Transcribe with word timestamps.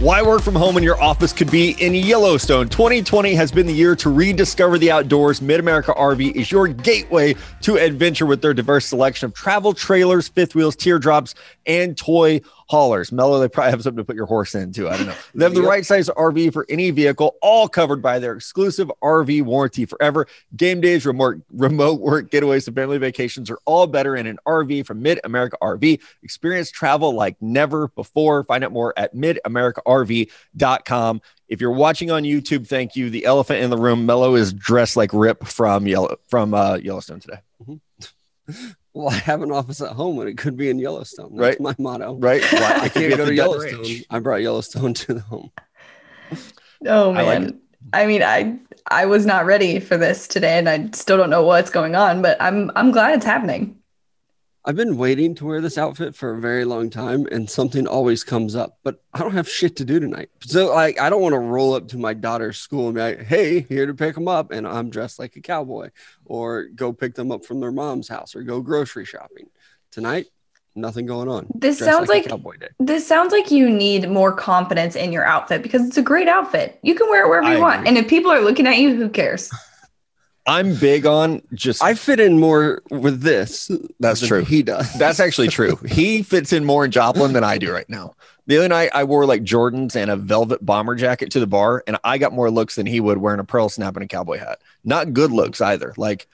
Why 0.00 0.22
work 0.22 0.40
from 0.40 0.54
home 0.54 0.76
when 0.76 0.82
your 0.82 0.98
office 0.98 1.30
could 1.30 1.50
be 1.50 1.72
in 1.72 1.92
Yellowstone? 1.94 2.70
2020 2.70 3.34
has 3.34 3.52
been 3.52 3.66
the 3.66 3.74
year 3.74 3.94
to 3.96 4.08
rediscover 4.08 4.78
the 4.78 4.90
outdoors. 4.90 5.42
Mid 5.42 5.60
America 5.60 5.92
RV 5.92 6.34
is 6.34 6.50
your 6.50 6.68
gateway 6.68 7.34
to 7.60 7.76
adventure 7.76 8.24
with 8.24 8.40
their 8.40 8.54
diverse 8.54 8.86
selection 8.86 9.26
of 9.26 9.34
travel 9.34 9.74
trailers, 9.74 10.26
fifth 10.26 10.54
wheels, 10.54 10.74
teardrops, 10.74 11.34
and 11.66 11.98
toy 11.98 12.40
haulers. 12.70 13.10
Mellow, 13.10 13.40
they 13.40 13.48
probably 13.48 13.72
have 13.72 13.82
something 13.82 13.98
to 13.98 14.04
put 14.04 14.14
your 14.14 14.26
horse 14.26 14.54
in 14.54 14.72
too. 14.72 14.88
I 14.88 14.96
don't 14.96 15.06
know. 15.06 15.14
They 15.34 15.44
have 15.44 15.54
the 15.54 15.62
right 15.62 15.84
size 15.84 16.08
RV 16.08 16.52
for 16.52 16.66
any 16.68 16.90
vehicle, 16.90 17.34
all 17.42 17.68
covered 17.68 18.00
by 18.00 18.20
their 18.20 18.34
exclusive 18.34 18.90
RV 19.02 19.42
warranty 19.42 19.86
forever. 19.86 20.28
Game 20.56 20.80
days, 20.80 21.04
remote 21.04 21.42
remote 21.52 22.00
work 22.00 22.30
getaways, 22.30 22.68
and 22.68 22.76
family 22.76 22.98
vacations 22.98 23.50
are 23.50 23.58
all 23.64 23.88
better 23.88 24.14
in 24.14 24.26
an 24.26 24.38
RV 24.46 24.86
from 24.86 25.02
Mid 25.02 25.20
America 25.24 25.56
RV. 25.60 26.00
Experience 26.22 26.70
travel 26.70 27.12
like 27.12 27.36
never 27.40 27.88
before. 27.88 28.44
Find 28.44 28.62
out 28.62 28.72
more 28.72 28.96
at 28.96 29.16
midamericarv.com. 29.16 31.22
If 31.48 31.60
you're 31.60 31.72
watching 31.72 32.12
on 32.12 32.22
YouTube, 32.22 32.68
thank 32.68 32.94
you. 32.94 33.10
The 33.10 33.24
elephant 33.24 33.64
in 33.64 33.70
the 33.70 33.78
room, 33.78 34.06
Mellow 34.06 34.36
is 34.36 34.52
dressed 34.52 34.96
like 34.96 35.12
Rip 35.12 35.44
from 35.44 35.88
Yellow 35.88 36.18
from 36.28 36.54
uh, 36.54 36.76
Yellowstone 36.76 37.18
today. 37.18 37.40
Well, 38.92 39.08
I 39.08 39.14
have 39.14 39.42
an 39.42 39.52
office 39.52 39.80
at 39.80 39.92
home 39.92 40.16
when 40.16 40.26
it 40.26 40.36
could 40.36 40.56
be 40.56 40.68
in 40.68 40.78
Yellowstone. 40.78 41.36
That's 41.36 41.58
Right. 41.58 41.60
my 41.60 41.74
motto. 41.78 42.16
Right? 42.16 42.42
Why- 42.52 42.78
I 42.82 42.86
it 42.86 42.92
could 42.92 43.00
be 43.00 43.08
can't 43.08 43.16
go 43.18 43.26
to 43.26 43.34
Yellowstone. 43.34 43.82
Ranch. 43.82 44.04
I 44.10 44.18
brought 44.18 44.42
Yellowstone 44.42 44.94
to 44.94 45.14
the 45.14 45.20
home. 45.20 45.50
Oh 46.86 47.12
I 47.12 47.22
like 47.22 47.40
man. 47.40 47.60
I 47.92 48.06
mean, 48.06 48.22
I 48.22 48.58
I 48.90 49.06
was 49.06 49.26
not 49.26 49.46
ready 49.46 49.80
for 49.80 49.96
this 49.96 50.26
today 50.28 50.58
and 50.58 50.68
I 50.68 50.88
still 50.92 51.16
don't 51.16 51.30
know 51.30 51.44
what's 51.44 51.70
going 51.70 51.94
on, 51.94 52.22
but 52.22 52.36
I'm 52.40 52.70
I'm 52.76 52.90
glad 52.90 53.14
it's 53.16 53.24
happening. 53.24 53.76
I've 54.64 54.76
been 54.76 54.98
waiting 54.98 55.34
to 55.36 55.46
wear 55.46 55.62
this 55.62 55.78
outfit 55.78 56.14
for 56.14 56.34
a 56.34 56.40
very 56.40 56.66
long 56.66 56.90
time, 56.90 57.26
and 57.32 57.48
something 57.48 57.86
always 57.86 58.22
comes 58.22 58.54
up. 58.54 58.78
But 58.82 59.02
I 59.14 59.20
don't 59.20 59.32
have 59.32 59.48
shit 59.48 59.76
to 59.76 59.84
do 59.86 59.98
tonight, 59.98 60.28
so 60.40 60.66
like 60.74 61.00
I 61.00 61.08
don't 61.08 61.22
want 61.22 61.32
to 61.32 61.38
roll 61.38 61.72
up 61.74 61.88
to 61.88 61.98
my 61.98 62.12
daughter's 62.12 62.58
school 62.58 62.86
and 62.86 62.94
be 62.94 63.00
like, 63.00 63.22
"Hey, 63.22 63.60
here 63.60 63.86
to 63.86 63.94
pick 63.94 64.14
them 64.14 64.28
up," 64.28 64.50
and 64.52 64.66
I'm 64.68 64.90
dressed 64.90 65.18
like 65.18 65.34
a 65.36 65.40
cowboy, 65.40 65.90
or 66.26 66.64
go 66.74 66.92
pick 66.92 67.14
them 67.14 67.32
up 67.32 67.44
from 67.46 67.60
their 67.60 67.72
mom's 67.72 68.08
house, 68.08 68.36
or 68.36 68.42
go 68.42 68.60
grocery 68.60 69.06
shopping. 69.06 69.48
Tonight, 69.90 70.26
nothing 70.74 71.06
going 71.06 71.28
on. 71.28 71.46
This 71.54 71.78
Dressed 71.78 71.90
sounds 71.92 72.10
a 72.10 72.12
like- 72.12 72.28
cowboy 72.28 72.58
day. 72.58 72.68
This 72.78 73.06
sounds 73.06 73.32
like 73.32 73.50
you 73.50 73.68
need 73.70 74.10
more 74.10 74.30
confidence 74.32 74.94
in 74.94 75.10
your 75.10 75.24
outfit 75.24 75.62
because 75.62 75.86
it's 75.86 75.96
a 75.96 76.02
great 76.02 76.28
outfit. 76.28 76.78
You 76.82 76.94
can 76.94 77.08
wear 77.08 77.24
it 77.24 77.28
wherever 77.28 77.46
I 77.48 77.54
you 77.54 77.60
want. 77.62 77.88
And 77.88 77.96
if 77.96 78.08
people 78.08 78.30
are 78.30 78.40
looking 78.40 78.66
at 78.66 78.76
you, 78.76 78.94
who 78.94 79.08
cares? 79.08 79.50
I'm 80.46 80.74
big 80.74 81.06
on 81.06 81.42
just 81.52 81.82
I 81.82 81.94
fit 81.94 82.18
in 82.18 82.38
more 82.38 82.82
with 82.90 83.20
this. 83.20 83.70
That's 84.00 84.26
true. 84.26 84.44
He 84.44 84.62
does. 84.62 84.92
That's 84.94 85.20
actually 85.20 85.48
true. 85.48 85.76
He 85.88 86.22
fits 86.22 86.52
in 86.52 86.64
more 86.64 86.84
in 86.84 86.90
Joplin 86.90 87.32
than 87.32 87.44
I 87.44 87.58
do 87.58 87.72
right 87.72 87.88
now. 87.88 88.14
The 88.46 88.56
other 88.58 88.68
night, 88.68 88.90
I 88.94 89.04
wore 89.04 89.26
like 89.26 89.44
Jordans 89.44 89.94
and 89.94 90.10
a 90.10 90.16
velvet 90.16 90.64
bomber 90.64 90.96
jacket 90.96 91.30
to 91.32 91.40
the 91.40 91.46
bar, 91.46 91.84
and 91.86 91.98
I 92.02 92.18
got 92.18 92.32
more 92.32 92.50
looks 92.50 92.74
than 92.74 92.86
he 92.86 92.98
would 92.98 93.18
wearing 93.18 93.38
a 93.38 93.44
pearl 93.44 93.68
snap 93.68 93.94
and 93.96 94.04
a 94.04 94.08
cowboy 94.08 94.38
hat. 94.38 94.60
Not 94.82 95.12
good 95.12 95.30
looks 95.30 95.60
either. 95.60 95.94
Like, 95.96 96.26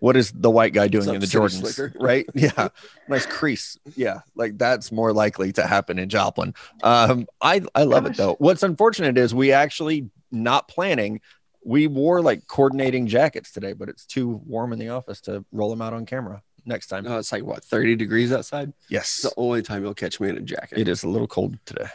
what 0.00 0.16
is 0.16 0.32
the 0.32 0.50
white 0.50 0.72
guy 0.72 0.88
doing 0.88 1.08
in 1.08 1.20
the 1.20 1.26
Jordans? 1.26 1.60
Slicker? 1.60 1.92
Right? 1.98 2.26
Yeah. 2.34 2.68
nice 3.08 3.26
crease. 3.26 3.78
Yeah. 3.94 4.20
Like, 4.34 4.58
that's 4.58 4.90
more 4.90 5.12
likely 5.12 5.52
to 5.52 5.66
happen 5.66 5.98
in 5.98 6.08
Joplin. 6.08 6.54
Um, 6.82 7.26
I, 7.40 7.62
I 7.74 7.84
love 7.84 8.06
it 8.06 8.16
though. 8.16 8.34
What's 8.38 8.62
unfortunate 8.62 9.16
is 9.16 9.34
we 9.34 9.52
actually 9.52 10.10
not 10.32 10.66
planning. 10.68 11.20
We 11.64 11.86
wore 11.86 12.20
like 12.20 12.46
coordinating 12.46 13.06
jackets 13.06 13.50
today, 13.52 13.72
but 13.72 13.88
it's 13.88 14.04
too 14.06 14.40
warm 14.46 14.72
in 14.72 14.78
the 14.78 14.90
office 14.90 15.20
to 15.22 15.44
roll 15.52 15.70
them 15.70 15.80
out 15.82 15.92
on 15.94 16.04
camera 16.06 16.42
next 16.66 16.88
time. 16.88 17.04
No, 17.04 17.18
it's 17.18 17.32
like 17.32 17.42
what 17.44 17.64
30 17.64 17.96
degrees 17.96 18.32
outside. 18.32 18.68
It's 18.82 18.90
Yes. 18.90 19.22
the 19.22 19.32
only 19.36 19.62
time 19.62 19.82
you'll 19.82 19.94
catch 19.94 20.20
me 20.20 20.28
in 20.28 20.36
a 20.36 20.40
jacket. 20.40 20.78
It 20.78 20.88
is 20.88 21.02
a 21.04 21.08
little 21.08 21.26
cold 21.28 21.56
today. 21.64 21.86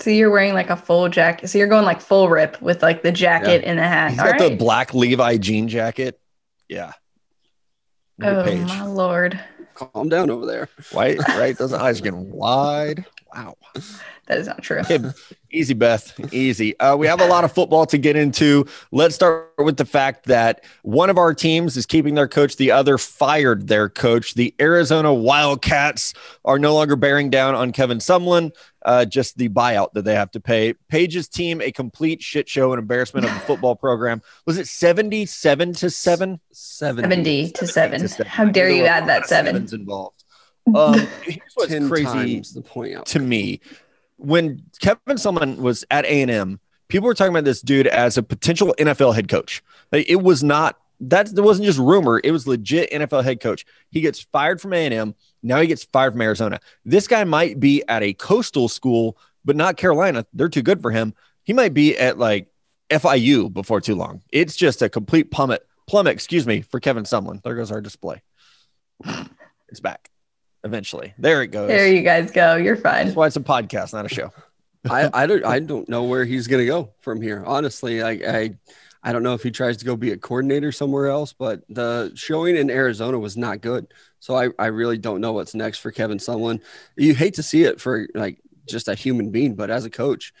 So 0.00 0.10
you're 0.10 0.30
wearing 0.30 0.54
like 0.54 0.70
a 0.70 0.76
full 0.76 1.08
jacket. 1.08 1.48
So 1.48 1.58
you're 1.58 1.68
going 1.68 1.84
like 1.84 2.00
full 2.00 2.28
rip 2.28 2.60
with 2.60 2.82
like 2.82 3.02
the 3.02 3.12
jacket 3.12 3.62
and 3.64 3.78
the 3.78 3.82
hat. 3.86 4.10
He's 4.10 4.18
All 4.18 4.26
got 4.32 4.38
the 4.38 4.56
black 4.56 4.94
Levi 4.94 5.36
jean 5.36 5.68
jacket. 5.68 6.18
Yeah. 6.68 6.92
Look 8.18 8.28
Oh 8.38 8.44
Paige. 8.44 8.66
my 8.66 8.84
lord. 8.86 9.40
Calm 9.74 10.08
down 10.08 10.30
over 10.30 10.46
there. 10.46 10.68
White, 10.92 11.18
right? 11.28 11.56
Those 11.56 11.72
eyes 11.72 12.00
are 12.00 12.04
getting 12.04 12.30
wide. 12.32 13.04
Wow. 13.34 13.56
That 14.28 14.38
is 14.38 14.46
not 14.46 14.62
true. 14.62 14.78
Okay, 14.78 15.00
easy, 15.50 15.74
Beth. 15.74 16.32
Easy. 16.32 16.78
Uh, 16.78 16.96
we 16.96 17.08
have 17.08 17.20
a 17.20 17.26
lot 17.26 17.42
of 17.42 17.52
football 17.52 17.84
to 17.86 17.98
get 17.98 18.14
into. 18.14 18.64
Let's 18.92 19.16
start 19.16 19.52
with 19.58 19.76
the 19.76 19.84
fact 19.84 20.26
that 20.26 20.64
one 20.82 21.10
of 21.10 21.18
our 21.18 21.34
teams 21.34 21.76
is 21.76 21.86
keeping 21.86 22.14
their 22.14 22.28
coach, 22.28 22.56
the 22.56 22.70
other 22.70 22.98
fired 22.98 23.66
their 23.66 23.88
coach. 23.88 24.34
The 24.34 24.54
Arizona 24.60 25.12
Wildcats 25.12 26.14
are 26.44 26.56
no 26.56 26.72
longer 26.72 26.94
bearing 26.94 27.30
down 27.30 27.56
on 27.56 27.72
Kevin 27.72 27.98
Sumlin, 27.98 28.52
uh, 28.84 29.06
just 29.06 29.36
the 29.38 29.48
buyout 29.48 29.92
that 29.94 30.04
they 30.04 30.14
have 30.14 30.30
to 30.30 30.40
pay. 30.40 30.74
Page's 30.88 31.28
team, 31.28 31.60
a 31.60 31.72
complete 31.72 32.22
shit 32.22 32.48
show 32.48 32.72
and 32.72 32.78
embarrassment 32.78 33.26
of 33.26 33.34
the 33.34 33.40
football 33.40 33.74
program. 33.74 34.22
Was 34.46 34.56
it 34.56 34.68
77 34.68 35.72
to 35.74 35.90
7? 35.90 36.40
70. 36.52 37.02
70 37.02 37.50
to 37.50 37.66
7. 37.66 38.00
To 38.00 38.08
seven. 38.08 38.26
How 38.26 38.44
dare 38.44 38.70
you 38.70 38.84
add 38.84 39.08
that 39.08 39.22
of 39.22 39.26
7? 39.26 39.52
sevens 39.52 39.72
involved. 39.72 40.21
Um, 40.74 40.94
here's 41.22 41.52
what's 41.54 41.70
10 41.70 41.88
crazy 41.88 42.04
times 42.04 42.54
the 42.54 42.62
point 42.62 43.04
to 43.06 43.18
me 43.18 43.60
when 44.22 44.62
Kevin 44.80 45.16
Sumlin 45.16 45.58
was 45.58 45.84
at 45.90 46.04
A 46.04 46.22
and 46.22 46.30
M, 46.30 46.60
people 46.88 47.06
were 47.06 47.14
talking 47.14 47.32
about 47.32 47.44
this 47.44 47.60
dude 47.60 47.86
as 47.88 48.16
a 48.16 48.22
potential 48.22 48.74
NFL 48.78 49.14
head 49.14 49.28
coach. 49.28 49.62
Like 49.90 50.08
it 50.08 50.22
was 50.22 50.42
not 50.42 50.78
that 51.00 51.36
it 51.36 51.40
wasn't 51.40 51.66
just 51.66 51.78
rumor; 51.78 52.20
it 52.22 52.30
was 52.30 52.46
legit 52.46 52.90
NFL 52.90 53.24
head 53.24 53.40
coach. 53.40 53.66
He 53.90 54.00
gets 54.00 54.20
fired 54.20 54.60
from 54.60 54.72
A 54.72 54.84
and 54.84 54.94
M. 54.94 55.14
Now 55.42 55.60
he 55.60 55.66
gets 55.66 55.84
fired 55.84 56.12
from 56.12 56.22
Arizona. 56.22 56.60
This 56.84 57.08
guy 57.08 57.24
might 57.24 57.58
be 57.58 57.82
at 57.88 58.02
a 58.02 58.12
coastal 58.12 58.68
school, 58.68 59.18
but 59.44 59.56
not 59.56 59.76
Carolina. 59.76 60.24
They're 60.32 60.48
too 60.48 60.62
good 60.62 60.80
for 60.80 60.92
him. 60.92 61.14
He 61.42 61.52
might 61.52 61.74
be 61.74 61.98
at 61.98 62.18
like 62.18 62.46
FIU 62.90 63.52
before 63.52 63.80
too 63.80 63.96
long. 63.96 64.22
It's 64.30 64.54
just 64.54 64.82
a 64.82 64.88
complete 64.88 65.32
plummet, 65.32 65.66
plummet, 65.88 66.12
excuse 66.12 66.46
me, 66.46 66.60
for 66.60 66.78
Kevin 66.78 67.02
Sumlin. 67.02 67.42
There 67.42 67.56
goes 67.56 67.72
our 67.72 67.80
display. 67.80 68.22
It's 69.68 69.80
back 69.80 70.12
eventually. 70.64 71.14
There 71.18 71.42
it 71.42 71.48
goes. 71.48 71.68
There 71.68 71.86
you 71.88 72.02
guys 72.02 72.30
go. 72.30 72.56
You're 72.56 72.76
fine. 72.76 73.06
That's 73.06 73.16
why 73.16 73.26
it's 73.26 73.36
a 73.36 73.40
podcast, 73.40 73.92
not 73.92 74.06
a 74.06 74.08
show. 74.08 74.32
I, 74.90 75.10
I 75.12 75.26
don't 75.26 75.44
I 75.44 75.60
don't 75.60 75.88
know 75.88 76.04
where 76.04 76.24
he's 76.24 76.46
gonna 76.48 76.66
go 76.66 76.90
from 77.00 77.20
here. 77.22 77.42
Honestly, 77.46 78.02
I, 78.02 78.10
I 78.10 78.50
I 79.04 79.12
don't 79.12 79.22
know 79.22 79.34
if 79.34 79.42
he 79.42 79.50
tries 79.52 79.76
to 79.78 79.84
go 79.84 79.96
be 79.96 80.10
a 80.12 80.16
coordinator 80.16 80.72
somewhere 80.72 81.06
else, 81.08 81.32
but 81.32 81.62
the 81.68 82.10
showing 82.14 82.56
in 82.56 82.68
Arizona 82.70 83.18
was 83.18 83.36
not 83.36 83.60
good. 83.60 83.86
So 84.20 84.36
I, 84.36 84.48
I 84.58 84.66
really 84.66 84.98
don't 84.98 85.20
know 85.20 85.32
what's 85.32 85.54
next 85.54 85.78
for 85.78 85.90
Kevin 85.90 86.18
Sumlin. 86.18 86.60
You 86.96 87.14
hate 87.14 87.34
to 87.34 87.42
see 87.42 87.62
it 87.64 87.80
for 87.80 88.08
like 88.14 88.38
just 88.68 88.88
a 88.88 88.94
human 88.94 89.30
being, 89.30 89.54
but 89.54 89.70
as 89.70 89.84
a 89.84 89.90
coach, 89.90 90.32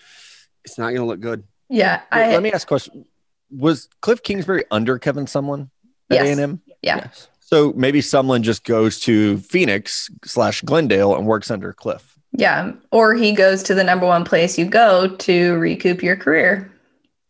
it's 0.64 0.78
not 0.78 0.90
gonna 0.92 1.06
look 1.06 1.20
good. 1.20 1.44
Yeah. 1.68 2.02
Let- 2.12 2.20
I, 2.30 2.32
Let 2.34 2.42
me 2.42 2.52
ask 2.52 2.66
a 2.66 2.68
question. 2.68 3.04
Was 3.50 3.88
Cliff 4.00 4.22
Kingsbury 4.22 4.64
under 4.70 4.98
Kevin 4.98 5.26
Sumlin 5.26 5.68
at 6.10 6.24
Yes. 6.24 6.38
A&M? 6.38 6.60
yeah. 6.82 6.96
Yes. 6.96 7.28
So 7.52 7.74
maybe 7.76 8.00
Sumlin 8.00 8.40
just 8.40 8.64
goes 8.64 8.98
to 9.00 9.36
Phoenix 9.36 10.08
slash 10.24 10.62
Glendale 10.62 11.14
and 11.14 11.26
works 11.26 11.50
under 11.50 11.74
Cliff. 11.74 12.18
Yeah. 12.32 12.72
Or 12.92 13.14
he 13.14 13.32
goes 13.32 13.62
to 13.64 13.74
the 13.74 13.84
number 13.84 14.06
one 14.06 14.24
place 14.24 14.56
you 14.56 14.64
go 14.64 15.14
to 15.16 15.58
recoup 15.58 16.02
your 16.02 16.16
career, 16.16 16.72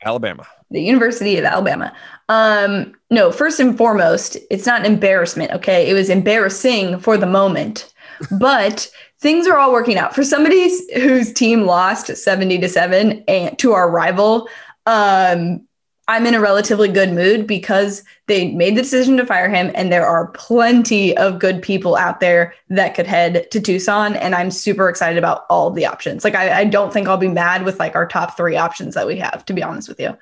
Alabama. 0.05 0.47
the 0.71 0.81
University 0.81 1.39
of 1.39 1.45
Alabama. 1.45 1.93
Um, 2.29 2.95
no, 3.11 3.33
first 3.33 3.59
and 3.59 3.77
foremost, 3.77 4.37
it's 4.49 4.65
not 4.65 4.87
an 4.87 4.87
embarrassment. 4.87 5.51
Okay. 5.51 5.91
It 5.91 5.95
was 5.95 6.09
embarrassing 6.09 7.01
for 7.01 7.17
the 7.17 7.27
moment, 7.27 7.93
but 8.39 8.89
things 9.19 9.49
are 9.49 9.59
all 9.59 9.73
working 9.73 9.99
out 9.99 10.15
for 10.15 10.23
somebody 10.23 10.71
whose 10.95 11.33
team 11.33 11.63
lost 11.63 12.17
70 12.17 12.61
to 12.61 12.69
7 12.69 13.25
and 13.27 13.59
to 13.59 13.73
our 13.73 13.91
rival. 13.91 14.49
Um, 14.87 15.67
I'm 16.13 16.27
in 16.27 16.35
a 16.35 16.41
relatively 16.41 16.89
good 16.89 17.11
mood 17.11 17.47
because 17.47 18.05
they 18.27 18.53
made 18.53 18.77
the 18.77 18.83
decision 18.83 19.17
to 19.17 19.25
fire 19.25 19.49
him, 19.49 19.71
and 19.75 19.91
there 19.91 20.07
are 20.07 20.27
plenty 20.33 21.17
of 21.17 21.39
good 21.39 21.63
people 21.63 21.97
out 21.97 22.21
there 22.21 22.53
that 22.69 22.95
could 22.95 23.07
head 23.07 23.51
to 23.51 23.59
Tucson. 23.63 24.15
And 24.17 24.35
I'm 24.35 24.51
super 24.51 24.91
excited 24.91 25.17
about 25.17 25.47
all 25.49 25.71
the 25.71 25.87
options. 25.87 26.23
Like, 26.23 26.35
I, 26.35 26.61
I 26.61 26.65
don't 26.67 26.93
think 26.93 27.09
I'll 27.09 27.17
be 27.17 27.29
mad 27.29 27.65
with 27.65 27.79
like 27.79 27.95
our 27.95 28.07
top 28.07 28.37
three 28.37 28.59
options 28.59 28.95
that 28.95 29.07
we 29.07 29.17
have, 29.21 29.47
to 29.47 29.55
be 29.55 29.63
honest 29.63 29.89
with 29.89 29.99
you. 29.99 30.15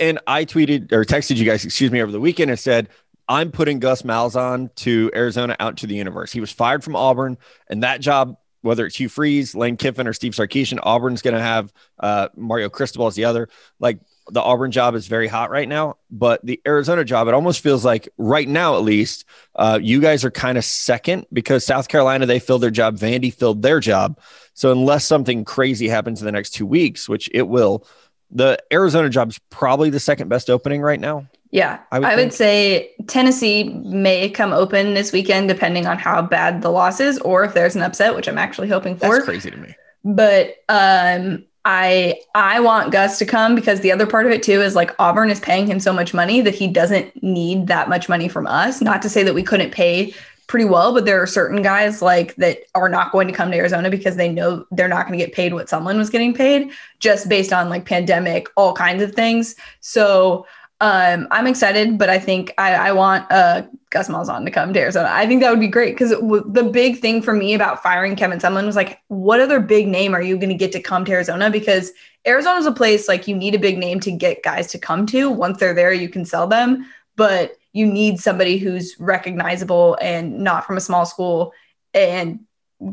And 0.00 0.18
I 0.26 0.44
tweeted 0.44 0.90
or 0.90 1.04
texted 1.04 1.36
you 1.36 1.44
guys, 1.44 1.64
excuse 1.64 1.92
me, 1.92 2.02
over 2.02 2.10
the 2.10 2.18
weekend 2.18 2.50
and 2.50 2.58
said, 2.58 2.88
I'm 3.28 3.52
putting 3.52 3.78
Gus 3.78 4.02
Malzahn 4.02 4.74
to 4.76 5.12
Arizona 5.14 5.54
out 5.60 5.76
to 5.76 5.86
the 5.86 5.94
universe. 5.94 6.32
He 6.32 6.40
was 6.40 6.50
fired 6.50 6.82
from 6.82 6.96
Auburn, 6.96 7.38
and 7.68 7.84
that 7.84 8.00
job, 8.00 8.36
whether 8.62 8.84
it's 8.84 8.96
Hugh 8.96 9.08
Freeze, 9.08 9.54
Lane 9.54 9.76
Kiffin, 9.76 10.08
or 10.08 10.12
Steve 10.12 10.32
Sarkisian, 10.32 10.80
Auburn's 10.82 11.22
going 11.22 11.36
to 11.36 11.40
have 11.40 11.72
uh, 12.00 12.30
Mario 12.34 12.68
Cristobal 12.68 13.06
as 13.06 13.14
the 13.14 13.26
other. 13.26 13.48
Like 13.78 14.00
the 14.28 14.40
Auburn 14.40 14.70
job 14.70 14.94
is 14.94 15.06
very 15.06 15.28
hot 15.28 15.50
right 15.50 15.68
now, 15.68 15.96
but 16.10 16.44
the 16.44 16.60
Arizona 16.66 17.04
job, 17.04 17.28
it 17.28 17.34
almost 17.34 17.60
feels 17.60 17.84
like 17.84 18.08
right 18.18 18.48
now, 18.48 18.76
at 18.76 18.82
least, 18.82 19.24
uh, 19.56 19.78
you 19.82 20.00
guys 20.00 20.24
are 20.24 20.30
kind 20.30 20.58
of 20.58 20.64
second 20.64 21.26
because 21.32 21.64
South 21.64 21.88
Carolina, 21.88 22.26
they 22.26 22.38
filled 22.38 22.62
their 22.62 22.70
job. 22.70 22.96
Vandy 22.96 23.32
filled 23.32 23.62
their 23.62 23.80
job. 23.80 24.18
So 24.54 24.72
unless 24.72 25.04
something 25.04 25.44
crazy 25.44 25.88
happens 25.88 26.20
in 26.20 26.26
the 26.26 26.32
next 26.32 26.50
two 26.50 26.66
weeks, 26.66 27.08
which 27.08 27.30
it 27.32 27.48
will, 27.48 27.86
the 28.30 28.58
Arizona 28.72 29.08
job 29.08 29.30
is 29.30 29.38
probably 29.50 29.90
the 29.90 30.00
second 30.00 30.28
best 30.28 30.50
opening 30.50 30.80
right 30.80 31.00
now. 31.00 31.26
Yeah, 31.50 31.80
I 31.90 31.96
I 31.96 32.14
would 32.14 32.26
would, 32.26 32.32
say 32.32 32.92
Tennessee 33.08 33.64
may 33.64 34.30
come 34.30 34.52
open 34.52 34.94
this 34.94 35.12
weekend, 35.12 35.48
depending 35.48 35.86
on 35.86 35.98
how 35.98 36.22
bad 36.22 36.62
the 36.62 36.70
loss 36.70 37.00
is, 37.00 37.18
or 37.18 37.42
if 37.42 37.54
there's 37.54 37.74
an 37.74 37.82
upset, 37.82 38.14
which 38.14 38.28
I'm 38.28 38.38
actually 38.38 38.68
hoping 38.68 38.96
for. 38.96 39.08
That's 39.08 39.24
crazy 39.24 39.50
to 39.50 39.56
me. 39.56 39.74
But 40.04 40.54
um, 40.68 41.44
I 41.64 42.20
I 42.34 42.60
want 42.60 42.92
Gus 42.92 43.18
to 43.18 43.26
come 43.26 43.54
because 43.54 43.80
the 43.80 43.92
other 43.92 44.06
part 44.06 44.26
of 44.26 44.32
it 44.32 44.42
too 44.42 44.62
is 44.62 44.74
like 44.74 44.94
Auburn 44.98 45.30
is 45.30 45.40
paying 45.40 45.66
him 45.66 45.80
so 45.80 45.92
much 45.92 46.14
money 46.14 46.40
that 46.40 46.54
he 46.54 46.66
doesn't 46.66 47.22
need 47.22 47.66
that 47.66 47.88
much 47.88 48.08
money 48.08 48.28
from 48.28 48.46
us. 48.46 48.80
Not 48.80 49.02
to 49.02 49.08
say 49.08 49.22
that 49.22 49.34
we 49.34 49.42
couldn't 49.42 49.70
pay 49.70 50.14
pretty 50.46 50.64
well, 50.64 50.92
but 50.92 51.04
there 51.04 51.22
are 51.22 51.28
certain 51.28 51.62
guys 51.62 52.02
like 52.02 52.34
that 52.34 52.58
are 52.74 52.88
not 52.88 53.12
going 53.12 53.28
to 53.28 53.32
come 53.32 53.52
to 53.52 53.56
Arizona 53.56 53.88
because 53.88 54.16
they 54.16 54.28
know 54.28 54.66
they're 54.72 54.88
not 54.88 55.06
going 55.06 55.16
to 55.16 55.24
get 55.24 55.32
paid 55.32 55.54
what 55.54 55.68
someone 55.68 55.96
was 55.96 56.10
getting 56.10 56.34
paid 56.34 56.70
just 56.98 57.28
based 57.28 57.52
on 57.52 57.68
like 57.68 57.84
pandemic, 57.84 58.48
all 58.56 58.72
kinds 58.72 59.00
of 59.00 59.14
things. 59.14 59.54
So 59.80 60.44
um, 60.80 61.28
I'm 61.30 61.46
excited, 61.46 61.98
but 61.98 62.08
I 62.08 62.18
think 62.18 62.54
I, 62.56 62.74
I 62.74 62.92
want 62.92 63.30
uh, 63.30 63.62
Gus 63.90 64.08
Malzahn 64.08 64.46
to 64.46 64.50
come 64.50 64.72
to 64.72 64.80
Arizona. 64.80 65.10
I 65.12 65.26
think 65.26 65.42
that 65.42 65.50
would 65.50 65.60
be 65.60 65.68
great 65.68 65.94
because 65.94 66.10
w- 66.12 66.44
the 66.46 66.64
big 66.64 67.00
thing 67.00 67.20
for 67.20 67.34
me 67.34 67.52
about 67.52 67.82
firing 67.82 68.16
Kevin 68.16 68.38
Sumlin 68.38 68.64
was 68.64 68.76
like, 68.76 69.00
what 69.08 69.40
other 69.40 69.60
big 69.60 69.88
name 69.88 70.14
are 70.14 70.22
you 70.22 70.36
going 70.36 70.48
to 70.48 70.54
get 70.54 70.72
to 70.72 70.80
come 70.80 71.04
to 71.04 71.12
Arizona? 71.12 71.50
Because 71.50 71.92
Arizona 72.26 72.58
is 72.58 72.66
a 72.66 72.72
place 72.72 73.08
like 73.08 73.28
you 73.28 73.36
need 73.36 73.54
a 73.54 73.58
big 73.58 73.76
name 73.76 74.00
to 74.00 74.10
get 74.10 74.42
guys 74.42 74.68
to 74.68 74.78
come 74.78 75.04
to. 75.06 75.30
Once 75.30 75.58
they're 75.58 75.74
there, 75.74 75.92
you 75.92 76.08
can 76.08 76.24
sell 76.24 76.46
them, 76.46 76.86
but 77.14 77.58
you 77.74 77.84
need 77.84 78.18
somebody 78.18 78.56
who's 78.56 78.98
recognizable 78.98 79.98
and 80.00 80.38
not 80.38 80.66
from 80.66 80.78
a 80.78 80.80
small 80.80 81.04
school. 81.04 81.52
And 81.92 82.40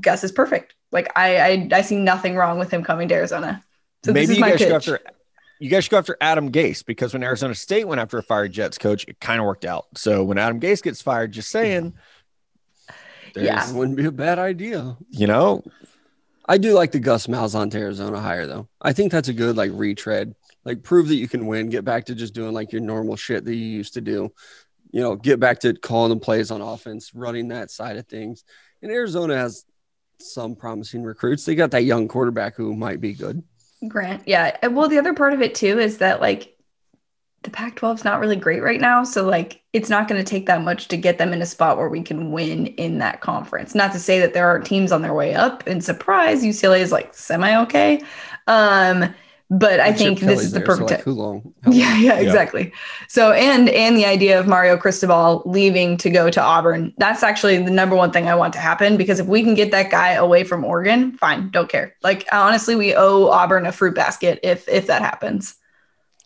Gus 0.02 0.26
is 0.26 0.34
perfect. 0.34 0.76
Like 0.92 1.10
I, 1.16 1.38
I, 1.38 1.70
I 1.72 1.82
see 1.82 1.98
nothing 1.98 2.36
wrong 2.36 2.60
with 2.60 2.70
him 2.70 2.84
coming 2.84 3.08
to 3.08 3.16
Arizona. 3.16 3.64
So 4.04 4.12
maybe 4.12 4.36
you 4.36 4.42
guys 4.42 4.58
pitch. 4.58 4.70
go 4.70 4.76
after 4.76 5.00
you 5.60 5.70
guys 5.70 5.84
should 5.84 5.92
go 5.92 5.98
after 5.98 6.18
Adam 6.22 6.52
Gase 6.52 6.86
because 6.86 7.14
when 7.14 7.24
Arizona 7.24 7.56
State 7.56 7.88
went 7.88 8.02
after 8.02 8.18
a 8.18 8.24
fired 8.24 8.52
Jets 8.52 8.78
coach, 8.78 9.06
it 9.08 9.20
kind 9.20 9.40
of 9.40 9.46
worked 9.46 9.66
out. 9.66 9.86
So 9.96 10.24
when 10.24 10.38
Adam 10.38 10.60
Gase 10.60 10.84
gets 10.84 11.02
fired, 11.02 11.32
just 11.32 11.50
saying, 11.50 11.94
yeah, 13.36 13.72
wouldn't 13.74 13.98
be 13.98 14.06
a 14.06 14.12
bad 14.12 14.40
idea. 14.40 14.98
You 15.10 15.28
know, 15.28 15.64
I 16.48 16.58
do 16.58 16.74
like 16.74 16.92
the 16.92 17.00
Gus 17.00 17.28
Malzahn 17.28 17.72
to 17.72 17.80
Arizona 17.80 18.20
hire 18.20 18.48
though. 18.48 18.68
I 18.82 18.94
think 18.94 19.12
that's 19.12 19.28
a 19.28 19.34
good 19.34 19.58
like 19.58 19.72
retread. 19.74 20.36
Like 20.64 20.84
prove 20.84 21.08
that 21.08 21.16
you 21.16 21.28
can 21.28 21.48
win, 21.48 21.70
get 21.70 21.86
back 21.86 22.06
to 22.06 22.16
just 22.16 22.34
doing 22.34 22.54
like 22.54 22.72
your 22.72 22.82
normal 22.82 23.16
shit 23.16 23.46
that 23.46 23.56
you 23.56 23.66
used 23.66 23.94
to 23.96 24.02
do. 24.02 24.34
You 24.92 25.02
know, 25.02 25.16
get 25.16 25.40
back 25.40 25.60
to 25.60 25.74
calling 25.74 26.10
the 26.10 26.24
plays 26.24 26.52
on 26.52 26.62
offense, 26.62 27.14
running 27.14 27.50
that 27.50 27.72
side 27.72 27.98
of 27.98 28.08
things. 28.08 28.44
And 28.82 28.92
Arizona 28.92 29.36
has 29.36 29.66
some 30.20 30.56
promising 30.56 31.04
recruits. 31.04 31.46
They 31.46 31.56
got 31.56 31.72
that 31.72 31.84
young 31.84 32.08
quarterback 32.08 32.56
who 32.56 32.74
might 32.74 33.02
be 33.02 33.14
good. 33.14 33.44
Grant. 33.88 34.24
Yeah. 34.26 34.68
Well, 34.68 34.88
the 34.88 34.98
other 34.98 35.14
part 35.14 35.34
of 35.34 35.42
it 35.42 35.56
too 35.56 35.80
is 35.80 36.00
that 36.00 36.22
like 36.22 36.58
the 37.44 37.52
Pac 37.52 37.76
12 37.76 38.00
is 38.00 38.04
not 38.04 38.20
really 38.20 38.36
great 38.36 38.62
right 38.62 38.82
now. 38.82 39.04
So, 39.04 39.26
like, 39.26 39.62
it's 39.72 39.90
not 39.90 40.08
going 40.08 40.24
to 40.24 40.30
take 40.30 40.48
that 40.48 40.64
much 40.64 40.88
to 40.90 40.98
get 40.98 41.18
them 41.18 41.32
in 41.32 41.42
a 41.42 41.46
spot 41.46 41.78
where 41.78 41.88
we 41.88 42.02
can 42.02 42.32
win 42.32 42.68
in 42.68 42.98
that 42.98 43.22
conference. 43.22 43.76
Not 43.76 43.94
to 43.94 44.00
say 44.00 44.20
that 44.20 44.34
there 44.34 44.48
aren't 44.48 44.66
teams 44.66 44.92
on 44.92 45.02
their 45.02 45.14
way 45.14 45.34
up. 45.34 45.66
And 45.68 45.84
surprise, 45.84 46.44
UCLA 46.44 46.80
is 46.80 46.92
like 46.92 47.14
semi 47.14 47.56
okay. 47.62 48.02
Um, 48.48 49.14
but 49.50 49.80
I 49.80 49.94
think 49.94 50.20
this 50.20 50.42
is 50.42 50.52
the 50.52 50.60
perfect 50.60 51.04
so 51.04 51.12
like, 51.12 51.18
long? 51.18 51.54
Yeah, 51.70 51.98
yeah, 51.98 52.20
exactly. 52.20 52.66
Yeah. 52.66 52.80
So 53.08 53.32
and 53.32 53.70
and 53.70 53.96
the 53.96 54.06
idea 54.06 54.40
of 54.40 54.46
Mario 54.46 54.76
Cristobal 54.76 55.42
leaving 55.46 55.96
to 55.98 56.10
go 56.10 56.30
to 56.30 56.42
Auburn, 56.42 56.94
that's 56.98 57.24
actually 57.24 57.64
the 57.64 57.72
number 57.72 57.96
one 57.96 58.12
thing 58.12 58.28
I 58.28 58.36
want 58.36 58.52
to 58.54 58.60
happen 58.60 58.98
because 58.98 59.20
if 59.20 59.28
we 59.28 59.44
can 59.44 59.56
get 59.56 59.72
that 59.72 59.90
guy 59.90 60.14
away 60.14 60.44
from 60.44 60.66
Oregon, 60.66 61.18
fine, 61.18 61.50
don't 61.50 61.70
care. 61.70 61.96
Like 62.04 62.28
honestly, 62.32 62.76
we 62.76 62.94
owe 62.94 63.30
Auburn 63.30 63.66
a 63.66 63.72
fruit 63.72 63.96
basket 63.96 64.40
if 64.44 64.68
if 64.68 64.88
that 64.88 65.02
happens. 65.02 65.56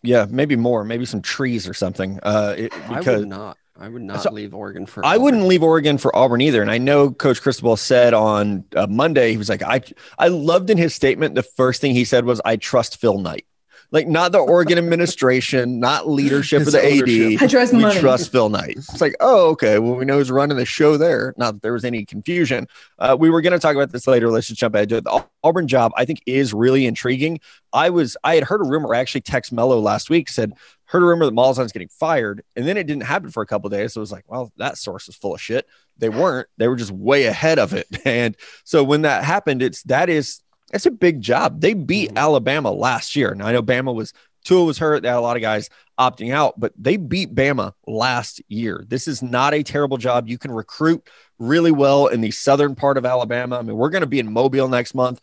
Yeah, 0.03 0.25
maybe 0.27 0.55
more, 0.55 0.83
maybe 0.83 1.05
some 1.05 1.21
trees 1.21 1.67
or 1.67 1.75
something. 1.75 2.19
Uh, 2.23 2.55
it, 2.57 2.71
because 2.89 3.07
I 3.07 3.17
would 3.17 3.27
not. 3.27 3.57
I 3.81 3.89
would 3.89 4.03
not 4.03 4.21
so 4.21 4.31
leave 4.31 4.53
Oregon 4.53 4.85
for. 4.85 5.03
I 5.03 5.09
Auburn. 5.15 5.23
wouldn't 5.23 5.43
leave 5.47 5.63
Oregon 5.63 5.97
for 5.97 6.15
Auburn 6.15 6.41
either. 6.41 6.61
And 6.61 6.69
I 6.69 6.77
know 6.77 7.09
Coach 7.11 7.41
Cristobal 7.41 7.75
said 7.77 8.13
on 8.13 8.63
uh, 8.75 8.85
Monday 8.87 9.31
he 9.31 9.37
was 9.37 9.49
like, 9.49 9.63
"I 9.63 9.81
I 10.19 10.27
loved 10.27 10.69
in 10.69 10.77
his 10.77 10.93
statement. 10.93 11.35
The 11.35 11.43
first 11.43 11.81
thing 11.81 11.93
he 11.93 12.05
said 12.05 12.25
was, 12.25 12.39
I 12.45 12.57
trust 12.57 12.97
Phil 12.97 13.17
Knight." 13.17 13.45
Like 13.91 14.07
not 14.07 14.31
the 14.31 14.39
Oregon 14.39 14.77
administration, 14.77 15.79
not 15.79 16.07
leadership 16.07 16.61
of 16.65 16.71
the 16.71 16.79
AD. 16.79 17.43
I 17.43 17.47
trust 17.47 17.73
we 17.73 17.81
money. 17.81 17.99
trust 17.99 18.31
Phil 18.31 18.49
Knight. 18.49 18.77
It's 18.77 19.01
like, 19.01 19.15
oh, 19.19 19.49
okay. 19.49 19.79
Well, 19.79 19.95
we 19.95 20.05
know 20.05 20.17
who's 20.17 20.31
running 20.31 20.57
the 20.57 20.65
show 20.65 20.97
there. 20.97 21.33
Not 21.37 21.55
that 21.55 21.61
there 21.61 21.73
was 21.73 21.83
any 21.83 22.05
confusion. 22.05 22.67
Uh, 22.99 23.17
we 23.19 23.29
were 23.29 23.41
going 23.41 23.53
to 23.53 23.59
talk 23.59 23.75
about 23.75 23.91
this 23.91 24.07
later. 24.07 24.29
Let's 24.29 24.47
just 24.47 24.59
jump 24.59 24.75
ahead. 24.75 24.89
The 24.89 25.25
Auburn 25.43 25.67
job, 25.67 25.91
I 25.97 26.05
think, 26.05 26.21
is 26.25 26.53
really 26.53 26.85
intriguing. 26.85 27.39
I 27.73 27.89
was, 27.89 28.15
I 28.23 28.35
had 28.35 28.45
heard 28.45 28.61
a 28.61 28.69
rumor. 28.69 28.95
I 28.95 28.99
actually 28.99 29.21
text 29.21 29.51
Mello 29.51 29.79
last 29.79 30.09
week 30.09 30.29
said 30.29 30.53
heard 30.85 31.03
a 31.03 31.05
rumor 31.05 31.25
that 31.25 31.33
Malzahn's 31.33 31.71
getting 31.71 31.87
fired, 31.87 32.43
and 32.55 32.67
then 32.67 32.75
it 32.75 32.85
didn't 32.85 33.03
happen 33.03 33.29
for 33.29 33.41
a 33.41 33.45
couple 33.45 33.69
days. 33.69 33.93
So 33.93 33.99
it 33.99 34.01
was 34.01 34.11
like, 34.11 34.25
well, 34.27 34.51
that 34.57 34.77
source 34.77 35.07
is 35.07 35.15
full 35.15 35.33
of 35.33 35.41
shit. 35.41 35.65
They 35.97 36.09
weren't. 36.09 36.47
They 36.57 36.67
were 36.67 36.75
just 36.75 36.91
way 36.91 37.25
ahead 37.25 37.59
of 37.59 37.73
it. 37.73 37.87
And 38.05 38.35
so 38.63 38.83
when 38.83 39.03
that 39.03 39.23
happened, 39.23 39.61
it's 39.61 39.83
that 39.83 40.09
is 40.09 40.41
it's 40.73 40.85
a 40.85 40.91
big 40.91 41.21
job. 41.21 41.61
They 41.61 41.73
beat 41.73 42.09
mm-hmm. 42.09 42.17
Alabama 42.17 42.71
last 42.71 43.15
year. 43.15 43.33
Now 43.35 43.47
I 43.47 43.51
know 43.51 43.63
Bama 43.63 43.93
was 43.93 44.13
Tua 44.43 44.63
was 44.63 44.77
hurt. 44.77 45.03
They 45.03 45.09
had 45.09 45.17
a 45.17 45.21
lot 45.21 45.35
of 45.35 45.41
guys 45.41 45.69
opting 45.99 46.33
out, 46.33 46.59
but 46.59 46.73
they 46.77 46.97
beat 46.97 47.35
Bama 47.35 47.73
last 47.85 48.41
year. 48.47 48.83
This 48.87 49.07
is 49.07 49.21
not 49.21 49.53
a 49.53 49.61
terrible 49.61 49.97
job. 49.97 50.27
You 50.27 50.37
can 50.37 50.51
recruit 50.51 51.07
really 51.37 51.71
well 51.71 52.07
in 52.07 52.21
the 52.21 52.31
southern 52.31 52.75
part 52.75 52.97
of 52.97 53.05
Alabama. 53.05 53.59
I 53.59 53.61
mean, 53.61 53.75
we're 53.75 53.89
going 53.89 54.01
to 54.01 54.07
be 54.07 54.19
in 54.19 54.31
Mobile 54.31 54.67
next 54.67 54.95
month. 54.95 55.21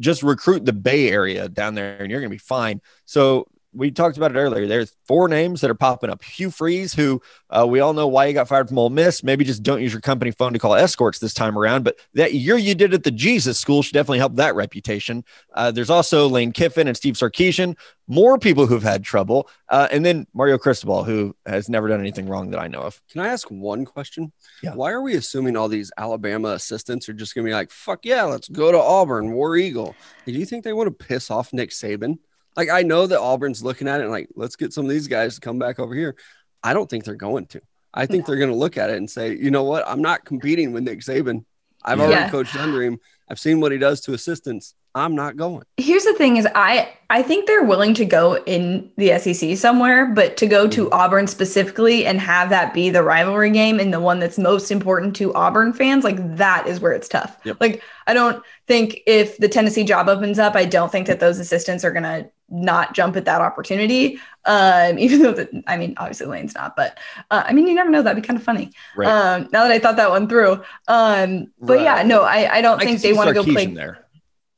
Just 0.00 0.24
recruit 0.24 0.64
the 0.64 0.72
Bay 0.72 1.10
Area 1.10 1.48
down 1.48 1.74
there, 1.74 1.98
and 1.98 2.10
you're 2.10 2.20
going 2.20 2.30
to 2.30 2.34
be 2.34 2.38
fine. 2.38 2.80
So 3.04 3.46
we 3.76 3.90
talked 3.90 4.16
about 4.16 4.34
it 4.34 4.38
earlier. 4.38 4.66
There's 4.66 4.96
four 5.06 5.28
names 5.28 5.60
that 5.60 5.70
are 5.70 5.74
popping 5.74 6.08
up. 6.08 6.24
Hugh 6.24 6.50
Freeze, 6.50 6.94
who 6.94 7.20
uh, 7.50 7.66
we 7.68 7.80
all 7.80 7.92
know 7.92 8.08
why 8.08 8.26
he 8.26 8.32
got 8.32 8.48
fired 8.48 8.68
from 8.68 8.78
Ole 8.78 8.90
Miss. 8.90 9.22
Maybe 9.22 9.44
just 9.44 9.62
don't 9.62 9.82
use 9.82 9.92
your 9.92 10.00
company 10.00 10.30
phone 10.30 10.54
to 10.54 10.58
call 10.58 10.74
escorts 10.74 11.18
this 11.18 11.34
time 11.34 11.58
around. 11.58 11.84
But 11.84 11.98
that 12.14 12.34
year 12.34 12.56
you 12.56 12.74
did 12.74 12.94
at 12.94 13.04
the 13.04 13.10
Jesus 13.10 13.58
School 13.58 13.82
should 13.82 13.92
definitely 13.92 14.18
help 14.18 14.36
that 14.36 14.54
reputation. 14.54 15.24
Uh, 15.52 15.70
there's 15.70 15.90
also 15.90 16.26
Lane 16.28 16.52
Kiffin 16.52 16.88
and 16.88 16.96
Steve 16.96 17.14
Sarkisian, 17.14 17.76
more 18.08 18.38
people 18.38 18.66
who've 18.66 18.82
had 18.82 19.04
trouble, 19.04 19.48
uh, 19.68 19.88
and 19.90 20.04
then 20.04 20.26
Mario 20.32 20.56
Cristobal, 20.58 21.04
who 21.04 21.36
has 21.44 21.68
never 21.68 21.88
done 21.88 22.00
anything 22.00 22.26
wrong 22.28 22.50
that 22.50 22.60
I 22.60 22.68
know 22.68 22.80
of. 22.80 23.00
Can 23.10 23.20
I 23.20 23.28
ask 23.28 23.50
one 23.50 23.84
question? 23.84 24.32
Yeah. 24.62 24.74
Why 24.74 24.92
are 24.92 25.02
we 25.02 25.16
assuming 25.16 25.56
all 25.56 25.68
these 25.68 25.92
Alabama 25.98 26.48
assistants 26.50 27.08
are 27.08 27.12
just 27.12 27.34
going 27.34 27.44
to 27.44 27.50
be 27.50 27.54
like, 27.54 27.70
"Fuck 27.70 28.04
yeah, 28.04 28.22
let's 28.22 28.48
go 28.48 28.72
to 28.72 28.78
Auburn, 28.78 29.32
War 29.32 29.56
Eagle"? 29.56 29.94
Do 30.24 30.32
you 30.32 30.46
think 30.46 30.64
they 30.64 30.72
want 30.72 30.86
to 30.86 31.04
piss 31.06 31.30
off 31.30 31.52
Nick 31.52 31.70
Saban? 31.70 32.18
Like 32.56 32.70
I 32.70 32.82
know 32.82 33.06
that 33.06 33.20
Auburn's 33.20 33.62
looking 33.62 33.88
at 33.88 34.00
it 34.00 34.04
and 34.04 34.12
like, 34.12 34.28
let's 34.34 34.56
get 34.56 34.72
some 34.72 34.84
of 34.84 34.90
these 34.90 35.08
guys 35.08 35.34
to 35.34 35.40
come 35.40 35.58
back 35.58 35.78
over 35.78 35.94
here. 35.94 36.16
I 36.62 36.72
don't 36.74 36.88
think 36.88 37.04
they're 37.04 37.14
going 37.14 37.46
to. 37.46 37.60
I 37.92 38.06
think 38.06 38.26
they're 38.26 38.36
going 38.36 38.50
to 38.50 38.56
look 38.56 38.76
at 38.76 38.90
it 38.90 38.96
and 38.96 39.10
say, 39.10 39.34
you 39.34 39.50
know 39.50 39.64
what? 39.64 39.86
I'm 39.88 40.02
not 40.02 40.24
competing 40.24 40.72
with 40.72 40.84
Nick 40.84 41.00
Saban. 41.00 41.44
I've 41.82 41.98
already 41.98 42.14
yeah. 42.14 42.30
coached 42.30 42.56
under 42.56 42.82
him. 42.82 42.98
I've 43.28 43.38
seen 43.38 43.60
what 43.60 43.72
he 43.72 43.78
does 43.78 44.00
to 44.02 44.12
assistants. 44.12 44.74
I'm 44.94 45.14
not 45.14 45.36
going. 45.36 45.62
Here's 45.76 46.04
the 46.04 46.14
thing 46.14 46.38
is 46.38 46.48
I 46.54 46.90
I 47.10 47.22
think 47.22 47.46
they're 47.46 47.64
willing 47.64 47.92
to 47.94 48.06
go 48.06 48.42
in 48.44 48.90
the 48.96 49.18
SEC 49.18 49.56
somewhere, 49.58 50.06
but 50.06 50.38
to 50.38 50.46
go 50.46 50.66
to 50.68 50.86
mm-hmm. 50.86 50.94
Auburn 50.94 51.26
specifically 51.26 52.06
and 52.06 52.18
have 52.18 52.48
that 52.48 52.72
be 52.72 52.88
the 52.88 53.02
rivalry 53.02 53.50
game 53.50 53.78
and 53.78 53.92
the 53.92 54.00
one 54.00 54.20
that's 54.20 54.38
most 54.38 54.70
important 54.70 55.14
to 55.16 55.34
Auburn 55.34 55.74
fans, 55.74 56.02
like 56.02 56.36
that 56.36 56.66
is 56.66 56.80
where 56.80 56.92
it's 56.92 57.08
tough. 57.08 57.36
Yep. 57.44 57.58
Like 57.60 57.82
I 58.06 58.14
don't 58.14 58.42
think 58.66 59.00
if 59.06 59.36
the 59.36 59.48
Tennessee 59.48 59.84
job 59.84 60.08
opens 60.08 60.38
up, 60.38 60.56
I 60.56 60.64
don't 60.64 60.90
think 60.90 61.08
that 61.08 61.20
those 61.20 61.38
assistants 61.38 61.84
are 61.84 61.92
going 61.92 62.04
to 62.04 62.30
not 62.48 62.94
jump 62.94 63.16
at 63.16 63.24
that 63.24 63.40
opportunity. 63.40 64.18
Um, 64.44 64.98
even 64.98 65.22
though 65.22 65.32
that, 65.32 65.50
I 65.66 65.76
mean, 65.76 65.94
obviously 65.96 66.26
Lane's 66.26 66.54
not, 66.54 66.76
but 66.76 66.98
uh, 67.30 67.44
I 67.46 67.52
mean, 67.52 67.66
you 67.66 67.74
never 67.74 67.90
know. 67.90 68.02
That'd 68.02 68.22
be 68.22 68.26
kind 68.26 68.38
of 68.38 68.44
funny. 68.44 68.72
Right. 68.96 69.08
Um, 69.08 69.48
now 69.52 69.62
that 69.64 69.72
I 69.72 69.78
thought 69.78 69.96
that 69.96 70.10
one 70.10 70.28
through. 70.28 70.62
Um, 70.88 71.52
but 71.60 71.76
right. 71.76 71.82
yeah, 71.82 72.02
no, 72.02 72.22
I, 72.22 72.56
I 72.56 72.60
don't 72.60 72.80
I 72.80 72.84
think 72.84 73.00
they 73.00 73.12
want 73.12 73.28
to 73.28 73.34
go 73.34 73.44
play 73.44 73.66
there. 73.66 74.06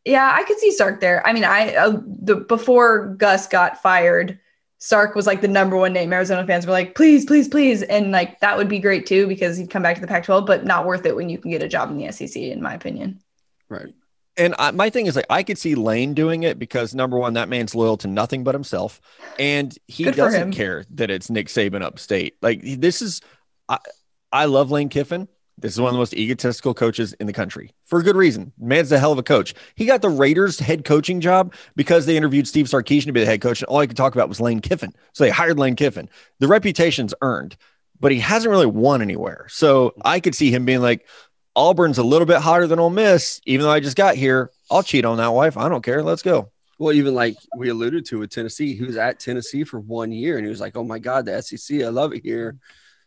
Yeah, 0.04 0.30
I 0.32 0.42
could 0.44 0.58
see 0.58 0.70
Sark 0.70 1.00
there. 1.00 1.26
I 1.26 1.32
mean, 1.32 1.44
I 1.44 1.74
uh, 1.74 2.00
the 2.06 2.36
before 2.36 3.14
Gus 3.18 3.46
got 3.46 3.82
fired, 3.82 4.38
Sark 4.78 5.14
was 5.14 5.26
like 5.26 5.42
the 5.42 5.48
number 5.48 5.76
one 5.76 5.92
name. 5.92 6.12
Arizona 6.12 6.46
fans 6.46 6.66
were 6.66 6.72
like, 6.72 6.94
please, 6.94 7.26
please, 7.26 7.46
please, 7.48 7.82
and 7.82 8.10
like 8.10 8.40
that 8.40 8.56
would 8.56 8.68
be 8.68 8.78
great 8.78 9.04
too 9.04 9.26
because 9.26 9.56
he'd 9.58 9.70
come 9.70 9.82
back 9.82 9.96
to 9.96 10.00
the 10.00 10.06
Pac-12, 10.06 10.46
but 10.46 10.64
not 10.64 10.86
worth 10.86 11.04
it 11.04 11.14
when 11.14 11.28
you 11.28 11.36
can 11.36 11.50
get 11.50 11.62
a 11.62 11.68
job 11.68 11.90
in 11.90 11.98
the 11.98 12.10
SEC, 12.10 12.36
in 12.36 12.62
my 12.62 12.72
opinion. 12.72 13.20
Right 13.68 13.92
and 14.38 14.54
I, 14.58 14.70
my 14.70 14.88
thing 14.88 15.06
is 15.06 15.16
like 15.16 15.26
I 15.28 15.42
could 15.42 15.58
see 15.58 15.74
Lane 15.74 16.14
doing 16.14 16.44
it 16.44 16.58
because 16.58 16.94
number 16.94 17.18
one, 17.18 17.34
that 17.34 17.48
man's 17.48 17.74
loyal 17.74 17.96
to 17.98 18.08
nothing 18.08 18.44
but 18.44 18.54
himself, 18.54 19.00
and 19.38 19.76
he 19.86 20.04
Good 20.04 20.16
doesn't 20.16 20.52
care 20.52 20.84
that 20.94 21.10
it's 21.10 21.28
Nick 21.28 21.48
Saban 21.48 21.82
upstate. 21.82 22.36
Like 22.40 22.60
this 22.62 23.02
is, 23.02 23.20
I, 23.68 23.78
I 24.32 24.44
love 24.46 24.70
Lane 24.70 24.88
Kiffin. 24.88 25.28
This 25.60 25.72
is 25.72 25.80
one 25.80 25.88
of 25.88 25.94
the 25.94 25.98
most 25.98 26.14
egotistical 26.14 26.72
coaches 26.72 27.14
in 27.14 27.26
the 27.26 27.32
country 27.32 27.72
for 27.84 27.98
a 27.98 28.02
good 28.02 28.14
reason. 28.14 28.52
Man's 28.58 28.92
a 28.92 28.98
hell 28.98 29.10
of 29.10 29.18
a 29.18 29.24
coach. 29.24 29.54
He 29.74 29.86
got 29.86 30.02
the 30.02 30.08
Raiders 30.08 30.60
head 30.60 30.84
coaching 30.84 31.20
job 31.20 31.52
because 31.74 32.06
they 32.06 32.16
interviewed 32.16 32.46
Steve 32.46 32.66
Sarkisian 32.66 33.06
to 33.06 33.12
be 33.12 33.20
the 33.20 33.26
head 33.26 33.40
coach, 33.40 33.60
and 33.60 33.68
all 33.68 33.80
he 33.80 33.88
could 33.88 33.96
talk 33.96 34.14
about 34.14 34.28
was 34.28 34.40
Lane 34.40 34.60
Kiffin. 34.60 34.94
So 35.14 35.24
they 35.24 35.30
hired 35.30 35.58
Lane 35.58 35.74
Kiffin. 35.74 36.08
The 36.38 36.46
reputation's 36.46 37.12
earned, 37.22 37.56
but 37.98 38.12
he 38.12 38.20
hasn't 38.20 38.50
really 38.50 38.66
won 38.66 39.02
anywhere. 39.02 39.46
So 39.48 39.94
I 40.04 40.20
could 40.20 40.36
see 40.36 40.52
him 40.52 40.64
being 40.64 40.80
like, 40.80 41.06
Auburn's 41.58 41.98
a 41.98 42.04
little 42.04 42.24
bit 42.24 42.36
hotter 42.36 42.68
than 42.68 42.78
Ole 42.78 42.88
Miss, 42.88 43.40
even 43.44 43.64
though 43.64 43.72
I 43.72 43.80
just 43.80 43.96
got 43.96 44.14
here. 44.14 44.52
I'll 44.70 44.84
cheat 44.84 45.04
on 45.04 45.16
that 45.16 45.32
wife. 45.32 45.56
I 45.56 45.68
don't 45.68 45.82
care. 45.82 46.04
Let's 46.04 46.22
go. 46.22 46.52
Well, 46.78 46.92
even 46.92 47.16
like 47.16 47.36
we 47.56 47.68
alluded 47.68 48.06
to 48.06 48.20
with 48.20 48.30
Tennessee, 48.30 48.76
he 48.76 48.84
was 48.84 48.96
at 48.96 49.18
Tennessee 49.18 49.64
for 49.64 49.80
one 49.80 50.12
year 50.12 50.36
and 50.36 50.46
he 50.46 50.50
was 50.50 50.60
like, 50.60 50.76
oh 50.76 50.84
my 50.84 51.00
God, 51.00 51.24
the 51.24 51.42
SEC, 51.42 51.82
I 51.82 51.88
love 51.88 52.14
it 52.14 52.22
here. 52.22 52.56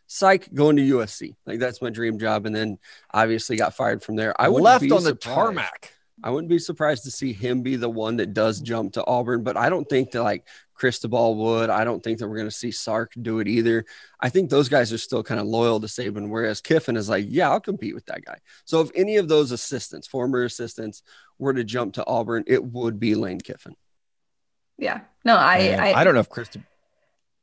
Psych, 0.06 0.52
going 0.52 0.76
to 0.76 0.82
USC. 0.82 1.34
Like 1.46 1.60
that's 1.60 1.80
my 1.80 1.88
dream 1.88 2.18
job. 2.18 2.44
And 2.44 2.54
then 2.54 2.78
obviously 3.14 3.56
got 3.56 3.74
fired 3.74 4.02
from 4.02 4.16
there. 4.16 4.38
I 4.38 4.48
left 4.48 4.92
on 4.92 5.02
the 5.02 5.14
tarmac. 5.14 5.94
I 6.22 6.28
wouldn't 6.28 6.50
be 6.50 6.58
surprised 6.58 7.04
to 7.04 7.10
see 7.10 7.32
him 7.32 7.62
be 7.62 7.76
the 7.76 7.88
one 7.88 8.18
that 8.18 8.34
does 8.34 8.60
jump 8.60 8.92
to 8.92 9.06
Auburn, 9.06 9.42
but 9.42 9.56
I 9.56 9.70
don't 9.70 9.88
think 9.88 10.10
that 10.10 10.22
like 10.22 10.46
Cristobal 10.82 11.36
would. 11.36 11.70
I 11.70 11.84
don't 11.84 12.02
think 12.02 12.18
that 12.18 12.26
we're 12.26 12.38
going 12.38 12.48
to 12.48 12.54
see 12.54 12.72
Sark 12.72 13.12
do 13.22 13.38
it 13.38 13.46
either. 13.46 13.84
I 14.18 14.30
think 14.30 14.50
those 14.50 14.68
guys 14.68 14.92
are 14.92 14.98
still 14.98 15.22
kind 15.22 15.38
of 15.38 15.46
loyal 15.46 15.78
to 15.78 15.86
Saban, 15.86 16.28
whereas 16.28 16.60
Kiffin 16.60 16.96
is 16.96 17.08
like, 17.08 17.24
yeah, 17.28 17.50
I'll 17.50 17.60
compete 17.60 17.94
with 17.94 18.04
that 18.06 18.24
guy. 18.24 18.38
So 18.64 18.80
if 18.80 18.90
any 18.96 19.16
of 19.18 19.28
those 19.28 19.52
assistants, 19.52 20.08
former 20.08 20.42
assistants, 20.42 21.04
were 21.38 21.54
to 21.54 21.62
jump 21.62 21.94
to 21.94 22.04
Auburn, 22.04 22.42
it 22.48 22.64
would 22.64 22.98
be 22.98 23.14
Lane 23.14 23.38
Kiffin. 23.38 23.76
Yeah. 24.76 25.02
No, 25.24 25.36
I 25.36 25.76
I, 25.78 26.00
I 26.00 26.04
don't 26.04 26.14
know 26.14 26.20
if 26.20 26.28
Cristobal. 26.28 26.66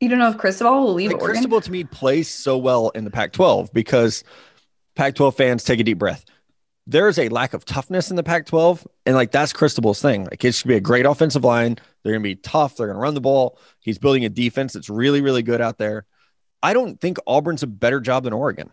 You 0.02 0.10
don't 0.10 0.20
know 0.20 0.32
if 0.32 0.38
Cristobal 0.38 0.84
will 0.84 0.94
leave 0.94 1.14
Like, 1.14 1.22
Oregon. 1.22 1.36
Cristobal 1.36 1.62
to 1.62 1.72
me 1.72 1.86
plays 1.86 2.28
so 2.28 2.58
well 2.58 2.90
in 2.90 3.06
the 3.06 3.12
Pac-12 3.12 3.72
because 3.72 4.26
Pac-12 4.96 5.34
fans 5.34 5.64
take 5.64 5.80
a 5.80 5.84
deep 5.86 5.98
breath. 5.98 6.26
There's 6.90 7.20
a 7.20 7.30
lack 7.30 7.54
of 7.54 7.66
toughness 7.66 8.10
in 8.10 8.16
the 8.16 8.24
Pac-12, 8.24 8.86
and 9.06 9.16
like 9.16 9.32
that's 9.32 9.54
Cristobal's 9.54 10.02
thing. 10.02 10.24
Like 10.24 10.44
it 10.44 10.56
should 10.56 10.68
be 10.68 10.76
a 10.76 10.82
great 10.82 11.06
offensive 11.06 11.44
line. 11.44 11.78
They're 12.04 12.14
gonna 12.14 12.24
be 12.24 12.36
tough. 12.36 12.78
They're 12.78 12.88
gonna 12.88 12.98
run 12.98 13.14
the 13.14 13.22
ball. 13.22 13.60
He's 13.80 14.00
building 14.00 14.26
a 14.26 14.30
defense 14.30 14.74
that's 14.74 14.90
really, 14.90 15.22
really 15.22 15.44
good 15.44 15.62
out 15.62 15.78
there. 15.78 16.06
I 16.64 16.74
don't 16.74 17.00
think 17.00 17.20
Auburn's 17.28 17.62
a 17.62 17.68
better 17.68 18.00
job 18.00 18.24
than 18.24 18.34
Oregon. 18.34 18.72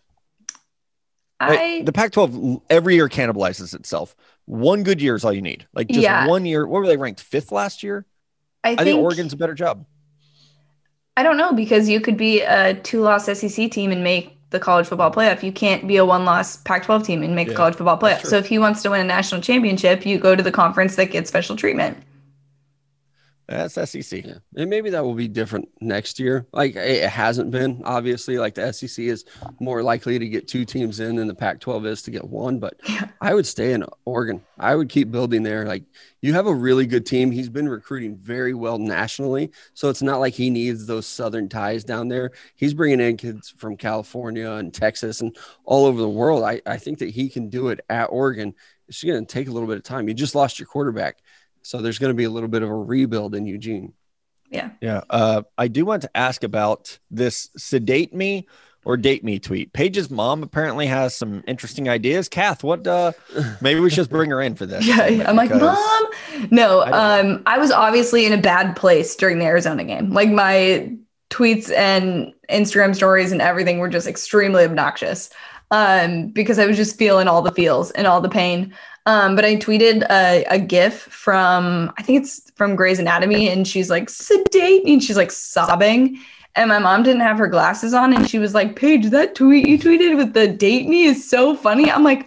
Like, 1.39 1.59
I 1.61 1.83
the 1.83 1.93
Pac-12 1.93 2.63
every 2.71 2.95
year 2.95 3.11
cannibalizes 3.11 3.75
itself. 3.75 4.17
One 4.47 4.83
good 4.83 5.03
year 5.03 5.15
is 5.15 5.25
all 5.25 5.33
you 5.35 5.43
need. 5.43 5.67
Like 5.75 5.89
just 5.89 6.01
Yeah. 6.01 6.27
one 6.27 6.47
year. 6.47 6.67
What 6.67 6.81
were 6.81 6.87
they 6.87 6.97
ranked 6.97 7.21
fifth 7.21 7.53
last 7.53 7.83
year? 7.83 8.07
I 8.65 8.71
I 8.71 8.77
think, 8.77 8.87
think 8.87 9.03
Oregon's 9.03 9.35
a 9.35 9.37
better 9.37 9.55
job. 9.55 9.85
I 11.19 11.23
don't 11.23 11.37
know 11.37 11.53
because 11.53 11.89
you 11.89 12.01
could 12.01 12.17
be 12.17 12.41
a 12.41 12.75
two-loss 12.75 13.27
SEC 13.27 13.71
team 13.71 13.93
and 13.93 14.03
make 14.03 14.36
the 14.57 14.65
college 14.65 14.87
football 14.87 15.13
playoff. 15.13 15.43
You 15.43 15.53
can't 15.53 15.87
be 15.87 15.99
a 15.99 16.05
one-loss 16.05 16.57
Pac-12 16.59 17.05
team 17.05 17.23
and 17.23 17.35
make 17.35 17.49
the 17.49 17.55
college 17.55 17.75
football 17.75 17.99
playoff. 17.99 18.25
So 18.25 18.37
if 18.37 18.47
he 18.47 18.59
wants 18.59 18.83
to 18.83 18.91
win 18.91 19.01
a 19.01 19.05
national 19.05 19.43
championship, 19.43 20.07
you 20.07 20.19
go 20.19 20.35
to 20.35 20.43
the 20.43 20.53
conference 20.53 20.97
that 20.97 21.11
gets 21.11 21.29
special 21.29 21.57
treatment. 21.57 21.99
That's 23.49 23.75
SEC. 23.75 24.25
Yeah, 24.25 24.39
and 24.57 24.69
maybe 24.69 24.91
that 24.91 25.05
will 25.05 25.15
be 25.15 25.29
different 25.29 25.69
next 25.81 26.19
year. 26.19 26.47
Like 26.53 26.75
it 26.75 27.05
it 27.05 27.11
hasn't 27.11 27.53
been 27.53 27.83
obviously. 27.85 28.39
Like 28.39 28.55
the 28.55 28.73
SEC 28.73 29.05
is 29.05 29.25
more 29.61 29.85
likely 29.85 30.19
to 30.19 30.29
get 30.29 30.49
two 30.49 30.65
teams 30.65 30.99
in 30.99 31.17
than 31.17 31.29
the 31.29 31.35
Pac-12 31.35 31.87
is 31.87 32.03
to 32.03 32.11
get 32.11 32.25
one. 32.25 32.59
But 32.59 32.81
Yeah. 32.89 33.09
I 33.21 33.35
would 33.35 33.47
stay 33.47 33.73
in 33.73 33.85
Oregon. 34.05 34.43
I 34.59 34.75
would 34.75 34.89
keep 34.89 35.13
building 35.13 35.45
there. 35.45 35.65
Like 35.65 35.85
you 36.23 36.33
have 36.33 36.49
a 36.49 36.55
really 36.55 36.87
good 36.87 37.07
team. 37.07 37.31
He's 37.31 37.49
been 37.49 37.69
recruiting 37.69 38.17
very 38.17 38.53
well 38.53 38.79
nationally, 38.79 39.53
so 39.75 39.91
it's 39.91 40.03
not 40.03 40.19
like 40.19 40.35
he 40.35 40.51
needs 40.51 40.87
those 40.87 41.07
southern 41.07 41.49
ties 41.49 41.85
down 41.85 42.09
there. 42.09 42.33
He's 42.57 42.75
bringing 42.75 43.01
in 43.01 43.17
kids 43.17 43.55
from 43.57 43.77
California 43.77 44.51
and 44.51 44.75
Texas 44.75 45.21
and 45.21 45.37
all 45.65 45.87
over 45.87 46.01
the 46.01 46.09
world. 46.09 46.43
I, 46.43 46.61
I 46.67 46.79
think 46.79 46.99
that 46.99 47.11
he 47.11 47.29
can 47.29 47.49
do 47.49 47.69
it 47.69 47.81
at 47.89 48.07
Oregon. 48.07 48.55
It's 48.89 49.03
going 49.03 49.25
to 49.25 49.33
take 49.33 49.49
a 49.49 49.53
little 49.53 49.69
bit 49.69 49.77
of 49.77 49.83
time. 49.83 50.09
You 50.09 50.15
just 50.15 50.35
lost 50.35 50.59
your 50.59 50.67
quarterback. 50.67 51.19
So 51.67 51.83
there's 51.83 51.99
going 51.99 52.11
to 52.11 52.15
be 52.15 52.25
a 52.25 52.31
little 52.31 52.49
bit 52.49 52.63
of 52.63 52.69
a 52.69 52.75
rebuild 52.75 53.35
in 53.35 53.45
Eugene. 53.45 53.93
Yeah. 54.51 54.71
Yeah. 54.81 55.03
Uh, 55.11 55.43
I 55.59 55.67
do 55.67 55.85
want 55.85 56.03
to 56.03 56.17
ask 56.17 56.45
about 56.45 56.99
this 57.11 57.51
sedate 57.57 58.15
me 58.15 58.47
or 58.85 58.97
date 58.97 59.25
me 59.25 59.41
tweet. 59.41 59.73
Paige's 59.73 60.09
mom 60.09 60.45
apparently 60.45 60.87
has 60.87 61.17
some 61.17 61.43
interesting 61.49 61.89
ideas. 61.89 62.29
Kath, 62.29 62.63
what 62.63 62.87
uh 62.87 63.11
maybe 63.61 63.81
we 63.81 63.91
should 63.91 63.97
just 63.97 64.11
bring 64.11 64.31
her 64.31 64.41
in 64.41 64.55
for 64.55 64.65
this. 64.65 64.87
Yeah, 64.87 65.25
I'm 65.27 65.35
like, 65.35 65.51
mom. 65.51 66.05
No, 66.53 66.83
I 66.83 67.19
um, 67.19 67.43
I 67.47 67.59
was 67.59 67.73
obviously 67.73 68.27
in 68.27 68.33
a 68.33 68.41
bad 68.41 68.77
place 68.77 69.17
during 69.17 69.41
the 69.41 69.47
Arizona 69.47 69.83
game. 69.83 70.13
Like 70.13 70.31
my 70.31 70.97
tweets 71.31 71.77
and 71.77 72.33
Instagram 72.49 72.95
stories 72.95 73.33
and 73.33 73.43
everything 73.43 73.79
were 73.79 73.89
just 73.89 74.07
extremely 74.07 74.63
obnoxious. 74.63 75.31
Um, 75.71 76.29
because 76.29 76.59
I 76.59 76.67
was 76.67 76.77
just 76.77 76.97
feeling 76.97 77.27
all 77.27 77.43
the 77.43 77.51
feels 77.51 77.91
and 77.93 78.07
all 78.07 78.21
the 78.21 78.29
pain. 78.29 78.73
Um, 79.07 79.35
but 79.35 79.45
I 79.45 79.57
tweeted 79.57 80.05
a, 80.11 80.45
a 80.49 80.59
GIF 80.59 80.95
from 81.03 81.93
I 81.99 82.03
think 82.03 82.23
it's 82.23 82.51
from 82.57 82.77
Grey's 82.77 82.99
Anatomy, 82.99 83.49
and 83.49 83.67
she's 83.67 83.91
like 83.91 84.09
sedate 84.09 84.85
me, 84.85 84.95
and 84.95 85.03
she's 85.03 85.17
like 85.17 85.31
sobbing. 85.31 86.19
And 86.55 86.69
my 86.69 86.79
mom 86.79 87.03
didn't 87.03 87.21
have 87.21 87.39
her 87.39 87.49
glasses 87.49 87.95
on, 87.95 88.13
and 88.13 88.29
she 88.29 88.39
was 88.39 88.55
like, 88.55 88.77
"Paige, 88.77 89.11
that 89.11 89.35
tweet 89.35 89.69
you 89.69 89.79
tweeted 89.79 90.17
with 90.17 90.33
the 90.35 90.49
date 90.49 90.89
me 90.89 91.05
is 91.05 91.29
so 91.29 91.55
funny." 91.55 91.91
I'm 91.91 92.05
like, 92.05 92.27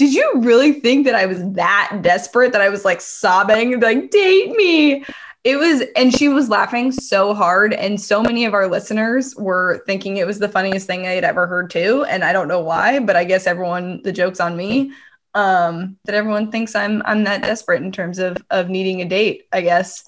did 0.00 0.14
you 0.14 0.32
really 0.36 0.72
think 0.72 1.04
that 1.04 1.14
I 1.14 1.26
was 1.26 1.38
that 1.52 1.98
desperate 2.00 2.52
that 2.52 2.62
I 2.62 2.70
was 2.70 2.86
like 2.86 3.02
sobbing, 3.02 3.78
like, 3.80 4.10
date 4.10 4.50
me? 4.56 5.04
It 5.42 5.56
was, 5.56 5.82
and 5.96 6.14
she 6.14 6.28
was 6.28 6.50
laughing 6.50 6.92
so 6.92 7.32
hard. 7.32 7.72
And 7.72 8.00
so 8.00 8.22
many 8.22 8.44
of 8.44 8.52
our 8.52 8.68
listeners 8.68 9.34
were 9.36 9.82
thinking 9.86 10.18
it 10.18 10.26
was 10.26 10.38
the 10.38 10.48
funniest 10.48 10.86
thing 10.86 11.06
I 11.06 11.12
had 11.12 11.24
ever 11.24 11.46
heard 11.46 11.70
too. 11.70 12.04
And 12.08 12.22
I 12.22 12.32
don't 12.32 12.48
know 12.48 12.60
why, 12.60 12.98
but 12.98 13.16
I 13.16 13.24
guess 13.24 13.46
everyone, 13.46 14.02
the 14.02 14.12
joke's 14.12 14.40
on 14.40 14.56
me. 14.56 14.92
Um, 15.34 15.96
that 16.04 16.14
everyone 16.14 16.50
thinks 16.50 16.74
I'm 16.74 17.02
I'm 17.04 17.22
that 17.24 17.42
desperate 17.42 17.82
in 17.82 17.92
terms 17.92 18.18
of 18.18 18.36
of 18.50 18.68
needing 18.68 19.00
a 19.00 19.04
date, 19.04 19.44
I 19.52 19.60
guess. 19.60 20.04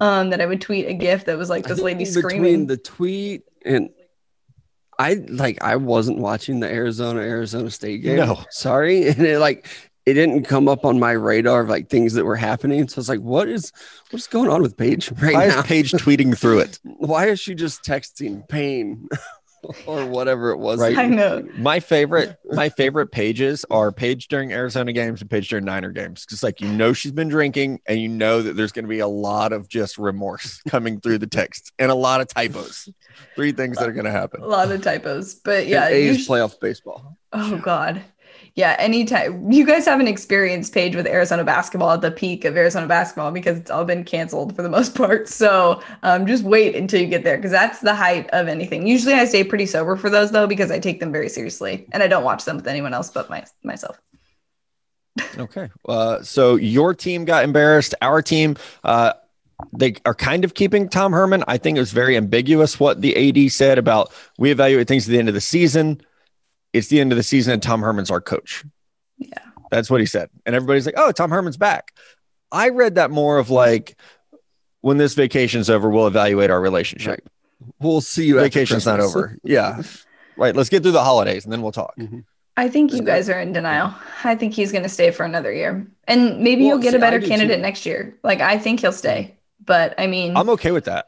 Um, 0.00 0.30
that 0.30 0.40
I 0.40 0.46
would 0.46 0.60
tweet 0.60 0.88
a 0.88 0.94
gift 0.94 1.26
that 1.26 1.38
was 1.38 1.50
like 1.50 1.64
this 1.64 1.76
think 1.76 1.84
lady 1.84 2.04
between 2.04 2.22
screaming. 2.22 2.66
the 2.66 2.78
tweet 2.78 3.42
and 3.64 3.90
I 4.98 5.14
like 5.28 5.62
I 5.62 5.76
wasn't 5.76 6.18
watching 6.18 6.60
the 6.60 6.68
Arizona 6.68 7.20
Arizona 7.20 7.70
State 7.70 8.02
game. 8.02 8.16
No. 8.16 8.40
sorry, 8.50 9.08
and 9.08 9.20
it 9.20 9.38
like 9.38 9.68
it 10.06 10.14
didn't 10.14 10.44
come 10.44 10.68
up 10.68 10.84
on 10.84 10.98
my 10.98 11.12
radar 11.12 11.60
of 11.62 11.68
like 11.68 11.88
things 11.88 12.14
that 12.14 12.24
were 12.24 12.36
happening. 12.36 12.88
So 12.88 12.98
I 12.98 13.00
was 13.00 13.08
like, 13.08 13.20
what 13.20 13.48
is 13.48 13.72
what's 14.10 14.26
going 14.26 14.50
on 14.50 14.62
with 14.62 14.76
Paige 14.76 15.10
right 15.22 15.34
Why 15.34 15.46
now? 15.46 15.60
is 15.60 15.66
Paige 15.66 15.92
tweeting 15.92 16.36
through 16.36 16.60
it? 16.60 16.80
Why 16.82 17.26
is 17.28 17.38
she 17.40 17.54
just 17.54 17.82
texting 17.84 18.46
pain 18.48 19.08
or 19.86 20.04
whatever 20.06 20.50
it 20.50 20.56
was? 20.58 20.80
Right. 20.80 20.98
I 20.98 21.06
know. 21.06 21.46
My 21.56 21.78
favorite, 21.78 22.36
my 22.50 22.68
favorite 22.68 23.12
pages 23.12 23.64
are 23.70 23.92
page 23.92 24.26
during 24.26 24.52
Arizona 24.52 24.92
games 24.92 25.20
and 25.20 25.30
page 25.30 25.48
during 25.48 25.64
Niner 25.64 25.92
games. 25.92 26.26
Just 26.26 26.42
like 26.42 26.60
you 26.60 26.66
know 26.68 26.92
she's 26.92 27.12
been 27.12 27.28
drinking 27.28 27.80
and 27.86 28.00
you 28.00 28.08
know 28.08 28.42
that 28.42 28.56
there's 28.56 28.72
going 28.72 28.84
to 28.84 28.88
be 28.88 28.98
a 28.98 29.06
lot 29.06 29.52
of 29.52 29.68
just 29.68 29.98
remorse 29.98 30.60
coming 30.68 31.00
through 31.00 31.18
the 31.18 31.28
text 31.28 31.72
and 31.78 31.92
a 31.92 31.94
lot 31.94 32.20
of 32.20 32.26
typos. 32.26 32.88
Three 33.36 33.52
things 33.52 33.76
that 33.78 33.88
are 33.88 33.92
going 33.92 34.06
to 34.06 34.10
happen. 34.10 34.42
A 34.42 34.46
lot 34.46 34.72
of 34.72 34.82
typos. 34.82 35.34
But 35.36 35.66
yeah, 35.68 35.88
Yeah, 35.88 35.94
A's 35.94 36.18
you 36.18 36.24
sh- 36.24 36.28
playoff 36.28 36.58
baseball. 36.58 37.16
Oh 37.32 37.56
God. 37.58 38.02
Yeah, 38.54 38.76
anytime 38.78 39.50
you 39.50 39.64
guys 39.64 39.86
have 39.86 39.98
an 39.98 40.06
experience 40.06 40.68
page 40.68 40.94
with 40.94 41.06
Arizona 41.06 41.42
basketball 41.42 41.92
at 41.92 42.02
the 42.02 42.10
peak 42.10 42.44
of 42.44 42.54
Arizona 42.54 42.86
basketball 42.86 43.30
because 43.30 43.56
it's 43.56 43.70
all 43.70 43.86
been 43.86 44.04
canceled 44.04 44.54
for 44.54 44.62
the 44.62 44.68
most 44.68 44.94
part. 44.96 45.28
So 45.28 45.82
um, 46.02 46.26
just 46.26 46.44
wait 46.44 46.76
until 46.76 47.00
you 47.00 47.06
get 47.06 47.24
there 47.24 47.36
because 47.36 47.50
that's 47.50 47.80
the 47.80 47.94
height 47.94 48.28
of 48.30 48.48
anything. 48.48 48.86
Usually 48.86 49.14
I 49.14 49.24
stay 49.24 49.42
pretty 49.42 49.64
sober 49.64 49.96
for 49.96 50.10
those 50.10 50.32
though 50.32 50.46
because 50.46 50.70
I 50.70 50.78
take 50.78 51.00
them 51.00 51.12
very 51.12 51.30
seriously 51.30 51.86
and 51.92 52.02
I 52.02 52.08
don't 52.08 52.24
watch 52.24 52.44
them 52.44 52.56
with 52.56 52.66
anyone 52.66 52.92
else 52.92 53.10
but 53.10 53.30
my 53.30 53.44
myself. 53.62 53.98
Okay. 55.38 55.70
Uh, 55.88 56.22
so 56.22 56.56
your 56.56 56.94
team 56.94 57.24
got 57.24 57.44
embarrassed. 57.44 57.94
Our 58.02 58.22
team, 58.22 58.56
uh, 58.84 59.14
they 59.72 59.94
are 60.04 60.14
kind 60.14 60.44
of 60.44 60.54
keeping 60.54 60.88
Tom 60.88 61.12
Herman. 61.12 61.44
I 61.48 61.56
think 61.56 61.76
it 61.76 61.80
was 61.80 61.92
very 61.92 62.16
ambiguous 62.16 62.80
what 62.80 63.00
the 63.00 63.46
AD 63.46 63.52
said 63.52 63.78
about 63.78 64.12
we 64.38 64.50
evaluate 64.50 64.88
things 64.88 65.06
at 65.06 65.12
the 65.12 65.18
end 65.18 65.28
of 65.28 65.34
the 65.34 65.40
season. 65.40 66.00
It's 66.72 66.88
the 66.88 67.00
end 67.00 67.12
of 67.12 67.16
the 67.16 67.22
season, 67.22 67.52
and 67.52 67.62
Tom 67.62 67.82
Herman's 67.82 68.10
our 68.10 68.20
coach. 68.20 68.64
Yeah. 69.18 69.28
That's 69.70 69.90
what 69.90 70.00
he 70.00 70.06
said. 70.06 70.30
And 70.46 70.54
everybody's 70.54 70.86
like, 70.86 70.96
oh, 70.98 71.12
Tom 71.12 71.30
Herman's 71.30 71.56
back. 71.56 71.92
I 72.50 72.68
read 72.70 72.96
that 72.96 73.10
more 73.10 73.38
of 73.38 73.50
like, 73.50 73.96
when 74.82 74.98
this 74.98 75.14
vacation's 75.14 75.70
over, 75.70 75.88
we'll 75.88 76.06
evaluate 76.06 76.50
our 76.50 76.60
relationship. 76.60 77.10
Right. 77.10 77.24
We'll 77.78 78.00
see 78.00 78.26
you. 78.26 78.34
Vacation's 78.40 78.86
not 78.86 79.00
over. 79.00 79.36
Yeah. 79.42 79.82
Right. 80.34 80.56
Let's 80.56 80.70
get 80.70 80.82
through 80.82 80.92
the 80.92 81.04
holidays 81.04 81.44
and 81.44 81.52
then 81.52 81.60
we'll 81.60 81.72
talk. 81.72 81.94
Mm-hmm. 81.98 82.20
I 82.56 82.66
think 82.70 82.94
you 82.94 83.02
guys 83.02 83.28
are 83.28 83.38
in 83.38 83.52
denial. 83.52 83.92
I 84.24 84.34
think 84.34 84.54
he's 84.54 84.72
going 84.72 84.82
to 84.82 84.88
stay 84.88 85.10
for 85.10 85.24
another 85.24 85.52
year. 85.52 85.86
And 86.08 86.40
maybe 86.40 86.62
Well, 86.62 86.70
you'll 86.70 86.78
get 86.78 86.92
see, 86.92 86.96
a 86.96 87.00
better 87.00 87.20
candidate 87.20 87.58
too. 87.58 87.62
next 87.62 87.84
year. 87.84 88.16
Like 88.24 88.40
I 88.40 88.56
think 88.58 88.80
he'll 88.80 88.92
stay. 88.92 89.36
But 89.62 89.94
I 89.98 90.06
mean 90.06 90.34
I'm 90.34 90.48
okay 90.48 90.70
with 90.70 90.86
that. 90.86 91.06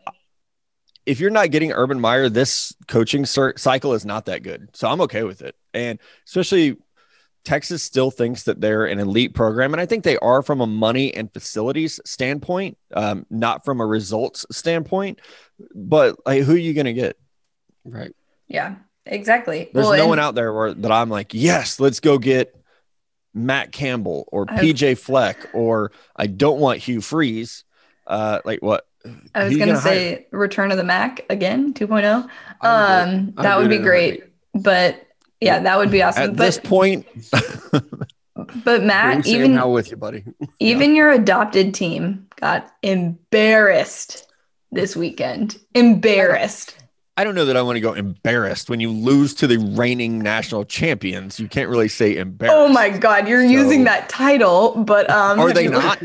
If 1.06 1.20
you're 1.20 1.30
not 1.30 1.50
getting 1.50 1.73
Urban 1.73 2.00
Meyer, 2.00 2.28
this 2.28 2.75
coaching 2.88 3.26
cir- 3.26 3.54
cycle 3.56 3.92
is 3.94 4.06
not 4.06 4.26
that 4.26 4.42
good. 4.42 4.68
So 4.73 4.88
I'm 4.88 5.00
okay 5.02 5.23
with 5.23 5.42
it. 5.42 5.54
And 5.75 5.99
especially 6.26 6.76
Texas 7.44 7.82
still 7.82 8.11
thinks 8.11 8.44
that 8.44 8.61
they're 8.61 8.87
an 8.87 8.99
elite 8.99 9.34
program. 9.34 9.75
And 9.75 9.80
I 9.80 9.87
think 9.87 10.02
they 10.02 10.16
are 10.18 10.42
from 10.42 10.62
a 10.62 10.66
money 10.66 11.12
and 11.14 11.30
facilities 11.30 12.00
standpoint, 12.06 12.78
um, 12.94 13.26
not 13.28 13.66
from 13.66 13.80
a 13.82 13.87
results 13.87 14.46
standpoint. 14.50 15.20
But 15.75 16.16
like, 16.25 16.42
who 16.44 16.54
are 16.54 16.58
you 16.58 16.73
going 16.73 16.87
to 16.87 16.94
get? 16.94 17.18
Right. 17.84 18.12
yeah, 18.49 18.76
exactly. 19.04 19.68
There's 19.75 19.84
Well, 19.87 19.96
no 19.96 20.02
and- 20.04 20.08
one 20.11 20.18
out 20.20 20.34
there 20.34 20.54
where, 20.54 20.73
that 20.73 20.90
I'm 20.90 21.11
like, 21.11 21.34
yes, 21.34 21.78
let's 21.80 22.00
go 22.00 22.16
get 22.16 22.56
Matt 23.34 23.73
Campbell 23.73 24.26
or 24.32 24.46
I've- 24.49 24.73
PJ 24.73 24.96
Fleck, 24.96 25.50
or 25.52 25.92
I 26.16 26.28
don't 26.28 26.61
want 26.61 26.78
Hugh 26.78 27.02
Freeze. 27.02 27.64
Uh, 28.06 28.40
like 28.46 28.62
what? 28.62 28.87
I 29.34 29.44
was 29.44 29.56
going 29.56 29.68
to 29.68 29.75
gonna 29.75 29.80
hire? 29.80 29.82
say 29.82 30.26
Return 30.30 30.70
of 30.70 30.76
the 30.76 30.84
Mac 30.84 31.25
again, 31.28 31.75
2.0. 31.75 32.28
I 32.61 33.04
would. 33.04 33.12
Um, 33.12 33.34
that 33.37 33.58
would 33.58 33.68
be 33.68 33.76
it 33.76 33.78
in 33.78 33.84
a 33.84 33.87
great. 33.87 34.25
But 34.54 35.06
yeah, 35.40 35.58
that 35.61 35.76
would 35.76 35.90
be 35.90 36.02
awesome. 36.02 36.30
At 36.30 36.37
this 36.37 36.58
point, 36.58 37.06
but 38.64 38.82
Matt, 38.82 39.26
even 39.26 39.54
Howell 39.54 39.73
with 39.73 39.90
you, 39.90 39.96
buddy. 39.96 40.25
even 40.58 40.94
your 40.94 41.11
adopted 41.11 41.75
team 41.75 42.28
got 42.37 42.73
embarrassed 42.82 44.26
this 44.73 44.96
weekend. 44.96 45.58
Embarrassed. 45.75 46.76
I 47.16 47.23
don't 47.23 47.37
know 47.37 47.44
that 47.44 47.56
I 47.56 47.62
want 47.62 47.76
to 47.76 47.80
go 47.80 47.92
embarrassed 47.92 48.68
when 48.68 48.80
you 48.80 48.90
lose 48.90 49.35
to 49.35 49.47
the 49.47 49.59
reigning 49.59 50.18
national 50.18 50.64
champions. 50.64 51.38
You 51.38 51.47
can't 51.47 51.68
really 51.68 51.87
say 51.88 52.16
embarrassed. 52.16 52.56
Oh 52.56 52.68
my 52.68 52.90
god, 52.90 53.28
you're 53.28 53.42
So- 53.44 53.49
using 53.52 53.85
that 53.85 54.09
title, 54.09 54.73
but 54.85 55.09
um 55.11 55.38
Are 55.38 55.52
they 55.52 55.68
not? 55.68 56.02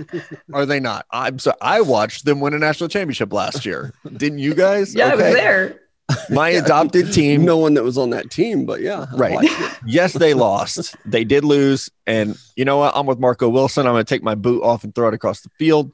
Are 0.53 0.65
they 0.67 0.79
not? 0.79 1.05
I'm 1.11 1.39
so 1.39 1.53
I 1.61 1.81
watched 1.81 2.25
them 2.25 2.39
win 2.39 2.53
a 2.53 2.59
national 2.59 2.89
championship 2.89 3.33
last 3.33 3.65
year. 3.65 3.93
Didn't 4.17 4.39
you 4.39 4.53
guys? 4.53 4.93
Yeah, 4.93 5.07
I 5.07 5.15
was 5.15 5.23
there. 5.33 5.79
My 6.31 6.49
adopted 6.49 7.13
team. 7.13 7.45
no 7.45 7.57
one 7.57 7.75
that 7.75 7.83
was 7.83 7.95
on 7.95 8.09
that 8.11 8.31
team, 8.31 8.65
but 8.65 8.81
yeah, 8.81 9.05
I 9.11 9.15
Right. 9.15 9.49
Yes, 9.85 10.13
they 10.13 10.33
lost. 10.33 10.95
They 11.05 11.23
did 11.23 11.43
lose. 11.43 11.87
And 12.07 12.35
you 12.55 12.65
know 12.65 12.77
what? 12.79 12.93
I'm 12.95 13.05
with 13.05 13.19
Marco 13.19 13.47
Wilson. 13.47 13.85
I'm 13.85 13.93
going 13.93 14.03
to 14.05 14.09
take 14.11 14.23
my 14.23 14.33
boot 14.33 14.63
off 14.63 14.83
and 14.83 14.93
throw 14.95 15.07
it 15.07 15.13
across 15.13 15.41
the 15.41 15.49
field. 15.59 15.93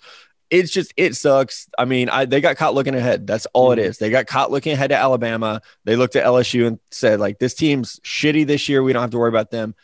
It's 0.60 0.72
just, 0.72 0.94
it 0.98 1.16
sucks. 1.16 1.68
I 1.78 1.86
mean, 1.86 2.10
I, 2.10 2.26
they 2.26 2.42
got 2.42 2.56
caught 2.58 2.74
looking 2.74 2.96
ahead. 2.96 3.28
That's 3.28 3.46
all 3.54 3.72
it 3.72 3.80
Mhm. 3.80 3.84
is. 3.86 3.98
They 3.98 4.10
got 4.10 4.28
caught 4.28 4.52
looking 4.52 4.74
ahead 4.74 4.90
to 4.92 4.96
Alabama. 4.96 5.62
They 5.84 5.96
looked 5.96 6.16
at 6.16 6.26
LSU 6.26 6.68
and 6.68 6.80
said, 6.92 7.20
like, 7.20 7.40
this 7.40 7.54
team's 7.54 8.00
shitty 8.02 8.48
this 8.48 8.70
year. 8.70 8.82
We 8.84 8.94
don't 8.94 9.02
have 9.02 9.12
to 9.12 9.18
worry 9.18 9.30
about 9.30 9.52
them. 9.52 9.76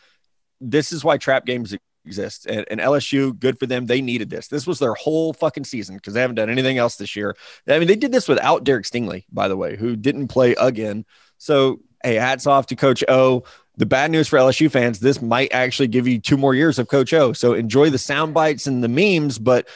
This 0.60 0.92
is 0.92 1.04
why 1.04 1.18
trap 1.18 1.44
games 1.46 1.74
exist. 2.04 2.46
And, 2.46 2.64
and 2.70 2.80
LSU, 2.80 3.38
good 3.38 3.58
for 3.58 3.66
them. 3.66 3.86
They 3.86 4.00
needed 4.00 4.30
this. 4.30 4.48
This 4.48 4.66
was 4.66 4.78
their 4.78 4.94
whole 4.94 5.32
fucking 5.32 5.64
season 5.64 5.96
because 5.96 6.14
they 6.14 6.20
haven't 6.20 6.36
done 6.36 6.50
anything 6.50 6.78
else 6.78 6.96
this 6.96 7.14
year. 7.16 7.36
I 7.68 7.78
mean, 7.78 7.88
they 7.88 7.96
did 7.96 8.12
this 8.12 8.28
without 8.28 8.64
Derek 8.64 8.84
Stingley, 8.84 9.24
by 9.30 9.48
the 9.48 9.56
way, 9.56 9.76
who 9.76 9.96
didn't 9.96 10.28
play 10.28 10.54
again. 10.54 11.04
So, 11.38 11.80
hey, 12.02 12.14
hats 12.14 12.46
off 12.46 12.66
to 12.66 12.76
Coach 12.76 13.04
O. 13.08 13.44
The 13.78 13.86
bad 13.86 14.10
news 14.10 14.28
for 14.28 14.38
LSU 14.38 14.70
fans, 14.70 15.00
this 15.00 15.22
might 15.22 15.52
actually 15.52 15.88
give 15.88 16.06
you 16.06 16.18
two 16.20 16.36
more 16.36 16.54
years 16.54 16.78
of 16.78 16.88
Coach 16.88 17.12
O. 17.14 17.32
So 17.32 17.54
enjoy 17.54 17.88
the 17.88 17.98
sound 17.98 18.34
bites 18.34 18.66
and 18.66 18.84
the 18.84 18.88
memes, 18.88 19.38
but 19.38 19.66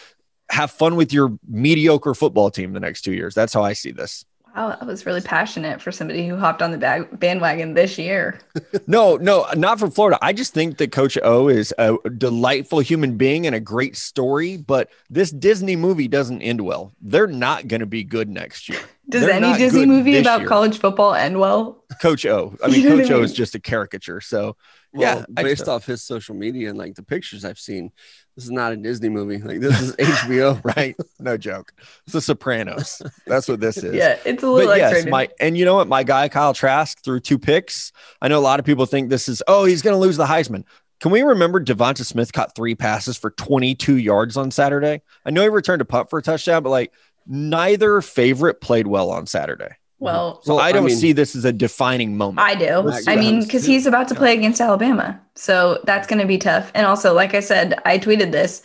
have 0.51 0.71
fun 0.71 0.97
with 0.97 1.13
your 1.13 1.37
mediocre 1.49 2.15
football 2.15 2.51
team 2.51 2.73
the 2.73 2.81
next 2.81 3.03
two 3.03 3.13
years. 3.13 3.35
That's 3.35 3.53
how 3.53 3.63
I 3.63 3.73
see 3.73 3.91
this. 3.93 4.25
Wow, 4.55 4.71
that 4.71 4.87
was 4.87 5.05
really 5.05 5.21
passionate 5.21 5.83
for 5.83 5.93
somebody 5.93 6.27
who 6.27 6.35
hopped 6.37 6.63
on 6.63 6.71
the 6.71 6.79
bag- 6.79 7.21
bandwagon 7.21 7.75
this 7.75 7.99
year. 7.99 8.41
No, 8.89 9.17
no, 9.17 9.45
not 9.57 9.81
for 9.81 9.91
Florida. 9.91 10.17
I 10.23 10.33
just 10.33 10.55
think 10.55 10.79
that 10.79 10.93
Coach 10.93 11.19
O 11.23 11.49
is 11.49 11.75
a 11.77 11.97
delightful 12.19 12.79
human 12.79 13.17
being 13.17 13.45
and 13.47 13.55
a 13.55 13.59
great 13.61 13.97
story, 13.97 14.57
but 14.57 14.91
this 15.11 15.31
Disney 15.33 15.75
movie 15.75 16.07
doesn't 16.09 16.41
end 16.41 16.61
well. 16.61 16.93
They're 17.01 17.27
not 17.27 17.67
going 17.67 17.81
to 17.81 17.87
be 17.87 18.05
good 18.05 18.29
next 18.29 18.69
year. 18.69 18.79
Does 19.09 19.23
They're 19.23 19.33
any 19.33 19.59
Disney 19.59 19.87
movie 19.87 20.19
about 20.19 20.41
year. 20.41 20.49
college 20.49 20.79
football 20.79 21.15
end 21.15 21.39
well? 21.41 21.83
Coach 22.01 22.25
O. 22.27 22.55
I 22.65 22.69
mean, 22.69 22.83
You 22.83 22.89
know 22.91 22.97
what 22.97 23.03
Coach 23.05 23.11
O 23.13 23.23
is 23.23 23.33
just 23.33 23.55
a 23.57 23.61
caricature. 23.61 24.21
So, 24.21 24.57
Well, 24.93 25.25
yeah, 25.29 25.43
based 25.43 25.69
off 25.69 25.85
his 25.87 26.03
social 26.03 26.35
media 26.37 26.69
and 26.71 26.79
like 26.79 26.95
the 26.95 27.03
pictures 27.03 27.45
I've 27.45 27.59
seen, 27.59 27.91
this 28.37 28.45
is 28.45 28.51
not 28.51 28.73
a 28.73 28.77
Disney 28.77 29.09
movie. 29.09 29.39
Like 29.39 29.61
this 29.61 29.81
is 29.81 29.97
HBO. 29.97 30.63
right? 30.77 30.95
No 31.19 31.37
joke. 31.39 31.73
It's 32.05 32.13
The 32.13 32.21
Sopranos. 32.21 33.03
That's 33.27 33.49
what 33.49 33.61
this 33.61 33.79
is. 33.79 33.95
Yeah, 33.95 34.19
it's 34.27 34.43
a 34.43 34.49
little 34.49 34.71
but 34.71 34.77
yes, 34.77 34.93
X-rated. 34.93 35.11
my 35.11 35.29
and 35.41 35.57
you 35.57 35.65
know 35.65 35.75
what? 35.75 35.89
My 35.89 36.03
guy 36.03 36.29
Kyle 36.29 36.53
Trask 36.53 37.03
threw 37.03 37.19
two 37.19 37.39
picks. 37.39 37.93
I 38.21 38.29
know 38.29 38.39
a 38.39 38.41
lot 38.41 38.61
of 38.61 38.67
people 38.67 38.85
think 38.85 39.09
this 39.09 39.29
is 39.29 39.43
oh 39.49 39.65
he's 39.65 39.83
going 39.83 39.95
to 39.95 39.99
lose 39.99 40.19
the 40.19 40.27
Heisman. 40.27 40.65
Can 41.01 41.11
we 41.11 41.23
remember 41.23 41.63
Devonta 41.63 42.05
Smith 42.05 42.33
caught 42.33 42.55
three 42.55 42.75
passes 42.75 43.17
for 43.19 43.31
22 43.31 43.97
yards 43.97 44.37
on 44.37 44.51
Saturday? 44.51 45.03
I 45.25 45.31
know 45.31 45.43
he 45.43 45.49
returned 45.49 45.83
a 45.83 45.87
punt 45.87 46.09
for 46.09 46.19
a 46.19 46.23
touchdown, 46.23 46.63
but 46.63 46.71
like 46.71 46.93
neither 47.27 48.01
favorite 48.01 48.61
played 48.61 48.87
well 48.87 49.11
on 49.11 49.27
Saturday. 49.27 49.77
Well, 49.99 50.41
So 50.43 50.55
Well, 50.57 50.65
I 50.65 50.69
I 50.69 50.73
don't 50.73 50.85
mean- 50.87 50.97
see 50.97 51.13
this 51.13 51.35
as 51.35 51.45
a 51.45 51.53
defining 51.53 52.17
moment. 52.17 52.41
I 52.41 52.55
do. 52.55 52.91
I 53.07 53.17
mean, 53.17 53.43
because 53.43 53.65
he's 53.65 53.87
about 53.87 54.09
to 54.09 54.15
play 54.15 54.35
against 54.35 54.61
Alabama. 54.61 55.19
So 55.35 55.81
that's 55.85 56.07
going 56.07 56.21
to 56.21 56.27
be 56.27 56.39
tough. 56.39 56.71
And 56.75 56.87
also, 56.87 57.15
like 57.15 57.35
I 57.35 57.41
said, 57.41 57.75
I 57.85 57.99
tweeted 57.99 58.33
this. 58.33 58.63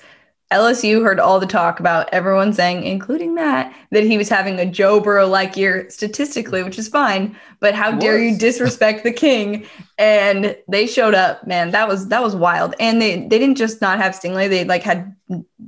LSU 0.51 1.01
heard 1.01 1.19
all 1.19 1.39
the 1.39 1.45
talk 1.45 1.79
about 1.79 2.09
everyone 2.11 2.51
saying, 2.51 2.83
including 2.83 3.33
Matt, 3.33 3.73
that 3.91 4.03
he 4.03 4.17
was 4.17 4.27
having 4.27 4.59
a 4.59 4.65
Joe 4.65 4.99
Burrow 4.99 5.25
like 5.27 5.55
year 5.55 5.89
statistically, 5.89 6.61
which 6.61 6.77
is 6.77 6.89
fine. 6.89 7.35
But 7.59 7.73
how 7.73 7.91
dare 7.91 8.21
you 8.21 8.37
disrespect 8.37 9.03
the 9.03 9.13
king? 9.13 9.65
And 9.97 10.57
they 10.67 10.87
showed 10.87 11.15
up, 11.15 11.47
man. 11.47 11.71
That 11.71 11.87
was 11.87 12.09
that 12.09 12.21
was 12.21 12.35
wild. 12.35 12.75
And 12.79 13.01
they 13.01 13.21
they 13.21 13.39
didn't 13.39 13.55
just 13.55 13.81
not 13.81 13.97
have 13.99 14.13
Stingley; 14.13 14.49
they 14.49 14.65
like 14.65 14.83
had 14.83 15.15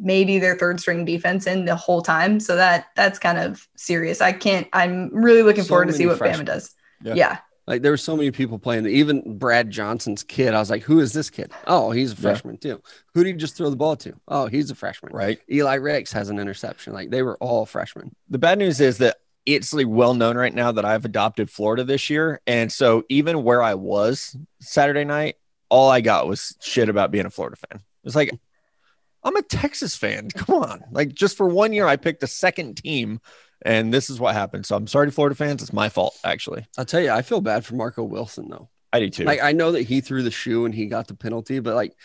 maybe 0.02 0.38
their 0.38 0.58
third 0.58 0.80
string 0.80 1.06
defense 1.06 1.48
in 1.48 1.66
the 1.66 1.76
whole 1.76 2.02
time. 2.02 2.40
So 2.40 2.56
that 2.58 2.88
that's 2.96 3.20
kind 3.20 3.38
of 3.38 3.68
serious. 3.78 4.20
I 4.20 4.34
can't. 4.34 4.68
I'm 4.74 5.10
really 5.14 5.44
looking 5.44 5.64
So 5.64 5.70
forward 5.70 5.88
to 5.88 5.94
see 5.94 6.08
what 6.08 6.18
freshmen. 6.18 6.46
Bama 6.46 6.50
does. 6.50 6.76
Yeah. 7.02 7.14
yeah. 7.14 7.38
Like 7.66 7.82
there 7.82 7.92
were 7.92 7.98
so 7.98 8.18
many 8.18 8.30
people 8.32 8.60
playing. 8.60 8.86
Even 8.88 9.38
Brad 9.38 9.72
Johnson's 9.72 10.22
kid. 10.24 10.54
I 10.54 10.60
was 10.60 10.70
like, 10.70 10.84
who 10.84 11.00
is 11.00 11.14
this 11.14 11.30
kid? 11.30 11.52
Oh, 11.66 11.92
he's 11.92 12.12
a 12.12 12.16
Yeah. 12.16 12.22
freshman 12.22 12.58
too. 12.58 12.82
Who 13.14 13.24
did 13.24 13.32
he 13.32 13.38
just 13.38 13.56
throw 13.56 13.70
the 13.70 13.76
ball 13.76 13.96
to? 13.98 14.14
Oh, 14.28 14.48
he's 14.48 14.70
a 14.70 14.76
freshman. 14.76 15.14
right. 15.14 15.40
Eli 15.50 15.76
Ricks 15.76 16.12
has 16.12 16.30
an 16.30 16.40
interception. 16.40 16.94
Like 16.94 17.10
they 17.10 17.22
were 17.22 17.38
all 17.38 17.66
freshmen. 17.66 18.14
The 18.30 18.38
bad 18.38 18.60
news 18.60 18.82
is 18.82 18.98
that 18.98 19.18
it's 19.46 19.74
like 19.74 19.88
well 19.88 20.14
known 20.14 20.38
right 20.38 20.54
now 20.54 20.72
that 20.74 20.86
I've 20.86 21.06
adopted 21.06 21.50
Florida 21.50 21.84
this 21.84 22.10
year. 22.10 22.42
And 22.48 22.72
so 22.72 23.04
even 23.10 23.44
where 23.44 23.62
I 23.62 23.76
was 23.76 24.36
Saturday 24.60 25.04
night, 25.06 25.36
all 25.70 25.90
I 25.90 26.02
got 26.02 26.28
was 26.28 26.56
shit 26.62 26.90
about 26.90 27.12
being 27.12 27.26
a 27.26 27.30
Florida 27.30 27.56
fan. 27.58 27.82
It's 28.04 28.16
like, 28.16 28.32
I'm 29.24 29.36
a 29.38 29.42
Texas 29.42 29.96
fan. 29.96 30.30
Come 30.36 30.62
on. 30.64 30.84
Like 30.92 31.14
just 31.14 31.38
for 31.38 31.48
one 31.48 31.72
year, 31.72 31.88
I 31.88 31.96
picked 31.96 32.24
a 32.24 32.28
second 32.28 32.76
team 32.78 33.22
and 33.66 33.94
this 33.94 34.10
is 34.10 34.20
what 34.20 34.34
happened. 34.36 34.66
So 34.66 34.76
I'm 34.76 34.88
sorry 34.88 35.08
to 35.08 35.12
Florida 35.12 35.36
fans. 35.36 35.62
It's 35.62 35.74
my 35.74 35.90
fault, 35.90 36.18
actually. 36.24 36.66
I'll 36.78 36.86
tell 36.86 37.02
you, 37.02 37.12
I 37.12 37.22
feel 37.22 37.42
bad 37.42 37.66
for 37.66 37.76
Marco 37.76 38.04
Wilson 38.04 38.48
though. 38.50 38.70
I 38.92 39.00
do 39.00 39.10
too. 39.10 39.24
Like 39.24 39.42
I 39.42 39.52
know 39.52 39.72
that 39.72 39.84
he 39.84 40.02
threw 40.02 40.22
the 40.22 40.32
shoe 40.32 40.66
and 40.66 40.74
he 40.74 40.86
got 40.86 41.08
the 41.08 41.16
penalty, 41.16 41.60
but 41.60 41.76
like 41.76 41.96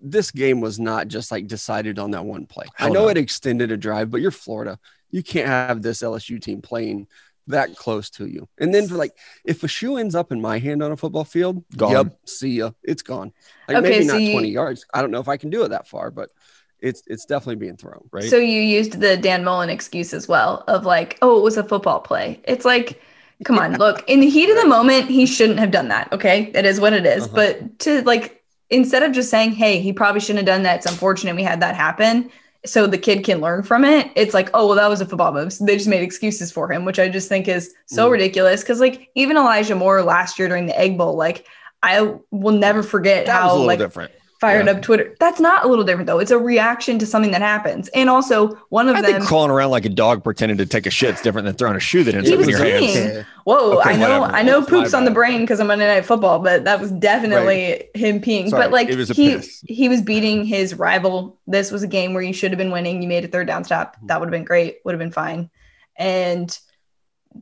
this 0.00 0.30
game 0.30 0.60
was 0.60 0.80
not 0.80 1.08
just 1.08 1.30
like 1.30 1.46
decided 1.46 1.98
on 1.98 2.10
that 2.10 2.24
one 2.24 2.46
play. 2.46 2.66
I 2.78 2.88
know 2.88 3.04
no. 3.04 3.08
it 3.08 3.16
extended 3.16 3.70
a 3.70 3.76
drive, 3.76 4.10
but 4.10 4.20
you're 4.20 4.30
Florida. 4.32 4.78
You 5.10 5.22
can't 5.22 5.46
have 5.46 5.80
this 5.82 6.02
LSU 6.02 6.42
team 6.42 6.60
playing 6.60 7.06
that 7.46 7.76
close 7.76 8.10
to 8.10 8.26
you. 8.26 8.48
And 8.58 8.74
then 8.74 8.88
for 8.88 8.96
like 8.96 9.12
if 9.44 9.62
a 9.62 9.68
shoe 9.68 9.96
ends 9.96 10.14
up 10.14 10.32
in 10.32 10.40
my 10.40 10.58
hand 10.58 10.82
on 10.82 10.92
a 10.92 10.96
football 10.96 11.24
field, 11.24 11.64
Gone. 11.76 11.92
yep, 11.92 12.18
see 12.26 12.50
ya. 12.50 12.72
It's 12.82 13.02
gone. 13.02 13.32
Like 13.68 13.78
Okay, 13.78 13.88
maybe 13.90 14.06
so 14.06 14.12
not 14.14 14.22
you- 14.22 14.32
20 14.32 14.48
yards. 14.48 14.84
I 14.92 15.00
don't 15.00 15.10
know 15.10 15.20
if 15.20 15.28
I 15.28 15.36
can 15.36 15.50
do 15.50 15.64
it 15.64 15.68
that 15.68 15.88
far, 15.88 16.10
but 16.10 16.30
it's 16.80 17.02
it's 17.06 17.24
definitely 17.24 17.56
being 17.56 17.76
thrown. 17.76 18.08
right. 18.12 18.24
So 18.24 18.36
you 18.36 18.60
used 18.60 19.00
the 19.00 19.16
Dan 19.16 19.44
Mullen 19.44 19.70
excuse 19.70 20.12
as 20.14 20.28
well 20.28 20.64
of 20.68 20.84
like, 20.84 21.18
oh, 21.22 21.38
it 21.38 21.42
was 21.42 21.56
a 21.56 21.64
football 21.64 22.00
play. 22.00 22.40
It's 22.44 22.64
like, 22.64 23.00
come 23.44 23.58
on, 23.58 23.76
look, 23.76 24.04
in 24.08 24.20
the 24.20 24.28
heat 24.28 24.50
of 24.50 24.56
the 24.56 24.66
moment, 24.66 25.08
he 25.08 25.26
shouldn't 25.26 25.58
have 25.58 25.70
done 25.70 25.88
that. 25.88 26.12
Okay. 26.12 26.50
It 26.54 26.64
is 26.64 26.80
what 26.80 26.92
it 26.92 27.06
is. 27.06 27.24
Uh-huh. 27.24 27.34
But 27.34 27.78
to 27.80 28.02
like, 28.02 28.42
instead 28.70 29.02
of 29.02 29.12
just 29.12 29.30
saying, 29.30 29.52
hey, 29.52 29.80
he 29.80 29.92
probably 29.92 30.20
shouldn't 30.20 30.38
have 30.38 30.46
done 30.46 30.62
that. 30.64 30.76
It's 30.76 30.86
unfortunate 30.86 31.34
we 31.36 31.42
had 31.42 31.60
that 31.60 31.74
happen. 31.74 32.30
So 32.66 32.86
the 32.88 32.98
kid 32.98 33.24
can 33.24 33.40
learn 33.40 33.62
from 33.62 33.84
it. 33.84 34.10
It's 34.16 34.34
like, 34.34 34.50
oh, 34.52 34.66
well, 34.66 34.76
that 34.76 34.88
was 34.90 35.00
a 35.00 35.06
football 35.06 35.32
move. 35.32 35.52
So 35.52 35.64
they 35.64 35.76
just 35.76 35.88
made 35.88 36.02
excuses 36.02 36.50
for 36.50 36.70
him, 36.70 36.84
which 36.84 36.98
I 36.98 37.08
just 37.08 37.28
think 37.28 37.46
is 37.48 37.72
so 37.86 38.08
Mm. 38.08 38.12
ridiculous. 38.12 38.64
Cause 38.64 38.80
like 38.80 39.10
even 39.14 39.36
Elijah 39.36 39.76
Moore 39.76 40.02
last 40.02 40.38
year 40.38 40.48
during 40.48 40.66
the 40.66 40.78
Egg 40.78 40.98
Bowl, 40.98 41.14
like 41.14 41.46
I 41.82 42.14
will 42.32 42.54
never 42.58 42.82
forget 42.82 43.26
that 43.26 43.34
was 43.34 43.44
a 43.44 43.48
how 43.48 43.52
little 43.52 43.66
like 43.66 43.78
different. 43.78 44.10
Fired 44.40 44.66
Yeah. 44.66 44.72
up 44.72 44.82
Twitter. 44.82 45.14
That's 45.18 45.40
not 45.40 45.64
a 45.64 45.68
little 45.68 45.84
different 45.84 46.06
though. 46.06 46.18
It's 46.20 46.30
a 46.30 46.38
reaction 46.38 46.98
to 47.00 47.06
something 47.06 47.32
that 47.32 47.42
happens. 47.42 47.88
And 47.88 48.08
also 48.08 48.56
one 48.68 48.88
of 48.88 48.96
I 48.96 49.02
them 49.02 49.12
think 49.14 49.24
crawling 49.24 49.50
around 49.50 49.70
like 49.70 49.84
a 49.84 49.88
dog 49.88 50.22
pretending 50.22 50.58
to 50.58 50.66
take 50.66 50.86
a 50.86 50.90
shit 50.90 51.14
is 51.16 51.20
different 51.20 51.46
than 51.46 51.54
throwing 51.54 51.76
a 51.76 51.80
shoe 51.80 52.04
that 52.04 52.14
ends 52.14 52.28
He 52.28 52.34
up 52.34 52.40
in 52.42 52.48
your 52.48 52.58
hands. 52.58 52.84
peeing. 52.86 53.26
Whoa, 53.44 53.78
Okay, 53.80 53.90
I 53.90 53.96
know 53.96 54.20
whatever. 54.20 54.36
I 54.36 54.42
know 54.42 54.58
It's 54.60 54.70
my 54.70 54.78
poops 54.78 54.94
on 54.94 55.04
the 55.04 55.10
brain 55.10 55.40
because 55.40 55.58
I'm 55.60 55.66
Monday 55.66 55.86
night 55.86 56.04
football, 56.04 56.38
but 56.38 56.64
that 56.64 56.80
was 56.80 56.90
definitely 56.92 57.88
him 57.94 58.20
peeing. 58.20 58.48
Sorry, 58.50 58.62
but 58.62 58.70
like 58.72 58.88
was 58.90 59.08
he 59.08 59.30
piss. 59.36 59.60
he 59.66 59.88
was 59.88 60.02
beating 60.02 60.44
his 60.44 60.74
rival. 60.74 61.36
This 61.46 61.70
was 61.72 61.82
a 61.82 61.88
game 61.88 62.14
where 62.14 62.22
you 62.22 62.32
should 62.32 62.50
have 62.52 62.58
been 62.58 62.70
winning. 62.70 63.02
You 63.02 63.08
made 63.08 63.24
a 63.24 63.28
third 63.28 63.46
down 63.46 63.64
stop. 63.64 63.96
That 64.04 64.20
would 64.20 64.26
have 64.26 64.32
been 64.32 64.44
great. 64.44 64.78
Would 64.84 64.92
have 64.92 64.98
been 65.00 65.10
fine. 65.12 65.50
And 65.96 66.56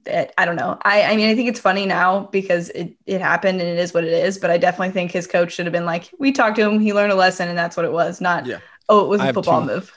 that 0.05 0.33
I 0.39 0.45
don't 0.45 0.57
know. 0.57 0.79
I 0.83 1.03
I 1.03 1.17
mean 1.17 1.29
I 1.29 1.35
think 1.35 1.49
it's 1.49 1.61
funny 1.61 1.87
now 1.87 2.29
because 2.33 2.69
it 2.71 2.95
it 3.07 3.21
happened 3.21 3.61
and 3.61 3.69
it 3.69 3.79
is 3.79 3.93
what 3.95 4.05
it 4.05 4.13
is. 4.13 4.39
But 4.39 4.51
I 4.51 4.59
definitely 4.59 4.91
think 4.93 5.11
his 5.11 5.27
coach 5.27 5.53
should 5.53 5.67
have 5.67 5.73
been 5.73 5.87
like, 5.87 6.11
we 6.19 6.33
talked 6.33 6.57
to 6.57 6.63
him, 6.69 6.81
he 6.81 6.93
learned 6.93 7.13
a 7.13 7.17
lesson, 7.17 7.49
and 7.49 7.57
that's 7.59 7.77
what 7.77 7.85
it 7.87 7.93
was. 7.93 8.21
Not 8.21 8.47
Yeah. 8.47 8.59
oh, 8.89 9.05
it 9.05 9.09
was 9.09 9.21
I 9.21 9.25
a 9.25 9.27
have 9.27 9.35
football 9.35 9.61
two- 9.63 9.67
move. 9.67 9.93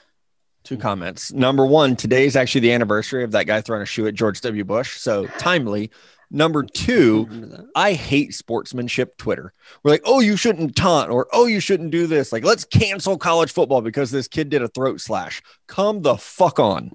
Two 0.66 0.78
comments. 0.78 1.32
Number 1.32 1.66
one, 1.66 1.96
today 1.96 2.26
is 2.26 2.36
actually 2.36 2.62
the 2.62 2.74
anniversary 2.74 3.24
of 3.24 3.32
that 3.32 3.46
guy 3.46 3.62
throwing 3.62 3.82
a 3.82 3.86
shoe 3.86 4.06
at 4.08 4.14
George 4.14 4.42
W. 4.42 4.64
Bush. 4.66 4.98
So 5.00 5.26
timely. 5.38 5.90
Number 6.32 6.62
two, 6.62 7.68
I 7.76 7.94
hate 7.94 8.36
sportsmanship 8.36 9.18
Twitter. 9.18 9.52
We're 9.82 9.90
like, 9.92 10.04
oh, 10.06 10.20
you 10.20 10.38
shouldn't 10.38 10.76
taunt 10.76 11.10
or 11.10 11.28
oh, 11.34 11.48
you 11.48 11.60
shouldn't 11.60 11.90
do 11.90 12.06
this. 12.06 12.32
Like, 12.32 12.44
let's 12.44 12.66
cancel 12.66 13.18
college 13.18 13.52
football 13.52 13.82
because 13.82 14.12
this 14.12 14.28
kid 14.28 14.50
did 14.50 14.62
a 14.62 14.68
throat 14.68 15.02
slash. 15.02 15.42
Come 15.66 16.04
the 16.04 16.18
fuck 16.18 16.60
on. 16.60 16.92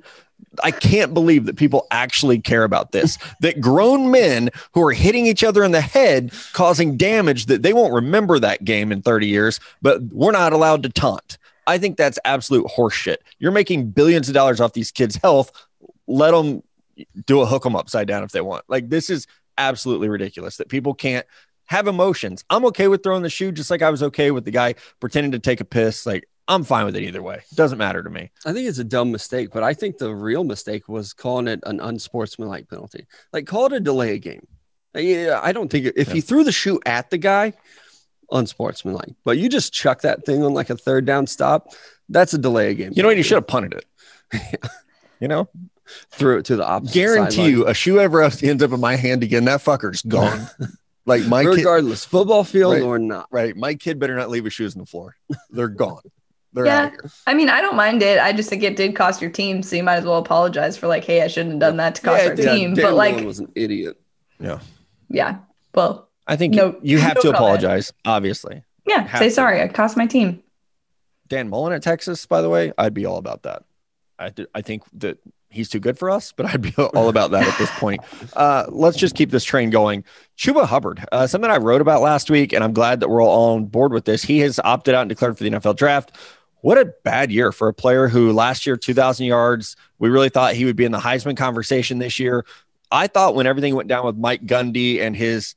I 0.62 0.70
can't 0.70 1.14
believe 1.14 1.46
that 1.46 1.56
people 1.56 1.86
actually 1.90 2.40
care 2.40 2.64
about 2.64 2.92
this. 2.92 3.18
that 3.40 3.60
grown 3.60 4.10
men 4.10 4.50
who 4.72 4.82
are 4.82 4.92
hitting 4.92 5.26
each 5.26 5.44
other 5.44 5.64
in 5.64 5.72
the 5.72 5.80
head, 5.80 6.32
causing 6.52 6.96
damage 6.96 7.46
that 7.46 7.62
they 7.62 7.72
won't 7.72 7.92
remember 7.92 8.38
that 8.38 8.64
game 8.64 8.92
in 8.92 9.02
30 9.02 9.26
years, 9.26 9.60
but 9.82 10.02
we're 10.12 10.32
not 10.32 10.52
allowed 10.52 10.82
to 10.84 10.88
taunt. 10.88 11.38
I 11.66 11.78
think 11.78 11.96
that's 11.96 12.18
absolute 12.24 12.66
horseshit. 12.66 13.16
You're 13.38 13.52
making 13.52 13.90
billions 13.90 14.28
of 14.28 14.34
dollars 14.34 14.60
off 14.60 14.74
these 14.74 14.90
kids' 14.90 15.16
health. 15.16 15.50
Let 16.06 16.32
them 16.32 16.62
do 17.26 17.40
a 17.40 17.46
hook 17.46 17.62
them 17.62 17.74
upside 17.74 18.06
down 18.06 18.22
if 18.22 18.32
they 18.32 18.40
want. 18.40 18.64
Like 18.68 18.88
this 18.88 19.10
is 19.10 19.26
absolutely 19.56 20.08
ridiculous 20.08 20.58
that 20.58 20.68
people 20.68 20.94
can't 20.94 21.26
have 21.66 21.86
emotions. 21.86 22.44
I'm 22.50 22.64
okay 22.66 22.88
with 22.88 23.02
throwing 23.02 23.22
the 23.22 23.30
shoe 23.30 23.52
just 23.52 23.70
like 23.70 23.82
I 23.82 23.90
was 23.90 24.02
okay 24.02 24.30
with 24.30 24.44
the 24.44 24.50
guy 24.50 24.74
pretending 25.00 25.32
to 25.32 25.38
take 25.38 25.60
a 25.60 25.64
piss. 25.64 26.04
Like 26.04 26.28
I'm 26.46 26.62
fine 26.64 26.84
with 26.84 26.94
it 26.96 27.02
either 27.02 27.22
way. 27.22 27.36
It 27.36 27.56
doesn't 27.56 27.78
matter 27.78 28.02
to 28.02 28.10
me. 28.10 28.30
I 28.44 28.52
think 28.52 28.68
it's 28.68 28.78
a 28.78 28.84
dumb 28.84 29.10
mistake, 29.10 29.48
but 29.52 29.62
I 29.62 29.72
think 29.72 29.96
the 29.98 30.14
real 30.14 30.44
mistake 30.44 30.88
was 30.88 31.12
calling 31.14 31.48
it 31.48 31.60
an 31.64 31.80
unsportsmanlike 31.80 32.68
penalty. 32.68 33.06
Like, 33.32 33.46
call 33.46 33.66
it 33.66 33.72
a 33.72 33.80
delay 33.80 34.18
game. 34.18 34.46
Yeah, 34.94 35.40
I 35.42 35.52
don't 35.52 35.70
think 35.70 35.86
if 35.96 36.08
Yeah. 36.08 36.14
he 36.14 36.20
threw 36.20 36.44
the 36.44 36.52
shoe 36.52 36.80
at 36.84 37.08
the 37.10 37.16
guy, 37.18 37.54
unsportsmanlike. 38.30 39.14
But 39.24 39.38
you 39.38 39.48
just 39.48 39.72
chuck 39.72 40.02
that 40.02 40.24
thing 40.26 40.42
on 40.42 40.54
like 40.54 40.70
a 40.70 40.76
third 40.76 41.04
down 41.04 41.26
stop, 41.26 41.68
that's 42.08 42.34
a 42.34 42.38
delay 42.38 42.70
a 42.70 42.74
game. 42.74 42.92
You 42.94 43.02
know 43.02 43.08
what? 43.08 43.16
You 43.16 43.22
should 43.22 43.36
have 43.36 43.46
punted 43.46 43.74
it. 44.32 44.60
you 45.20 45.28
know, 45.28 45.48
threw 46.10 46.38
it 46.38 46.44
to 46.46 46.56
the 46.56 46.66
opposite. 46.66 46.94
guarantee 46.94 47.36
sideline. 47.36 47.50
you, 47.52 47.66
a 47.68 47.74
shoe 47.74 47.98
ever 48.00 48.22
ends 48.22 48.62
up 48.62 48.72
in 48.72 48.80
my 48.80 48.96
hand 48.96 49.22
again, 49.22 49.44
that 49.46 49.60
fucker's 49.62 50.02
gone. 50.02 50.46
like 51.06 51.26
my 51.26 51.42
kid, 51.44 51.56
regardless, 51.56 52.04
football 52.04 52.44
field 52.44 52.74
Right. 52.74 52.82
or 52.82 52.98
not. 52.98 53.28
right? 53.30 53.56
My 53.56 53.74
kid 53.74 53.98
better 53.98 54.14
not 54.16 54.30
leave 54.30 54.44
his 54.44 54.52
shoes 54.52 54.74
on 54.74 54.80
the 54.80 54.86
floor. 54.86 55.16
They're 55.50 55.68
gone. 55.68 56.02
They're 56.54 56.66
Yeah. 56.66 56.82
out 56.84 56.90
here. 56.92 57.10
I 57.26 57.34
mean, 57.34 57.48
I 57.50 57.60
don't 57.60 57.76
mind 57.76 58.02
it. 58.02 58.18
I 58.20 58.32
just 58.32 58.48
think 58.48 58.62
it 58.62 58.76
did 58.76 58.94
cost 58.96 59.20
your 59.20 59.30
team, 59.30 59.62
so 59.62 59.76
you 59.76 59.82
might 59.82 59.96
as 59.96 60.04
well 60.04 60.18
apologize 60.18 60.76
for 60.78 60.86
like, 60.86 61.04
hey, 61.04 61.22
I 61.22 61.26
shouldn't 61.26 61.52
have 61.54 61.60
done 61.60 61.76
that 61.78 61.96
to 61.96 62.02
cost 62.02 62.22
Yeah, 62.22 62.26
our 62.28 62.32
it 62.32 62.36
did. 62.36 62.44
team. 62.50 62.74
Dan 62.74 62.84
but 62.84 62.94
like, 62.94 63.12
Mullen 63.14 63.26
was 63.26 63.40
an 63.40 63.52
idiot. 63.54 64.00
Yeah. 64.40 64.60
yeah, 65.10 65.36
well, 65.74 66.08
I 66.26 66.36
think 66.36 66.54
No- 66.54 66.76
you 66.82 66.98
have 66.98 67.16
no 67.16 67.20
to 67.22 67.26
comment. 67.32 67.36
apologize, 67.36 67.92
obviously. 68.04 68.62
yeah, 68.86 69.02
Have 69.06 69.18
say 69.18 69.28
to. 69.28 69.34
sorry. 69.34 69.60
I 69.62 69.68
cost 69.68 69.96
my 69.96 70.06
team. 70.06 70.42
Dan 71.28 71.48
Mullen 71.48 71.72
at 71.72 71.82
Texas, 71.82 72.24
by 72.26 72.40
the 72.40 72.48
way, 72.48 72.72
I'd 72.78 72.94
be 72.94 73.04
all 73.06 73.16
about 73.18 73.42
that. 73.42 73.64
I 74.18 74.32
I 74.54 74.60
think 74.60 74.82
that 74.98 75.18
he's 75.50 75.68
too 75.68 75.80
good 75.80 75.98
for 75.98 76.10
us, 76.10 76.32
but 76.36 76.46
I'd 76.46 76.60
be 76.62 76.74
all 76.78 77.08
about 77.08 77.30
that 77.32 77.46
at 77.48 77.58
this 77.58 77.70
point. 77.78 78.00
Uh, 78.34 78.66
let's 78.68 78.96
just 78.96 79.14
keep 79.14 79.30
this 79.30 79.44
train 79.44 79.70
going. 79.70 80.04
Chuba 80.36 80.66
Hubbard, 80.66 81.04
uh, 81.12 81.26
something 81.26 81.50
I 81.50 81.56
wrote 81.58 81.80
about 81.80 82.02
last 82.02 82.28
week, 82.30 82.52
and 82.52 82.62
I'm 82.62 82.72
glad 82.72 83.00
that 83.00 83.08
we're 83.08 83.22
all 83.22 83.54
on 83.54 83.64
board 83.66 83.92
with 83.92 84.04
this. 84.04 84.22
He 84.22 84.38
has 84.40 84.60
opted 84.64 84.94
out 84.94 85.02
and 85.02 85.08
declared 85.08 85.36
for 85.38 85.44
the 85.44 85.50
NFL 85.50 85.76
draft. 85.76 86.12
What 86.64 86.78
a 86.78 86.94
bad 87.04 87.30
year 87.30 87.52
for 87.52 87.68
a 87.68 87.74
player 87.74 88.08
who 88.08 88.32
last 88.32 88.64
year, 88.64 88.74
2,000 88.74 89.26
yards. 89.26 89.76
We 89.98 90.08
really 90.08 90.30
thought 90.30 90.54
he 90.54 90.64
would 90.64 90.76
be 90.76 90.86
in 90.86 90.92
the 90.92 90.98
Heisman 90.98 91.36
conversation 91.36 91.98
this 91.98 92.18
year. 92.18 92.46
I 92.90 93.06
thought 93.06 93.34
when 93.34 93.46
everything 93.46 93.74
went 93.74 93.86
down 93.86 94.06
with 94.06 94.16
Mike 94.16 94.46
Gundy 94.46 94.98
and 94.98 95.14
his 95.14 95.56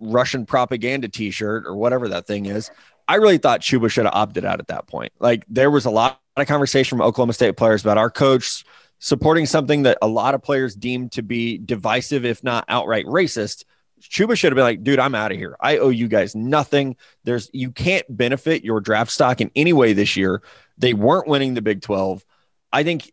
Russian 0.00 0.44
propaganda 0.44 1.08
t 1.08 1.30
shirt 1.30 1.66
or 1.66 1.76
whatever 1.76 2.08
that 2.08 2.26
thing 2.26 2.46
is, 2.46 2.68
I 3.06 3.14
really 3.14 3.38
thought 3.38 3.60
Chuba 3.60 3.88
should 3.88 4.06
have 4.06 4.14
opted 4.14 4.44
out 4.44 4.58
at 4.58 4.66
that 4.66 4.88
point. 4.88 5.12
Like 5.20 5.44
there 5.48 5.70
was 5.70 5.84
a 5.84 5.90
lot 5.90 6.20
of 6.36 6.48
conversation 6.48 6.98
from 6.98 7.06
Oklahoma 7.06 7.34
State 7.34 7.56
players 7.56 7.82
about 7.82 7.96
our 7.96 8.10
coach 8.10 8.64
supporting 8.98 9.46
something 9.46 9.84
that 9.84 9.98
a 10.02 10.08
lot 10.08 10.34
of 10.34 10.42
players 10.42 10.74
deemed 10.74 11.12
to 11.12 11.22
be 11.22 11.58
divisive, 11.58 12.24
if 12.24 12.42
not 12.42 12.64
outright 12.66 13.06
racist. 13.06 13.66
Chuba 14.08 14.36
should 14.36 14.52
have 14.52 14.56
been 14.56 14.64
like, 14.64 14.84
dude, 14.84 14.98
I'm 14.98 15.14
out 15.14 15.32
of 15.32 15.38
here. 15.38 15.56
I 15.60 15.78
owe 15.78 15.88
you 15.88 16.08
guys 16.08 16.34
nothing. 16.34 16.96
There's 17.24 17.50
you 17.52 17.70
can't 17.70 18.04
benefit 18.08 18.64
your 18.64 18.80
draft 18.80 19.10
stock 19.10 19.40
in 19.40 19.50
any 19.56 19.72
way 19.72 19.92
this 19.92 20.16
year. 20.16 20.42
They 20.78 20.94
weren't 20.94 21.26
winning 21.26 21.54
the 21.54 21.62
Big 21.62 21.82
12. 21.82 22.24
I 22.72 22.82
think 22.82 23.12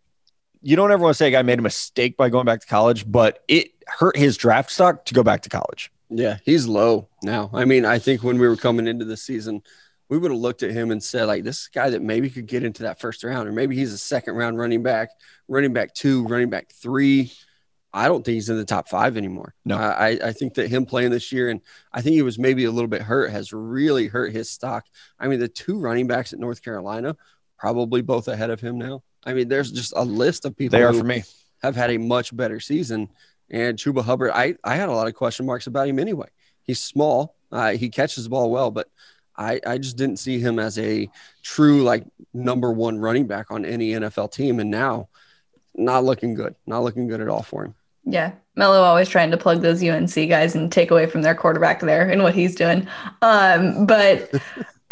you 0.62 0.76
don't 0.76 0.92
ever 0.92 1.02
want 1.02 1.14
to 1.14 1.18
say 1.18 1.28
a 1.28 1.32
guy 1.32 1.42
made 1.42 1.60
a 1.60 1.64
mistake 1.64 2.18
by 2.18 2.30
going 2.30 2.46
back 2.46 2.62
to 2.62 2.68
college, 2.68 3.10
but 3.10 3.44
it 3.48 3.72
hurt 3.88 4.16
his 4.16 4.38
draft 4.38 4.72
stock 4.72 5.06
to 5.06 5.14
go 5.14 5.24
back 5.24 5.42
to 5.44 5.50
college. 5.50 5.92
Yeah, 6.10 6.38
he's 6.44 6.68
low 6.68 7.08
now. 7.24 7.50
I 7.54 7.66
mean, 7.66 7.86
I 7.86 7.98
think 8.00 8.24
when 8.24 8.38
we 8.38 8.48
were 8.48 8.58
coming 8.58 8.88
into 8.88 9.06
the 9.06 9.18
season, 9.18 9.64
we 10.10 10.18
would 10.18 10.32
have 10.32 10.40
looked 10.40 10.62
at 10.62 10.72
him 10.72 10.92
and 10.92 11.02
said, 11.02 11.26
like, 11.26 11.46
this 11.46 11.70
guy 11.70 11.90
that 11.90 12.02
maybe 12.02 12.30
could 12.30 12.46
get 12.46 12.64
into 12.64 12.84
that 12.84 13.00
first 13.00 13.24
round, 13.24 13.48
or 13.48 13.54
maybe 13.54 13.78
he's 13.78 13.94
a 13.94 13.98
second 13.98 14.36
round 14.36 14.58
running 14.58 14.84
back, 14.84 15.12
running 15.48 15.72
back 15.72 15.94
two, 15.94 16.28
running 16.28 16.50
back 16.50 16.70
three. 16.74 17.32
I 17.94 18.08
don't 18.08 18.24
think 18.24 18.36
he's 18.36 18.50
in 18.50 18.58
the 18.58 18.64
top 18.66 18.88
five 18.88 19.18
anymore. 19.18 19.54
No. 19.66 19.76
I, 19.78 20.18
I- 20.24 20.32
think 20.32 20.54
that 20.54 20.70
him 20.70 20.86
playing 20.86 21.12
this 21.12 21.32
year, 21.32 21.50
and 21.50 21.60
I 21.92 22.02
think 22.02 22.14
he 22.14 22.22
was 22.22 22.40
maybe 22.40 22.64
a 22.66 22.72
little 22.72 22.88
bit 22.88 23.02
hurt, 23.02 23.32
has 23.32 23.52
really 23.52 24.08
hurt 24.08 24.32
his 24.32 24.50
stock. 24.50 24.86
I 25.20 25.28
mean, 25.28 25.40
the 25.40 25.48
two 25.50 25.78
running 25.78 26.08
backs 26.08 26.32
at 26.32 26.40
North 26.40 26.64
Carolina, 26.64 27.18
probably 27.58 28.02
both 28.02 28.28
ahead 28.28 28.50
of 28.50 28.62
him 28.62 28.78
now. 28.78 29.04
I 29.26 29.34
mean, 29.34 29.50
there's 29.50 29.72
just 29.72 29.94
a 29.96 30.04
list 30.04 30.46
of 30.46 30.56
people 30.56 30.80
They 30.80 30.84
are 30.84 30.94
for 30.94 31.04
me. 31.04 31.24
have 31.62 31.76
had 31.76 31.92
a 31.92 31.98
much 31.98 32.36
better 32.36 32.60
season. 32.60 33.10
And 33.50 33.78
Chuba 33.78 34.04
Hubbard, 34.04 34.32
I, 34.34 34.56
I 34.64 34.76
had 34.78 34.88
a 34.90 34.94
lot 34.94 35.08
of 35.08 35.14
question 35.14 35.46
marks 35.46 35.68
about 35.68 35.88
him 35.88 36.00
anyway. 36.00 36.28
He's 36.64 36.80
small, 36.80 37.36
uh, 37.52 37.72
he 37.72 37.90
catches 37.90 38.24
the 38.24 38.30
ball 38.30 38.50
well, 38.50 38.72
but 38.72 38.88
I, 39.36 39.60
I 39.68 39.78
just 39.78 39.98
didn't 39.98 40.18
see 40.18 40.40
him 40.40 40.60
as 40.60 40.80
a 40.80 41.10
true 41.44 41.84
like 41.84 42.06
number 42.34 42.72
one 42.72 42.98
running 43.00 43.28
back 43.28 43.52
on 43.52 43.66
any 43.66 43.92
NFL 43.92 44.32
team. 44.32 44.60
And 44.62 44.72
now, 44.72 45.10
not 45.76 46.04
looking 46.04 46.34
good, 46.34 46.56
not 46.66 46.84
looking 46.84 47.08
good 47.08 47.22
at 47.22 47.28
all 47.28 47.44
for 47.44 47.66
him. 47.66 47.76
Yeah. 48.04 48.34
Mello 48.56 48.82
always 48.82 49.08
trying 49.08 49.32
to 49.32 49.38
plug 49.38 49.62
those 49.62 49.84
UNC 49.84 50.14
guys 50.14 50.56
and 50.56 50.72
take 50.72 50.92
away 50.92 51.06
from 51.06 51.22
their 51.22 51.36
quarterback 51.36 51.80
there 51.80 52.10
and 52.10 52.22
what 52.24 52.36
he's 52.36 52.56
doing. 52.56 52.88
Um, 53.22 53.86
but 53.86 54.30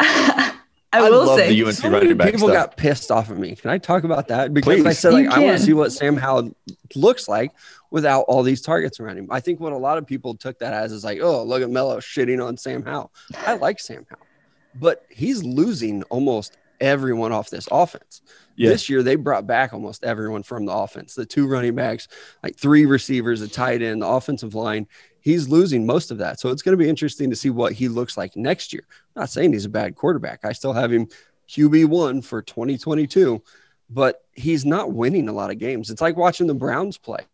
I, 0.00 0.54
I 0.92 1.10
will 1.10 1.26
love 1.26 1.38
say, 1.38 1.48
the 1.54 1.64
UNC 1.64 1.74
So 1.74 1.90
many 1.90 2.06
running 2.06 2.16
back 2.16 2.32
people 2.32 2.48
stuff. 2.48 2.70
got 2.70 2.76
pissed 2.76 3.10
off 3.10 3.30
of 3.30 3.38
me. 3.38 3.54
Can 3.54 3.70
I 3.70 3.78
talk 3.78 4.04
about 4.04 4.28
that? 4.28 4.54
Because 4.54 4.84
I 4.84 4.92
said 4.92 5.12
like 5.12 5.28
I 5.28 5.38
want 5.40 5.58
to 5.58 5.64
see 5.64 5.72
what 5.72 5.92
Sam 5.92 6.16
Howell 6.16 6.54
looks 6.96 7.28
like 7.28 7.52
without 7.90 8.22
all 8.22 8.42
these 8.42 8.62
targets 8.62 8.98
around 8.98 9.18
him. 9.18 9.28
I 9.30 9.40
think 9.40 9.60
what 9.60 9.72
a 9.72 9.76
lot 9.76 9.98
of 9.98 10.06
people 10.06 10.34
took 10.34 10.58
that 10.60 10.72
as 10.72 10.90
is 10.92 11.04
like, 11.04 11.20
oh, 11.20 11.42
look 11.44 11.62
at 11.62 11.70
Mello 11.70 11.98
shitting 11.98 12.44
on 12.44 12.56
Sam 12.56 12.82
Howell. 12.82 13.12
I 13.46 13.54
like 13.54 13.78
Sam 13.78 14.06
Howell, 14.08 14.26
but 14.74 15.04
he's 15.10 15.44
losing 15.44 16.02
almost 16.04 16.56
everyone 16.80 17.30
off 17.30 17.50
this 17.50 17.68
offense. 17.70 18.22
Yeah. 18.60 18.68
This 18.68 18.90
year 18.90 19.02
they 19.02 19.16
brought 19.16 19.46
back 19.46 19.72
almost 19.72 20.04
everyone 20.04 20.42
from 20.42 20.66
the 20.66 20.72
offense. 20.72 21.14
The 21.14 21.24
two 21.24 21.46
running 21.46 21.74
backs, 21.74 22.08
like 22.42 22.58
three 22.58 22.84
receivers, 22.84 23.40
a 23.40 23.48
tight 23.48 23.80
end, 23.80 24.02
the 24.02 24.06
offensive 24.06 24.54
line. 24.54 24.86
He's 25.20 25.48
losing 25.48 25.86
most 25.86 26.10
of 26.10 26.18
that. 26.18 26.40
So 26.40 26.50
it's 26.50 26.60
going 26.60 26.76
to 26.76 26.82
be 26.82 26.88
interesting 26.88 27.30
to 27.30 27.36
see 27.36 27.48
what 27.48 27.72
he 27.72 27.88
looks 27.88 28.18
like 28.18 28.36
next 28.36 28.74
year. 28.74 28.82
I'm 29.16 29.22
not 29.22 29.30
saying 29.30 29.54
he's 29.54 29.64
a 29.64 29.70
bad 29.70 29.96
quarterback. 29.96 30.40
I 30.44 30.52
still 30.52 30.74
have 30.74 30.92
him 30.92 31.08
QB1 31.48 32.22
for 32.22 32.42
2022, 32.42 33.42
but 33.88 34.24
he's 34.32 34.66
not 34.66 34.92
winning 34.92 35.30
a 35.30 35.32
lot 35.32 35.50
of 35.50 35.58
games. 35.58 35.88
It's 35.88 36.02
like 36.02 36.18
watching 36.18 36.46
the 36.46 36.52
Browns 36.52 36.98
play. 36.98 37.24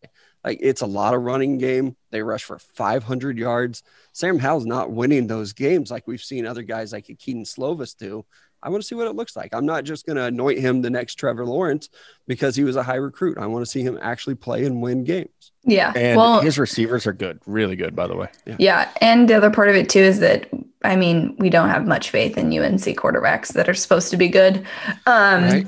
Like 0.45 0.59
it's 0.63 0.83
a 0.83 0.87
lot 0.87 1.13
of 1.13 1.23
running 1.23 1.59
game. 1.59 1.97
They 2.13 2.23
rush 2.23 2.45
for 2.45 2.61
500 2.61 3.37
yards. 3.37 3.83
Sam 4.13 4.39
Howell's 4.39 4.65
not 4.65 4.93
winning 4.93 5.27
those 5.27 5.53
games 5.53 5.91
like 5.91 6.07
we've 6.07 6.23
seen 6.23 6.47
other 6.47 6.63
guys 6.63 6.93
like 6.93 7.11
Kedon 7.19 7.43
Slovis 7.43 7.97
do. 7.97 8.25
I 8.67 8.69
want 8.69 8.83
to 8.83 8.87
see 8.87 8.97
what 8.97 9.07
it 9.07 9.15
looks 9.15 9.37
like. 9.37 9.55
I'm 9.55 9.65
not 9.65 9.85
just 9.85 10.07
going 10.07 10.17
to 10.17 10.25
anoint 10.25 10.59
him 10.59 10.83
the 10.83 10.91
next 10.91 11.15
Trevor 11.15 11.47
Lawrence 11.47 11.89
because 12.27 12.57
he 12.57 12.65
was 12.65 12.75
a 12.75 12.83
high 12.83 12.97
recruit. 12.97 13.39
I 13.39 13.47
want 13.47 13.65
to 13.65 13.71
see 13.71 13.83
him 13.83 13.97
actually 14.03 14.35
play 14.35 14.65
and 14.65 14.83
win 14.83 15.05
games. 15.05 15.53
yeah. 15.63 15.93
And 15.95 16.17
well, 16.19 16.41
his 16.41 16.59
receivers 16.59 17.07
are 17.07 17.13
good, 17.13 17.39
really 17.47 17.77
good, 17.77 17.95
by 17.95 18.09
the 18.09 18.17
way. 18.17 18.29
Yeah. 18.59 18.91
And 19.01 19.29
the 19.31 19.35
other 19.35 19.51
part 19.51 19.69
of 19.69 19.77
it 19.77 19.89
too 19.89 20.01
is 20.01 20.19
that 20.19 20.49
I 20.83 20.97
mean, 20.97 21.37
we 21.39 21.49
don't 21.49 21.69
have 21.71 21.87
much 21.87 22.11
faith 22.11 22.37
in 22.37 22.47
UNC 22.47 22.81
quarterbacks 22.81 23.53
that 23.55 23.69
are 23.69 23.75
supposed 23.75 24.11
to 24.11 24.17
be 24.17 24.29
good. 24.29 24.67
Um 25.07 25.45
Right. 25.45 25.67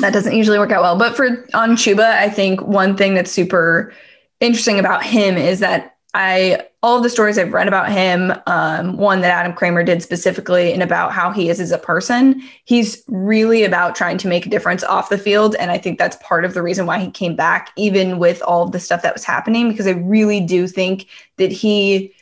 that 0.00 0.14
doesn't 0.14 0.34
usually 0.34 0.58
work 0.58 0.72
out 0.72 0.82
well. 0.82 0.96
But 0.96 1.14
for 1.16 1.46
on 1.52 1.76
Chuba, 1.76 2.04
I 2.04 2.30
think 2.30 2.62
one 2.62 2.96
thing 2.96 3.12
that's 3.14 3.30
super 3.30 3.92
interesting 4.40 4.78
about 4.78 5.04
him 5.04 5.36
is 5.36 5.60
that 5.60 5.93
I 6.14 6.68
all 6.82 6.98
of 6.98 7.02
the 7.02 7.10
stories 7.10 7.38
I've 7.38 7.52
read 7.52 7.66
about 7.66 7.90
him, 7.90 8.32
um, 8.46 8.98
one 8.98 9.22
that 9.22 9.30
Adam 9.30 9.54
Kramer 9.54 9.82
did 9.82 10.02
specifically, 10.02 10.72
and 10.72 10.82
about 10.82 11.12
how 11.12 11.30
he 11.30 11.48
is 11.48 11.58
as 11.58 11.72
a 11.72 11.78
person, 11.78 12.42
he's 12.64 13.02
really 13.08 13.64
about 13.64 13.94
trying 13.94 14.18
to 14.18 14.28
make 14.28 14.46
a 14.46 14.50
difference 14.50 14.84
off 14.84 15.08
the 15.08 15.18
field. 15.18 15.56
And 15.56 15.70
I 15.70 15.78
think 15.78 15.98
that's 15.98 16.16
part 16.22 16.44
of 16.44 16.54
the 16.54 16.62
reason 16.62 16.84
why 16.86 16.98
he 16.98 17.10
came 17.10 17.34
back, 17.34 17.72
even 17.76 18.18
with 18.18 18.42
all 18.42 18.62
of 18.62 18.72
the 18.72 18.80
stuff 18.80 19.02
that 19.02 19.14
was 19.14 19.24
happening, 19.24 19.70
because 19.70 19.86
I 19.86 19.92
really 19.92 20.40
do 20.40 20.68
think 20.68 21.06
that 21.38 21.50
he 21.50 22.13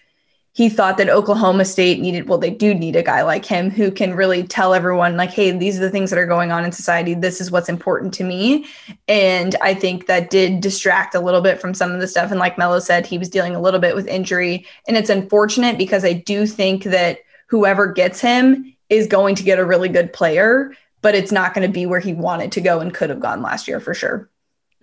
he 0.54 0.68
thought 0.68 0.98
that 0.98 1.08
Oklahoma 1.08 1.64
State 1.64 1.98
needed, 2.00 2.28
well, 2.28 2.38
they 2.38 2.50
do 2.50 2.74
need 2.74 2.94
a 2.94 3.02
guy 3.02 3.22
like 3.22 3.44
him 3.44 3.70
who 3.70 3.90
can 3.90 4.14
really 4.14 4.42
tell 4.42 4.74
everyone, 4.74 5.16
like, 5.16 5.30
hey, 5.30 5.50
these 5.50 5.78
are 5.78 5.80
the 5.80 5.90
things 5.90 6.10
that 6.10 6.18
are 6.18 6.26
going 6.26 6.52
on 6.52 6.62
in 6.62 6.72
society. 6.72 7.14
This 7.14 7.40
is 7.40 7.50
what's 7.50 7.70
important 7.70 8.12
to 8.14 8.24
me. 8.24 8.66
And 9.08 9.56
I 9.62 9.72
think 9.72 10.06
that 10.08 10.28
did 10.28 10.60
distract 10.60 11.14
a 11.14 11.20
little 11.20 11.40
bit 11.40 11.58
from 11.58 11.72
some 11.72 11.92
of 11.92 12.00
the 12.00 12.06
stuff. 12.06 12.30
And 12.30 12.38
like 12.38 12.58
Mello 12.58 12.80
said, 12.80 13.06
he 13.06 13.16
was 13.16 13.30
dealing 13.30 13.56
a 13.56 13.62
little 13.62 13.80
bit 13.80 13.94
with 13.94 14.06
injury. 14.06 14.66
And 14.86 14.96
it's 14.96 15.08
unfortunate 15.08 15.78
because 15.78 16.04
I 16.04 16.12
do 16.12 16.46
think 16.46 16.84
that 16.84 17.20
whoever 17.46 17.90
gets 17.90 18.20
him 18.20 18.76
is 18.90 19.06
going 19.06 19.34
to 19.36 19.42
get 19.42 19.58
a 19.58 19.64
really 19.64 19.88
good 19.88 20.12
player, 20.12 20.74
but 21.00 21.14
it's 21.14 21.32
not 21.32 21.54
going 21.54 21.66
to 21.66 21.72
be 21.72 21.86
where 21.86 22.00
he 22.00 22.12
wanted 22.12 22.52
to 22.52 22.60
go 22.60 22.80
and 22.80 22.92
could 22.92 23.08
have 23.08 23.20
gone 23.20 23.40
last 23.40 23.66
year 23.66 23.80
for 23.80 23.94
sure. 23.94 24.28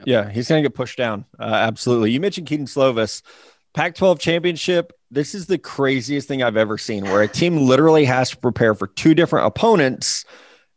Yeah, 0.04 0.30
he's 0.32 0.48
going 0.48 0.64
to 0.64 0.68
get 0.68 0.76
pushed 0.76 0.98
down. 0.98 1.26
Uh, 1.38 1.44
absolutely. 1.44 2.12
You 2.12 2.20
mentioned 2.20 2.48
Kedon 2.48 2.66
Slovis, 2.66 3.22
Pac 3.74 3.96
12 3.96 4.20
championship. 4.20 4.94
This 5.12 5.34
is 5.34 5.48
the 5.48 5.58
craziest 5.58 6.28
thing 6.28 6.44
I've 6.44 6.58
ever 6.58 6.78
seen 6.78 7.04
where 7.06 7.22
a 7.22 7.28
team 7.28 7.58
literally 7.58 8.06
has 8.06 8.30
to 8.32 8.38
prepare 8.38 8.76
for 8.76 8.88
two 8.88 9.14
different 9.16 9.48
opponents. 9.48 10.26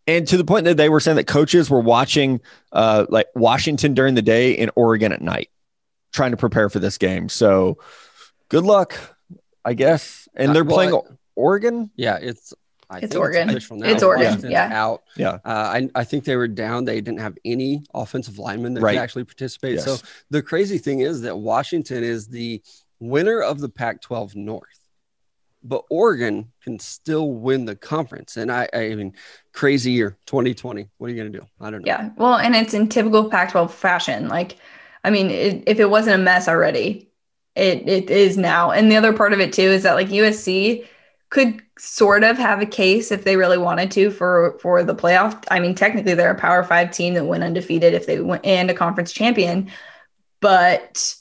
And 0.06 0.26
to 0.28 0.36
the 0.36 0.44
point 0.44 0.64
that 0.64 0.76
they 0.76 0.88
were 0.88 1.00
saying 1.00 1.16
that 1.16 1.26
coaches 1.26 1.70
were 1.70 1.80
watching 1.80 2.40
uh, 2.72 3.06
like 3.08 3.26
Washington 3.34 3.94
during 3.94 4.14
the 4.14 4.22
day 4.22 4.56
and 4.56 4.70
Oregon 4.74 5.12
at 5.12 5.20
night, 5.22 5.50
trying 6.12 6.32
to 6.32 6.36
prepare 6.36 6.68
for 6.68 6.78
this 6.80 6.98
game. 6.98 7.28
So 7.28 7.78
good 8.48 8.64
luck, 8.64 8.98
I 9.64 9.74
guess. 9.74 10.28
And 10.34 10.50
Uh, 10.50 10.54
they're 10.54 10.64
well, 10.64 10.74
playing 10.76 10.94
I- 10.94 11.00
Oregon. 11.36 11.90
Yeah, 11.96 12.18
it's 12.20 12.52
I 12.90 12.98
It's 12.98 13.12
think 13.12 13.20
Oregon. 13.20 13.48
official 13.48 13.76
now. 13.76 13.88
It's 13.88 14.02
Oregon, 14.02 14.26
Washington's 14.26 14.52
yeah. 14.52 14.68
out. 14.72 15.02
Yeah. 15.16 15.38
Uh, 15.46 15.78
I, 15.78 15.88
I 15.94 16.04
think 16.04 16.24
they 16.24 16.36
were 16.36 16.46
down. 16.48 16.84
They 16.84 17.00
didn't 17.00 17.20
have 17.20 17.38
any 17.42 17.82
offensive 17.94 18.38
linemen 18.38 18.74
that 18.74 18.82
Right. 18.82 18.94
could 18.96 19.00
actually 19.02 19.24
participate. 19.24 19.76
Yes. 19.76 19.84
So 19.86 19.96
the 20.28 20.42
crazy 20.42 20.76
thing 20.76 21.00
is 21.00 21.22
that 21.22 21.34
Washington 21.38 22.04
is 22.04 22.28
the 22.28 22.60
winner 23.02 23.40
of 23.40 23.60
the 23.60 23.68
Pac-12 23.68 24.36
North. 24.36 24.78
but 25.64 25.84
Oregon 25.90 26.52
can 26.62 26.78
still 26.78 27.32
win 27.32 27.64
the 27.66 27.76
conference. 27.76 28.36
And 28.36 28.50
I, 28.50 28.68
I 28.72 28.94
mean, 28.94 29.14
crazy 29.52 29.92
year 29.92 30.16
2020. 30.26 30.88
What 30.98 31.06
are 31.06 31.10
you 31.10 31.16
going 31.20 31.32
to 31.32 31.38
do? 31.38 31.46
I 31.60 31.70
don't 31.70 31.82
know. 31.82 31.86
Yeah. 31.86 32.10
Well, 32.16 32.36
and 32.36 32.56
it's 32.56 32.74
in 32.74 32.88
typical 32.88 33.30
Pac 33.30 33.52
12 33.52 33.72
fashion. 33.72 34.28
Like, 34.28 34.56
I 35.04 35.10
mean, 35.10 35.30
it, 35.30 35.62
if 35.66 35.78
it 35.78 35.90
wasn't 35.90 36.20
a 36.20 36.24
mess 36.24 36.48
already, 36.48 37.08
it, 37.54 37.88
it 37.88 38.10
is 38.10 38.36
now. 38.36 38.70
And 38.70 38.90
the 38.90 38.96
other 38.96 39.12
part 39.12 39.32
of 39.32 39.40
it 39.40 39.52
too 39.52 39.62
is 39.62 39.82
that 39.84 39.94
like 39.94 40.08
USC 40.08 40.86
could 41.30 41.62
sort 41.78 42.24
of 42.24 42.36
have 42.38 42.60
a 42.60 42.66
case 42.66 43.10
if 43.12 43.24
they 43.24 43.36
really 43.36 43.58
wanted 43.58 43.90
to 43.92 44.10
for 44.10 44.58
for 44.60 44.82
the 44.82 44.94
playoff. 44.94 45.44
I 45.50 45.60
mean, 45.60 45.74
technically 45.74 46.14
they're 46.14 46.30
a 46.32 46.38
Power 46.38 46.62
Five 46.64 46.90
team 46.90 47.14
that 47.14 47.24
went 47.24 47.42
undefeated 47.44 47.94
if 47.94 48.06
they 48.06 48.20
went 48.20 48.44
and 48.44 48.70
a 48.70 48.74
conference 48.74 49.12
champion, 49.12 49.70
but 50.40 51.14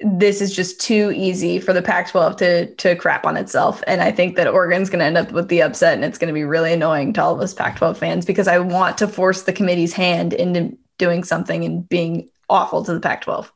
this 0.00 0.40
is 0.40 0.54
just 0.54 0.80
too 0.80 1.12
easy 1.14 1.58
for 1.58 1.72
the 1.72 1.82
Pac-12 1.82 2.36
to 2.38 2.74
to 2.76 2.96
crap 2.96 3.26
on 3.26 3.36
itself. 3.36 3.82
And 3.86 4.00
I 4.00 4.12
think 4.12 4.36
that 4.36 4.46
Oregon's 4.46 4.90
going 4.90 5.00
to 5.00 5.04
end 5.04 5.18
up 5.18 5.32
with 5.32 5.48
the 5.48 5.62
upset, 5.62 5.94
and 5.94 6.04
it's 6.04 6.18
going 6.18 6.28
to 6.28 6.34
be 6.34 6.44
really 6.44 6.72
annoying 6.72 7.12
to 7.14 7.22
all 7.22 7.34
of 7.34 7.40
us 7.40 7.54
Pac-12 7.54 7.96
fans 7.96 8.24
because 8.24 8.48
I 8.48 8.58
want 8.58 8.98
to 8.98 9.08
force 9.08 9.42
the 9.42 9.52
committee's 9.52 9.92
hand 9.92 10.32
into 10.32 10.76
doing 10.98 11.24
something 11.24 11.64
and 11.64 11.88
being 11.88 12.28
awful 12.48 12.84
to 12.84 12.94
the 12.94 13.00
Pac-12. 13.00 13.50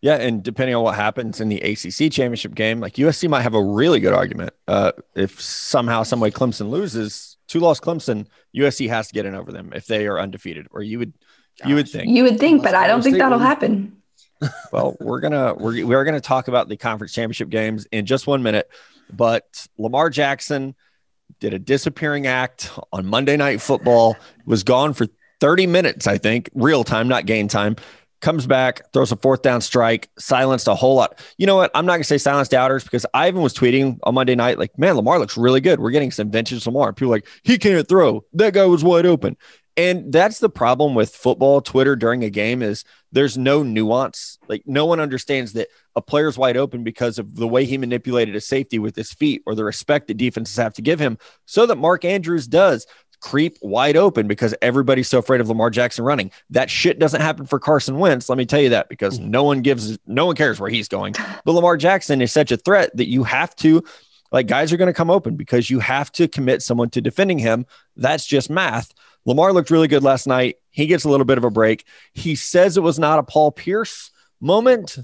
Yeah, 0.00 0.14
and 0.14 0.42
depending 0.42 0.76
on 0.76 0.84
what 0.84 0.94
happens 0.94 1.40
in 1.40 1.48
the 1.48 1.60
ACC 1.60 2.12
championship 2.12 2.54
game, 2.54 2.78
like 2.78 2.94
USC 2.94 3.28
might 3.28 3.42
have 3.42 3.54
a 3.54 3.62
really 3.62 3.98
good 3.98 4.12
argument. 4.12 4.52
Uh, 4.68 4.92
if 5.16 5.40
somehow, 5.40 6.04
some 6.04 6.20
way, 6.20 6.30
Clemson 6.30 6.70
loses, 6.70 7.36
two 7.48 7.58
loss 7.58 7.80
Clemson, 7.80 8.26
USC 8.56 8.88
has 8.88 9.08
to 9.08 9.14
get 9.14 9.26
in 9.26 9.34
over 9.34 9.50
them 9.50 9.72
if 9.74 9.86
they 9.86 10.06
are 10.06 10.20
undefeated. 10.20 10.68
Or 10.70 10.82
you 10.82 11.00
would, 11.00 11.14
Gosh. 11.58 11.68
you 11.68 11.74
would 11.74 11.88
think. 11.88 12.08
You 12.14 12.22
would 12.22 12.38
think, 12.38 12.62
but 12.62 12.76
I 12.76 12.86
don't 12.86 13.02
think 13.02 13.18
that'll 13.18 13.40
happen. 13.40 13.97
Well, 14.72 14.96
we're 15.00 15.20
gonna 15.20 15.54
we're 15.54 15.84
we're 15.86 16.04
gonna 16.04 16.20
talk 16.20 16.48
about 16.48 16.68
the 16.68 16.76
conference 16.76 17.12
championship 17.12 17.48
games 17.48 17.86
in 17.92 18.06
just 18.06 18.26
one 18.26 18.42
minute. 18.42 18.70
But 19.10 19.66
Lamar 19.78 20.10
Jackson 20.10 20.74
did 21.40 21.54
a 21.54 21.58
disappearing 21.58 22.26
act 22.26 22.70
on 22.92 23.06
Monday 23.06 23.36
Night 23.36 23.60
Football. 23.60 24.16
Was 24.46 24.62
gone 24.62 24.92
for 24.94 25.06
30 25.40 25.66
minutes, 25.66 26.06
I 26.06 26.18
think, 26.18 26.50
real 26.54 26.84
time, 26.84 27.08
not 27.08 27.26
game 27.26 27.48
time 27.48 27.76
comes 28.20 28.46
back, 28.46 28.92
throws 28.92 29.12
a 29.12 29.16
fourth 29.16 29.42
down 29.42 29.60
strike, 29.60 30.08
silenced 30.18 30.68
a 30.68 30.74
whole 30.74 30.96
lot. 30.96 31.20
You 31.36 31.46
know 31.46 31.56
what? 31.56 31.70
I'm 31.74 31.86
not 31.86 31.98
to 31.98 32.04
say 32.04 32.18
silenced 32.18 32.50
doubters 32.50 32.84
because 32.84 33.06
Ivan 33.14 33.42
was 33.42 33.54
tweeting 33.54 33.98
on 34.02 34.14
Monday 34.14 34.34
night, 34.34 34.58
like, 34.58 34.76
man, 34.78 34.96
Lamar 34.96 35.18
looks 35.18 35.36
really 35.36 35.60
good. 35.60 35.80
We're 35.80 35.90
getting 35.90 36.10
some 36.10 36.30
vintage 36.30 36.66
Lamar. 36.66 36.92
People 36.92 37.10
like, 37.10 37.26
he 37.42 37.58
can't 37.58 37.86
throw. 37.88 38.24
That 38.32 38.54
guy 38.54 38.66
was 38.66 38.82
wide 38.82 39.06
open. 39.06 39.36
And 39.76 40.12
that's 40.12 40.40
the 40.40 40.50
problem 40.50 40.94
with 40.94 41.14
football 41.14 41.60
Twitter 41.60 41.94
during 41.94 42.24
a 42.24 42.30
game 42.30 42.62
is 42.62 42.84
there's 43.12 43.38
no 43.38 43.62
nuance. 43.62 44.38
Like 44.48 44.62
no 44.66 44.86
one 44.86 45.00
understands 45.00 45.54
that 45.54 45.68
a 45.96 46.02
player's 46.02 46.38
wide 46.38 46.56
open 46.56 46.84
because 46.84 47.18
of 47.18 47.36
the 47.36 47.48
way 47.48 47.64
he 47.64 47.78
manipulated 47.78 48.36
a 48.36 48.40
safety 48.40 48.78
with 48.78 48.96
his 48.96 49.12
feet 49.12 49.42
or 49.46 49.54
the 49.54 49.64
respect 49.64 50.08
that 50.08 50.16
defenses 50.16 50.56
have 50.56 50.74
to 50.74 50.82
give 50.82 51.00
him 51.00 51.18
so 51.46 51.66
that 51.66 51.76
Mark 51.76 52.04
Andrews 52.04 52.46
does 52.46 52.86
creep 53.20 53.58
wide 53.62 53.96
open 53.96 54.28
because 54.28 54.54
everybody's 54.62 55.08
so 55.08 55.18
afraid 55.18 55.40
of 55.40 55.48
Lamar 55.48 55.70
Jackson 55.70 56.04
running. 56.04 56.30
That 56.50 56.70
shit 56.70 56.98
doesn't 56.98 57.20
happen 57.20 57.46
for 57.46 57.58
Carson 57.58 57.98
Wentz. 57.98 58.28
Let 58.28 58.38
me 58.38 58.46
tell 58.46 58.60
you 58.60 58.68
that 58.70 58.88
because 58.88 59.18
mm-hmm. 59.18 59.30
no 59.30 59.42
one 59.42 59.62
gives, 59.62 59.98
no 60.06 60.26
one 60.26 60.36
cares 60.36 60.60
where 60.60 60.70
he's 60.70 60.88
going. 60.88 61.14
But 61.44 61.52
Lamar 61.52 61.76
Jackson 61.76 62.22
is 62.22 62.32
such 62.32 62.52
a 62.52 62.56
threat 62.56 62.96
that 62.96 63.08
you 63.08 63.24
have 63.24 63.54
to, 63.56 63.82
like, 64.30 64.46
guys 64.46 64.72
are 64.72 64.76
going 64.76 64.88
to 64.88 64.94
come 64.94 65.10
open 65.10 65.36
because 65.36 65.70
you 65.70 65.80
have 65.80 66.12
to 66.12 66.28
commit 66.28 66.62
someone 66.62 66.90
to 66.90 67.00
defending 67.00 67.38
him. 67.38 67.66
That's 67.96 68.26
just 68.26 68.50
math. 68.50 68.92
Lamar 69.24 69.52
looked 69.52 69.70
really 69.70 69.88
good 69.88 70.02
last 70.02 70.26
night. 70.26 70.56
He 70.70 70.86
gets 70.86 71.04
a 71.04 71.08
little 71.08 71.26
bit 71.26 71.38
of 71.38 71.44
a 71.44 71.50
break. 71.50 71.84
He 72.14 72.34
says 72.34 72.76
it 72.76 72.82
was 72.82 72.98
not 72.98 73.18
a 73.18 73.22
Paul 73.22 73.52
Pierce 73.52 74.10
moment. 74.40 74.98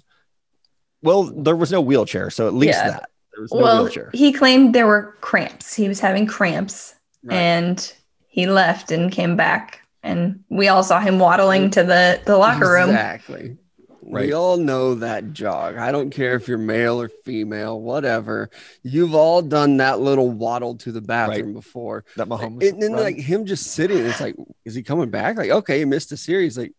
Well, 1.03 1.24
there 1.24 1.57
was 1.57 1.70
no 1.70 1.81
wheelchair, 1.81 2.31
so 2.31 2.46
at 2.46 2.55
least 2.55 2.79
yeah. 2.79 2.90
that. 2.90 3.11
No 3.37 3.46
well, 3.50 3.83
wheelchair. 3.83 4.11
he 4.14 4.33
claimed 4.33 4.74
there 4.74 4.87
were 4.87 5.16
cramps. 5.20 5.74
He 5.74 5.88
was 5.88 6.00
having 6.00 6.27
cramps. 6.27 6.94
Right. 7.24 7.37
And 7.37 7.92
he 8.29 8.46
left 8.46 8.90
and 8.90 9.11
came 9.11 9.37
back 9.37 9.85
and 10.05 10.44
we 10.50 10.68
all 10.68 10.85
saw 10.85 11.00
him 11.00 11.18
waddling 11.18 11.70
to 11.70 11.83
the 11.83 12.20
the 12.27 12.37
locker 12.37 12.70
room 12.70 12.90
exactly 12.90 13.57
right. 14.06 14.26
we 14.26 14.32
all 14.32 14.56
know 14.56 14.94
that 14.94 15.32
jog 15.32 15.76
i 15.76 15.90
don't 15.90 16.10
care 16.10 16.34
if 16.34 16.48
you're 16.48 16.58
male 16.58 17.00
or 17.00 17.08
female 17.24 17.80
whatever 17.80 18.50
you've 18.82 19.14
all 19.14 19.42
done 19.42 19.76
that 19.78 20.00
little 20.00 20.30
waddle 20.30 20.76
to 20.76 20.92
the 20.92 21.00
bathroom 21.00 21.46
right. 21.46 21.54
before 21.54 22.04
that 22.16 22.28
Mahomes 22.28 22.68
and 22.68 22.82
then 22.82 22.92
like 22.92 23.16
him 23.16 23.46
just 23.46 23.72
sitting 23.72 23.98
it's 23.98 24.20
like 24.20 24.36
is 24.64 24.74
he 24.74 24.82
coming 24.82 25.10
back 25.10 25.36
like 25.36 25.50
okay 25.50 25.78
he 25.78 25.84
missed 25.84 26.12
a 26.12 26.16
series 26.16 26.58
like 26.58 26.72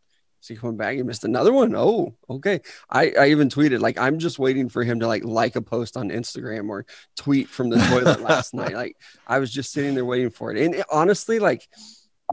is 0.46 0.50
he 0.50 0.56
coming 0.58 0.78
back? 0.78 0.96
He 0.96 1.02
missed 1.02 1.24
another 1.24 1.52
one. 1.52 1.76
Oh, 1.76 2.14
okay. 2.30 2.62
I, 2.88 3.12
I 3.20 3.28
even 3.30 3.50
tweeted 3.50 3.80
like 3.80 3.98
I'm 3.98 4.20
just 4.20 4.38
waiting 4.38 4.70
for 4.70 4.84
him 4.84 5.00
to 5.00 5.08
like 5.08 5.26
like 5.26 5.56
a 5.56 5.62
post 5.62 5.98
on 5.98 6.10
Instagram 6.10 6.70
or 6.70 6.86
tweet 7.18 7.50
from 7.50 7.72
the 7.72 7.78
toilet 7.78 8.22
last 8.22 8.54
night. 8.54 8.66
Like 8.76 8.98
I 9.26 9.40
was 9.40 9.52
just 9.52 9.72
sitting 9.72 9.96
there 9.96 10.06
waiting 10.06 10.30
for 10.30 10.52
it. 10.52 10.64
And 10.64 10.76
it, 10.76 10.86
honestly, 10.92 11.40
like 11.40 11.68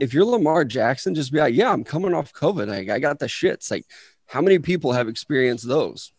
if 0.01 0.13
you're 0.13 0.27
Lamar 0.27 0.65
Jackson, 0.65 1.15
just 1.15 1.33
be 1.33 1.39
like, 1.39 1.55
yeah, 1.55 1.73
I'm 1.73 1.85
coming 1.85 2.13
off 2.13 2.35
COVID. 2.35 2.69
Like 2.69 2.91
I 2.91 2.99
got 2.99 3.19
the 3.19 3.27
shits. 3.27 3.71
Like 3.71 3.87
how 4.33 4.41
many 4.41 4.59
people 4.59 4.93
have 4.93 5.09
experienced 5.09 5.69
those? 5.69 6.11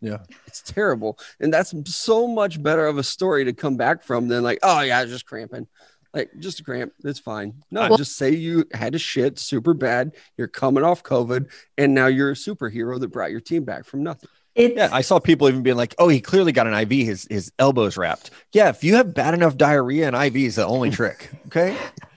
Yeah, 0.00 0.18
it's 0.46 0.62
terrible, 0.62 1.18
and 1.38 1.52
that's 1.52 1.74
so 1.84 2.26
much 2.26 2.62
better 2.62 2.86
of 2.86 2.96
a 2.96 3.02
story 3.02 3.44
to 3.44 3.52
come 3.52 3.76
back 3.76 4.02
from 4.02 4.28
than 4.28 4.42
like, 4.42 4.58
oh 4.62 4.80
yeah, 4.80 5.04
just 5.04 5.26
cramping. 5.26 5.66
Like 6.14 6.30
just 6.38 6.60
a 6.60 6.64
cramp, 6.64 6.94
it's 7.04 7.18
fine. 7.18 7.62
No, 7.70 7.88
well, 7.88 7.98
just 7.98 8.16
say 8.16 8.30
you 8.30 8.64
had 8.72 8.94
a 8.94 8.98
shit 8.98 9.38
super 9.38 9.74
bad. 9.74 10.12
You're 10.38 10.48
coming 10.48 10.82
off 10.82 11.02
COVID, 11.02 11.50
and 11.76 11.94
now 11.94 12.06
you're 12.06 12.30
a 12.30 12.34
superhero 12.34 12.98
that 12.98 13.08
brought 13.08 13.32
your 13.32 13.40
team 13.40 13.64
back 13.64 13.84
from 13.84 14.02
nothing. 14.02 14.30
yeah, 14.54 14.88
I 14.90 15.02
saw 15.02 15.18
people 15.18 15.46
even 15.46 15.62
being 15.62 15.76
like, 15.76 15.94
"Oh, 15.98 16.08
he 16.08 16.22
clearly 16.22 16.52
got 16.52 16.66
an 16.66 16.72
IV. 16.72 17.06
His 17.06 17.26
his 17.28 17.52
elbows 17.58 17.98
wrapped." 17.98 18.30
Yeah, 18.52 18.70
if 18.70 18.82
you 18.82 18.94
have 18.96 19.12
bad 19.12 19.34
enough 19.34 19.58
diarrhea, 19.58 20.08
an 20.08 20.14
IV 20.14 20.36
is 20.36 20.54
the 20.54 20.66
only 20.66 20.88
trick. 20.88 21.30
Okay. 21.48 21.76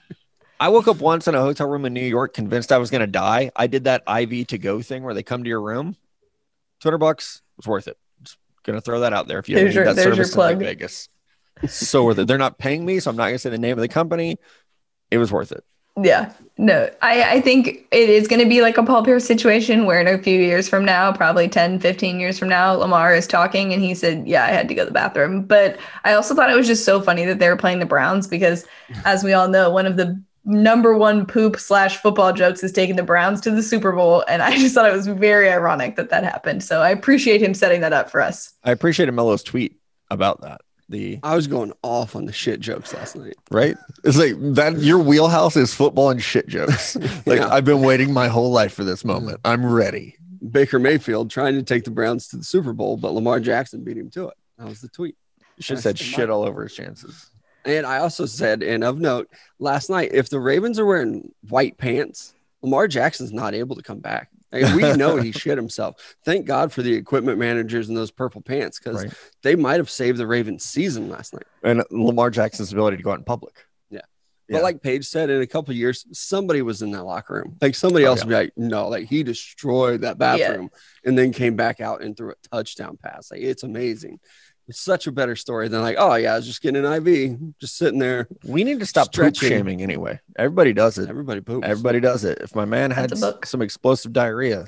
I 0.59 0.69
woke 0.69 0.87
up 0.87 0.97
once 0.97 1.27
in 1.27 1.35
a 1.35 1.41
hotel 1.41 1.67
room 1.67 1.85
in 1.85 1.93
New 1.93 2.01
York, 2.01 2.33
convinced 2.33 2.71
I 2.71 2.77
was 2.77 2.89
going 2.89 3.01
to 3.01 3.07
die. 3.07 3.51
I 3.55 3.67
did 3.67 3.85
that 3.85 4.03
IV 4.07 4.47
to 4.47 4.57
go 4.57 4.81
thing 4.81 5.03
where 5.03 5.13
they 5.13 5.23
come 5.23 5.43
to 5.43 5.49
your 5.49 5.61
room. 5.61 5.95
Two 6.81 6.89
hundred 6.89 6.99
bucks 6.99 7.41
was 7.57 7.67
worth 7.67 7.87
it. 7.87 7.97
Just 8.23 8.37
gonna 8.63 8.79
throw 8.79 9.01
that 9.01 9.11
out 9.11 9.27
there 9.27 9.39
if 9.39 9.49
you 9.49 9.55
there's 9.55 9.75
your, 9.75 9.83
that 9.85 9.97
service 9.97 10.33
in 10.33 10.39
like 10.39 10.57
Vegas 10.57 11.09
so 11.67 12.05
worth 12.05 12.19
it. 12.19 12.27
They're 12.27 12.37
not 12.37 12.57
paying 12.57 12.85
me, 12.85 12.99
so 12.99 13.09
I'm 13.09 13.17
not 13.17 13.25
going 13.25 13.35
to 13.35 13.39
say 13.39 13.49
the 13.49 13.57
name 13.57 13.77
of 13.77 13.81
the 13.81 13.87
company. 13.87 14.37
It 15.11 15.17
was 15.17 15.31
worth 15.31 15.51
it. 15.51 15.63
Yeah, 16.01 16.31
no, 16.57 16.89
I, 17.01 17.23
I 17.23 17.41
think 17.41 17.87
it 17.91 18.09
is 18.09 18.27
going 18.27 18.41
to 18.41 18.47
be 18.47 18.61
like 18.61 18.77
a 18.77 18.83
Paul 18.83 19.03
Pierce 19.03 19.25
situation 19.25 19.85
where 19.85 19.99
in 19.99 20.07
a 20.07 20.21
few 20.21 20.39
years 20.39 20.69
from 20.69 20.85
now, 20.85 21.11
probably 21.11 21.49
10, 21.49 21.79
15 21.79 22.19
years 22.21 22.39
from 22.39 22.47
now, 22.47 22.73
Lamar 22.73 23.13
is 23.13 23.27
talking 23.27 23.73
and 23.73 23.81
he 23.81 23.93
said, 23.93 24.25
Yeah, 24.25 24.45
I 24.45 24.49
had 24.49 24.69
to 24.69 24.75
go 24.75 24.83
to 24.83 24.85
the 24.85 24.93
bathroom. 24.93 25.43
But 25.43 25.77
I 26.05 26.13
also 26.13 26.35
thought 26.35 26.49
it 26.49 26.55
was 26.55 26.67
just 26.67 26.85
so 26.85 27.01
funny 27.01 27.25
that 27.25 27.39
they 27.39 27.49
were 27.49 27.57
playing 27.57 27.79
the 27.79 27.85
Browns 27.85 28.27
because, 28.27 28.65
as 29.03 29.25
we 29.25 29.33
all 29.33 29.49
know, 29.49 29.69
one 29.71 29.85
of 29.85 29.97
the 29.97 30.21
number 30.49 30.97
one 30.97 31.25
poop 31.25 31.57
slash 31.59 31.97
football 31.97 32.33
jokes 32.33 32.63
is 32.63 32.71
taking 32.71 32.95
the 32.95 33.03
Browns 33.03 33.39
to 33.41 33.51
the 33.51 33.63
Super 33.63 33.91
Bowl. 33.91 34.23
And 34.27 34.41
I 34.41 34.57
just 34.57 34.75
thought 34.75 34.89
it 34.89 34.95
was 34.95 35.07
very 35.07 35.49
ironic 35.49 35.95
that 35.95 36.09
that 36.09 36.23
happened. 36.23 36.63
So 36.63 36.81
I 36.81 36.89
appreciate 36.89 37.41
him 37.41 37.53
setting 37.53 37.81
that 37.81 37.93
up 37.93 38.09
for 38.09 38.21
us. 38.21 38.53
I 38.63 38.71
appreciated 38.71 39.13
Melo's 39.13 39.43
tweet 39.43 39.77
about 40.09 40.41
that 40.41 40.62
the 40.89 41.19
I 41.23 41.35
was 41.35 41.47
going 41.47 41.71
off 41.83 42.15
on 42.15 42.25
the 42.25 42.33
shit 42.33 42.59
jokes 42.59 42.93
last 42.93 43.15
night. 43.15 43.38
Right? 43.51 43.77
It's 44.03 44.17
like 44.17 44.33
that 44.55 44.79
your 44.79 44.99
wheelhouse 44.99 45.55
is 45.55 45.73
football 45.73 46.09
and 46.09 46.21
shit 46.21 46.47
jokes. 46.47 46.95
like 47.25 47.39
yeah. 47.39 47.53
I've 47.53 47.65
been 47.65 47.81
waiting 47.81 48.12
my 48.12 48.27
whole 48.27 48.51
life 48.51 48.73
for 48.73 48.83
this 48.83 49.05
moment. 49.05 49.39
I'm 49.45 49.65
ready. 49.65 50.17
Baker 50.51 50.79
Mayfield 50.79 51.29
trying 51.29 51.55
to 51.55 51.63
take 51.63 51.83
the 51.83 51.91
Browns 51.91 52.27
to 52.29 52.38
the 52.38 52.43
Super 52.43 52.73
Bowl, 52.73 52.97
but 52.97 53.12
Lamar 53.12 53.39
Jackson 53.39 53.83
beat 53.83 53.97
him 53.97 54.09
to 54.12 54.29
it. 54.29 54.38
That 54.57 54.67
was 54.67 54.81
the 54.81 54.89
tweet. 54.89 55.15
You 55.57 55.63
should 55.63 55.77
have 55.77 55.83
said 55.83 55.99
shit 55.99 56.29
all 56.29 56.43
over 56.43 56.63
his 56.63 56.73
chances. 56.73 57.28
And 57.65 57.85
I 57.85 57.97
also 57.97 58.25
said, 58.25 58.63
and 58.63 58.83
of 58.83 58.99
note, 58.99 59.29
last 59.59 59.89
night, 59.89 60.11
if 60.13 60.29
the 60.29 60.39
Ravens 60.39 60.79
are 60.79 60.85
wearing 60.85 61.31
white 61.47 61.77
pants, 61.77 62.33
Lamar 62.61 62.87
Jackson's 62.87 63.33
not 63.33 63.53
able 63.53 63.75
to 63.75 63.81
come 63.81 63.99
back. 63.99 64.29
Like, 64.51 64.73
we 64.75 64.93
know 64.97 65.17
he 65.17 65.31
shit 65.31 65.57
himself. 65.57 66.15
Thank 66.25 66.45
God 66.45 66.71
for 66.71 66.81
the 66.81 66.93
equipment 66.93 67.37
managers 67.37 67.89
and 67.89 67.97
those 67.97 68.11
purple 68.11 68.41
pants 68.41 68.79
because 68.79 69.03
right. 69.03 69.13
they 69.43 69.55
might 69.55 69.77
have 69.77 69.89
saved 69.89 70.17
the 70.17 70.27
Ravens 70.27 70.63
season 70.63 71.09
last 71.09 71.33
night. 71.33 71.43
And 71.63 71.83
Lamar 71.91 72.29
Jackson's 72.29 72.71
ability 72.71 72.97
to 72.97 73.03
go 73.03 73.11
out 73.11 73.19
in 73.19 73.25
public. 73.25 73.53
Yeah. 73.89 74.01
yeah. 74.47 74.57
But 74.57 74.63
like 74.63 74.81
Paige 74.81 75.05
said, 75.05 75.29
in 75.29 75.41
a 75.41 75.47
couple 75.47 75.73
years, 75.73 76.05
somebody 76.11 76.61
was 76.61 76.81
in 76.81 76.91
that 76.91 77.03
locker 77.03 77.35
room. 77.35 77.57
Like 77.61 77.75
somebody 77.75 78.05
oh, 78.05 78.09
else 78.09 78.19
yeah. 78.19 78.25
would 78.25 78.29
be 78.29 78.35
like, 78.35 78.53
no, 78.57 78.87
like 78.87 79.07
he 79.07 79.23
destroyed 79.23 80.01
that 80.01 80.17
bathroom 80.17 80.69
yeah. 80.71 81.09
and 81.09 81.17
then 81.17 81.31
came 81.31 81.55
back 81.55 81.79
out 81.79 82.01
and 82.01 82.17
threw 82.17 82.31
a 82.31 82.47
touchdown 82.49 82.97
pass. 83.01 83.31
Like 83.31 83.41
it's 83.41 83.63
amazing. 83.63 84.19
It's 84.69 84.79
such 84.79 85.08
a 85.08 85.12
better 85.12 85.36
story 85.36 85.67
than 85.67 85.82
like, 85.82 85.95
oh 85.97 86.13
yeah, 86.13 86.34
I 86.34 86.36
was 86.38 86.45
just 86.45 86.62
getting 86.62 86.86
an 86.86 86.93
IV, 87.08 87.58
just 87.60 87.75
sitting 87.75 87.97
there. 87.97 88.27
We 88.45 88.63
need 88.63 88.79
to 88.79 88.86
stop 88.86 89.08
stretching. 89.08 89.49
poop 89.49 89.58
shaming 89.58 89.82
anyway. 89.82 90.19
Everybody 90.38 90.73
does 90.73 90.99
it. 90.99 91.10
Everybody 91.10 91.41
poops. 91.41 91.67
Everybody 91.67 91.99
does 91.99 92.23
it. 92.23 92.38
If 92.39 92.55
my 92.55 92.65
man 92.65 92.91
had 92.91 93.17
some 93.17 93.62
explosive 93.63 94.13
diarrhea, 94.13 94.67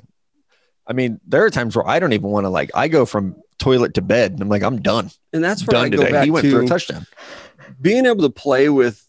I 0.88 0.92
mean, 0.92 1.20
there 1.26 1.44
are 1.44 1.50
times 1.50 1.76
where 1.76 1.86
I 1.86 2.00
don't 2.00 2.12
even 2.12 2.30
want 2.30 2.44
to 2.44 2.48
like. 2.48 2.72
I 2.74 2.88
go 2.88 3.06
from 3.06 3.36
toilet 3.58 3.94
to 3.94 4.02
bed, 4.02 4.32
and 4.32 4.42
I'm 4.42 4.48
like, 4.48 4.64
I'm 4.64 4.82
done. 4.82 5.10
And 5.32 5.42
that's 5.42 5.64
where 5.64 5.74
done 5.74 5.84
I 5.84 5.88
go 5.90 5.98
today. 5.98 6.12
back 6.12 6.24
he 6.24 6.32
went 6.32 6.44
to 6.46 6.50
for 6.50 6.62
a 6.62 6.66
touchdown. 6.66 7.06
Being 7.80 8.06
able 8.06 8.22
to 8.22 8.30
play 8.30 8.68
with 8.68 9.06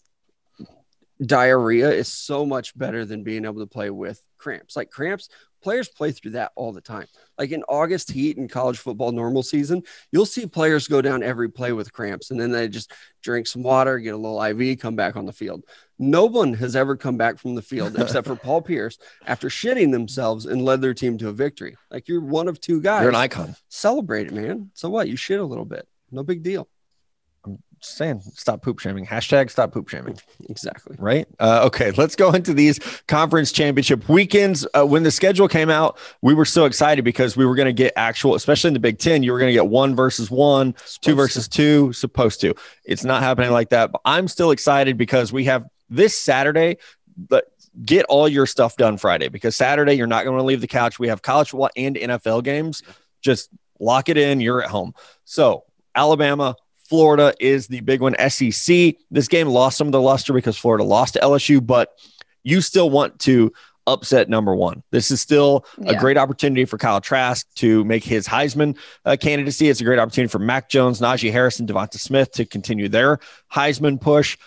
diarrhea 1.20 1.90
is 1.90 2.06
so 2.06 2.46
much 2.46 2.76
better 2.78 3.04
than 3.04 3.24
being 3.24 3.44
able 3.44 3.60
to 3.60 3.66
play 3.66 3.90
with 3.90 4.22
cramps. 4.38 4.76
Like 4.76 4.90
cramps, 4.90 5.28
players 5.64 5.88
play 5.88 6.12
through 6.12 6.32
that 6.32 6.52
all 6.54 6.72
the 6.72 6.80
time. 6.80 7.06
Like 7.38 7.50
in 7.50 7.64
August 7.64 8.12
heat 8.12 8.36
and 8.36 8.50
college 8.50 8.78
football 8.78 9.10
normal 9.10 9.42
season, 9.42 9.82
you'll 10.12 10.26
see 10.26 10.46
players 10.46 10.86
go 10.86 11.00
down 11.00 11.22
every 11.22 11.48
play 11.48 11.72
with 11.72 11.92
cramps 11.92 12.30
and 12.30 12.38
then 12.38 12.52
they 12.52 12.68
just 12.68 12.92
drink 13.22 13.46
some 13.46 13.62
water, 13.62 13.98
get 13.98 14.14
a 14.14 14.16
little 14.16 14.40
IV, 14.40 14.78
come 14.78 14.94
back 14.94 15.16
on 15.16 15.24
the 15.24 15.32
field. 15.32 15.64
No 15.98 16.26
one 16.26 16.52
has 16.54 16.76
ever 16.76 16.96
come 16.96 17.16
back 17.16 17.38
from 17.38 17.54
the 17.54 17.62
field 17.62 17.96
except 17.98 18.26
for 18.26 18.36
Paul 18.36 18.60
Pierce 18.60 18.98
after 19.26 19.48
shitting 19.48 19.90
themselves 19.90 20.44
and 20.44 20.62
led 20.62 20.82
their 20.82 20.94
team 20.94 21.16
to 21.18 21.28
a 21.28 21.32
victory. 21.32 21.76
Like 21.90 22.06
you're 22.06 22.20
one 22.20 22.46
of 22.46 22.60
two 22.60 22.82
guys. 22.82 23.00
You're 23.00 23.10
an 23.10 23.16
icon. 23.16 23.56
Celebrate 23.68 24.26
it, 24.26 24.34
man. 24.34 24.70
So 24.74 24.90
what? 24.90 25.08
You 25.08 25.16
shit 25.16 25.40
a 25.40 25.44
little 25.44 25.64
bit. 25.64 25.88
No 26.10 26.22
big 26.22 26.42
deal. 26.42 26.68
Just 27.84 27.98
saying, 27.98 28.22
stop 28.32 28.62
poop 28.62 28.78
shaming. 28.78 29.04
Hashtag 29.04 29.50
stop 29.50 29.70
poop 29.70 29.90
shaming. 29.90 30.18
Exactly. 30.48 30.96
Right. 30.98 31.26
Uh, 31.38 31.62
okay. 31.66 31.90
Let's 31.96 32.16
go 32.16 32.30
into 32.30 32.54
these 32.54 32.78
conference 33.08 33.52
championship 33.52 34.08
weekends. 34.08 34.66
Uh, 34.74 34.86
when 34.86 35.02
the 35.02 35.10
schedule 35.10 35.48
came 35.48 35.68
out, 35.68 35.98
we 36.22 36.32
were 36.34 36.44
so 36.44 36.64
excited 36.64 37.04
because 37.04 37.36
we 37.36 37.44
were 37.44 37.54
going 37.54 37.66
to 37.66 37.72
get 37.72 37.92
actual, 37.96 38.34
especially 38.34 38.68
in 38.68 38.74
the 38.74 38.80
Big 38.80 38.98
Ten, 38.98 39.22
you 39.22 39.32
were 39.32 39.38
going 39.38 39.50
to 39.50 39.54
get 39.54 39.66
one 39.66 39.94
versus 39.94 40.30
one, 40.30 40.74
supposed 40.78 41.02
two 41.02 41.14
versus 41.14 41.48
to. 41.48 41.56
two, 41.56 41.92
supposed 41.92 42.40
to. 42.42 42.54
It's 42.84 43.04
not 43.04 43.22
happening 43.22 43.50
like 43.50 43.68
that. 43.70 43.92
But 43.92 44.00
I'm 44.04 44.28
still 44.28 44.50
excited 44.50 44.96
because 44.96 45.32
we 45.32 45.44
have 45.44 45.66
this 45.90 46.18
Saturday, 46.18 46.78
but 47.16 47.46
get 47.84 48.06
all 48.06 48.28
your 48.28 48.46
stuff 48.46 48.76
done 48.76 48.96
Friday 48.96 49.28
because 49.28 49.56
Saturday 49.56 49.94
you're 49.94 50.06
not 50.06 50.24
going 50.24 50.38
to 50.38 50.44
leave 50.44 50.60
the 50.60 50.66
couch. 50.66 50.98
We 50.98 51.08
have 51.08 51.22
college 51.22 51.50
football 51.50 51.70
and 51.76 51.96
NFL 51.96 52.44
games. 52.44 52.82
Just 53.20 53.50
lock 53.78 54.08
it 54.08 54.16
in. 54.16 54.40
You're 54.40 54.62
at 54.62 54.70
home. 54.70 54.94
So 55.24 55.64
Alabama, 55.94 56.56
Florida 56.88 57.34
is 57.40 57.66
the 57.66 57.80
big 57.80 58.00
one. 58.00 58.14
SEC. 58.28 58.96
This 59.10 59.28
game 59.28 59.48
lost 59.48 59.78
some 59.78 59.88
of 59.88 59.92
the 59.92 60.00
luster 60.00 60.32
because 60.32 60.56
Florida 60.56 60.84
lost 60.84 61.14
to 61.14 61.20
LSU, 61.20 61.64
but 61.64 61.90
you 62.42 62.60
still 62.60 62.90
want 62.90 63.18
to 63.20 63.52
upset 63.86 64.28
number 64.28 64.54
one. 64.54 64.82
This 64.90 65.10
is 65.10 65.20
still 65.20 65.64
yeah. 65.78 65.92
a 65.92 65.98
great 65.98 66.16
opportunity 66.16 66.64
for 66.64 66.78
Kyle 66.78 67.00
Trask 67.00 67.46
to 67.56 67.84
make 67.84 68.04
his 68.04 68.26
Heisman 68.26 68.76
uh, 69.04 69.16
candidacy. 69.18 69.68
It's 69.68 69.80
a 69.80 69.84
great 69.84 69.98
opportunity 69.98 70.30
for 70.30 70.38
Mac 70.38 70.68
Jones, 70.68 71.00
Najee 71.00 71.32
Harris, 71.32 71.58
and 71.58 71.68
Devonta 71.68 71.98
Smith 71.98 72.32
to 72.32 72.44
continue 72.44 72.88
their 72.88 73.18
Heisman 73.52 74.00
push 74.00 74.38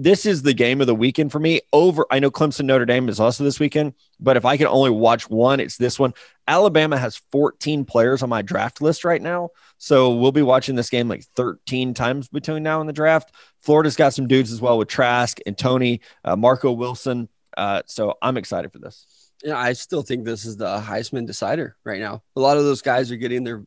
this 0.00 0.24
is 0.24 0.40
the 0.40 0.54
game 0.54 0.80
of 0.80 0.86
the 0.86 0.94
weekend 0.94 1.30
for 1.30 1.38
me. 1.38 1.60
Over, 1.74 2.06
I 2.10 2.20
know 2.20 2.30
Clemson 2.30 2.64
Notre 2.64 2.86
Dame 2.86 3.10
is 3.10 3.20
also 3.20 3.44
this 3.44 3.60
weekend, 3.60 3.92
but 4.18 4.38
if 4.38 4.46
I 4.46 4.56
can 4.56 4.66
only 4.66 4.88
watch 4.88 5.28
one, 5.28 5.60
it's 5.60 5.76
this 5.76 5.98
one. 5.98 6.14
Alabama 6.48 6.96
has 6.96 7.20
14 7.32 7.84
players 7.84 8.22
on 8.22 8.30
my 8.30 8.40
draft 8.40 8.80
list 8.80 9.04
right 9.04 9.20
now, 9.20 9.50
so 9.76 10.14
we'll 10.14 10.32
be 10.32 10.40
watching 10.40 10.74
this 10.74 10.88
game 10.88 11.06
like 11.06 11.24
13 11.36 11.92
times 11.92 12.28
between 12.28 12.62
now 12.62 12.80
and 12.80 12.88
the 12.88 12.94
draft. 12.94 13.34
Florida's 13.60 13.94
got 13.94 14.14
some 14.14 14.26
dudes 14.26 14.50
as 14.50 14.62
well 14.62 14.78
with 14.78 14.88
Trask 14.88 15.36
and 15.44 15.58
Toney, 15.58 16.00
uh, 16.24 16.34
Marco 16.34 16.72
Wilson. 16.72 17.28
Uh, 17.54 17.82
so 17.84 18.14
I'm 18.22 18.38
excited 18.38 18.72
for 18.72 18.78
this. 18.78 19.32
Yeah, 19.44 19.58
I 19.58 19.74
still 19.74 20.02
think 20.02 20.24
this 20.24 20.46
is 20.46 20.56
the 20.56 20.80
Heisman 20.80 21.26
decider 21.26 21.76
right 21.84 22.00
now. 22.00 22.22
A 22.36 22.40
lot 22.40 22.56
of 22.56 22.64
those 22.64 22.80
guys 22.80 23.12
are 23.12 23.16
getting 23.16 23.44
their 23.44 23.64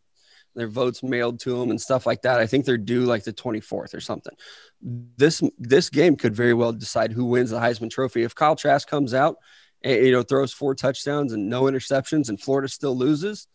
their 0.56 0.68
votes 0.68 1.04
mailed 1.04 1.40
to 1.42 1.58
them 1.58 1.70
and 1.70 1.82
stuff 1.82 2.06
like 2.06 2.22
that. 2.24 2.40
I 2.40 2.48
think 2.48 2.66
they're 2.66 2.78
due 2.78 3.06
like 3.06 3.24
the 3.24 3.34
24th 3.34 3.94
or 3.94 4.00
something. 4.00 4.34
This 4.82 5.42
this 5.58 5.90
game 5.90 6.16
could 6.16 6.36
very 6.36 6.54
well 6.54 6.74
decide 6.74 7.12
who 7.12 7.26
wins 7.26 7.50
the 7.50 7.60
Heisman 7.60 7.90
Trophy. 7.90 8.24
If 8.24 8.36
Kyle 8.36 8.56
Trask 8.56 8.88
comes 8.88 9.14
out 9.14 9.38
and 9.82 10.06
you 10.06 10.12
know 10.12 10.24
throws 10.24 10.54
four 10.54 10.76
touchdowns 10.76 11.34
and 11.34 11.50
no 11.50 11.64
interceptions 11.64 12.30
and 12.30 12.40
Florida 12.40 12.68
still 12.68 12.96
loses, 12.96 13.48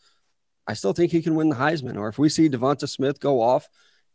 I 0.67 0.75
still 0.75 0.93
think 0.93 1.13
he 1.13 1.23
can 1.23 1.35
win 1.35 1.49
the 1.49 1.57
Heisman. 1.57 1.97
Or 1.97 2.09
if 2.09 2.19
we 2.19 2.29
see 2.29 2.49
Devonta 2.49 2.89
Smith 2.89 3.21
go 3.21 3.41
off 3.41 3.69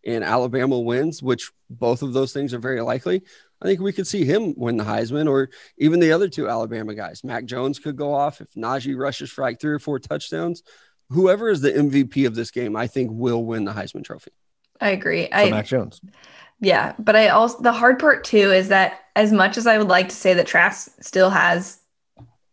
and 0.05 0.23
Alabama 0.23 0.79
wins, 0.79 1.23
which 1.23 1.51
both 1.69 2.01
of 2.01 2.13
those 2.13 2.33
things 2.33 2.53
are 2.53 2.59
very 2.59 2.81
likely, 2.81 3.23
I 3.61 3.65
think 3.65 3.79
we 3.79 3.93
could 3.93 4.07
see 4.07 4.25
him 4.25 4.53
win 4.57 4.75
the 4.75 4.83
Heisman 4.83 5.29
or 5.29 5.49
even 5.77 6.01
the 6.01 6.11
other 6.11 6.27
two 6.27 6.49
Alabama 6.49 6.93
guys. 6.93 7.23
Mac 7.23 7.45
Jones 7.45 7.79
could 7.79 7.95
go 7.95 8.13
off 8.13 8.41
if 8.41 8.51
Najee 8.51 8.97
rushes 8.97 9.31
for 9.31 9.41
like 9.41 9.61
three 9.61 9.71
or 9.71 9.79
four 9.79 9.99
touchdowns 9.99 10.63
whoever 11.13 11.49
is 11.49 11.61
the 11.61 11.71
MVP 11.71 12.25
of 12.27 12.35
this 12.35 12.51
game, 12.51 12.75
I 12.75 12.87
think 12.87 13.11
will 13.13 13.45
win 13.45 13.65
the 13.65 13.71
Heisman 13.71 14.03
Trophy. 14.03 14.31
I 14.81 14.89
agree. 14.89 15.25
So 15.25 15.29
I 15.31 15.49
Mac 15.49 15.65
Jones. 15.65 16.01
Yeah, 16.59 16.93
but 16.99 17.15
I 17.15 17.29
also 17.29 17.61
the 17.61 17.71
hard 17.71 17.99
part 17.99 18.23
too 18.23 18.51
is 18.51 18.69
that 18.69 19.01
as 19.15 19.31
much 19.31 19.57
as 19.57 19.67
I 19.67 19.77
would 19.77 19.87
like 19.87 20.09
to 20.09 20.15
say 20.15 20.33
that 20.33 20.47
Trask 20.47 20.89
still 21.01 21.29
has 21.29 21.79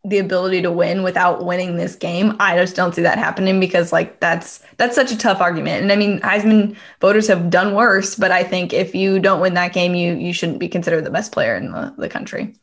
the 0.04 0.18
ability 0.18 0.62
to 0.62 0.70
win 0.70 1.02
without 1.02 1.44
winning 1.44 1.76
this 1.76 1.94
game, 1.94 2.34
I 2.40 2.56
just 2.56 2.74
don't 2.74 2.94
see 2.94 3.02
that 3.02 3.18
happening 3.18 3.60
because 3.60 3.92
like 3.92 4.20
that's 4.20 4.62
that's 4.78 4.94
such 4.94 5.12
a 5.12 5.18
tough 5.18 5.40
argument. 5.40 5.82
And 5.82 5.92
I 5.92 5.96
mean, 5.96 6.20
Heisman 6.20 6.76
voters 7.00 7.28
have 7.28 7.50
done 7.50 7.74
worse, 7.74 8.16
but 8.16 8.30
I 8.30 8.42
think 8.42 8.72
if 8.72 8.94
you 8.94 9.18
don't 9.20 9.40
win 9.40 9.54
that 9.54 9.72
game, 9.72 9.94
you 9.94 10.14
you 10.14 10.32
shouldn't 10.32 10.58
be 10.58 10.68
considered 10.68 11.04
the 11.04 11.10
best 11.10 11.32
player 11.32 11.54
in 11.54 11.72
the, 11.72 11.94
the 11.96 12.08
country. 12.08 12.54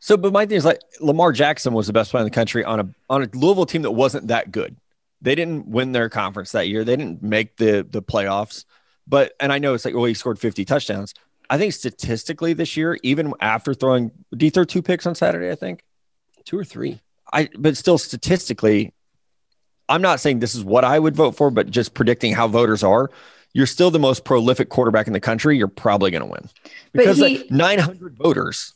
So, 0.00 0.16
but 0.16 0.32
my 0.32 0.46
thing 0.46 0.56
is 0.56 0.64
like 0.64 0.80
Lamar 1.00 1.32
Jackson 1.32 1.74
was 1.74 1.86
the 1.86 1.92
best 1.92 2.10
player 2.10 2.22
in 2.22 2.26
the 2.26 2.34
country 2.34 2.64
on 2.64 2.80
a 2.80 2.88
on 3.08 3.22
a 3.22 3.28
Louisville 3.34 3.66
team 3.66 3.82
that 3.82 3.92
wasn't 3.92 4.28
that 4.28 4.50
good. 4.50 4.76
They 5.22 5.34
didn't 5.34 5.66
win 5.66 5.92
their 5.92 6.08
conference 6.08 6.52
that 6.52 6.68
year. 6.68 6.84
They 6.84 6.96
didn't 6.96 7.22
make 7.22 7.56
the 7.56 7.86
the 7.88 8.02
playoffs. 8.02 8.64
But 9.06 9.32
and 9.40 9.52
I 9.52 9.58
know 9.58 9.74
it's 9.74 9.84
like, 9.84 9.94
well, 9.94 10.04
he 10.04 10.14
scored 10.14 10.38
50 10.38 10.64
touchdowns. 10.64 11.14
I 11.50 11.58
think 11.58 11.72
statistically 11.72 12.52
this 12.52 12.76
year, 12.76 12.96
even 13.02 13.34
after 13.40 13.74
throwing, 13.74 14.12
he 14.38 14.50
throw 14.50 14.64
two 14.64 14.82
picks 14.82 15.04
on 15.04 15.16
Saturday? 15.16 15.50
I 15.50 15.56
think 15.56 15.84
two 16.44 16.58
or 16.58 16.64
three. 16.64 17.00
I 17.32 17.48
but 17.58 17.76
still 17.76 17.98
statistically, 17.98 18.92
I'm 19.88 20.02
not 20.02 20.20
saying 20.20 20.38
this 20.38 20.54
is 20.54 20.64
what 20.64 20.84
I 20.84 20.98
would 20.98 21.16
vote 21.16 21.32
for, 21.32 21.50
but 21.50 21.70
just 21.70 21.94
predicting 21.94 22.32
how 22.32 22.48
voters 22.48 22.82
are. 22.82 23.10
You're 23.52 23.66
still 23.66 23.90
the 23.90 23.98
most 23.98 24.24
prolific 24.24 24.68
quarterback 24.68 25.08
in 25.08 25.12
the 25.12 25.20
country. 25.20 25.58
You're 25.58 25.66
probably 25.66 26.12
going 26.12 26.22
to 26.22 26.28
win 26.30 26.48
because 26.92 27.16
he, 27.16 27.38
like 27.38 27.50
900 27.50 28.16
voters 28.16 28.74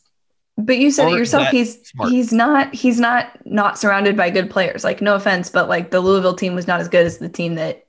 but 0.56 0.78
you 0.78 0.90
said 0.90 1.08
it 1.08 1.18
yourself. 1.18 1.48
He's 1.48 1.86
smart. 1.88 2.10
he's 2.10 2.32
not 2.32 2.74
he's 2.74 3.00
not 3.00 3.38
not 3.44 3.78
surrounded 3.78 4.16
by 4.16 4.30
good 4.30 4.50
players. 4.50 4.84
Like 4.84 5.00
no 5.00 5.14
offense, 5.14 5.50
but 5.50 5.68
like 5.68 5.90
the 5.90 6.00
Louisville 6.00 6.36
team 6.36 6.54
was 6.54 6.66
not 6.66 6.80
as 6.80 6.88
good 6.88 7.06
as 7.06 7.18
the 7.18 7.28
team 7.28 7.56
that 7.56 7.86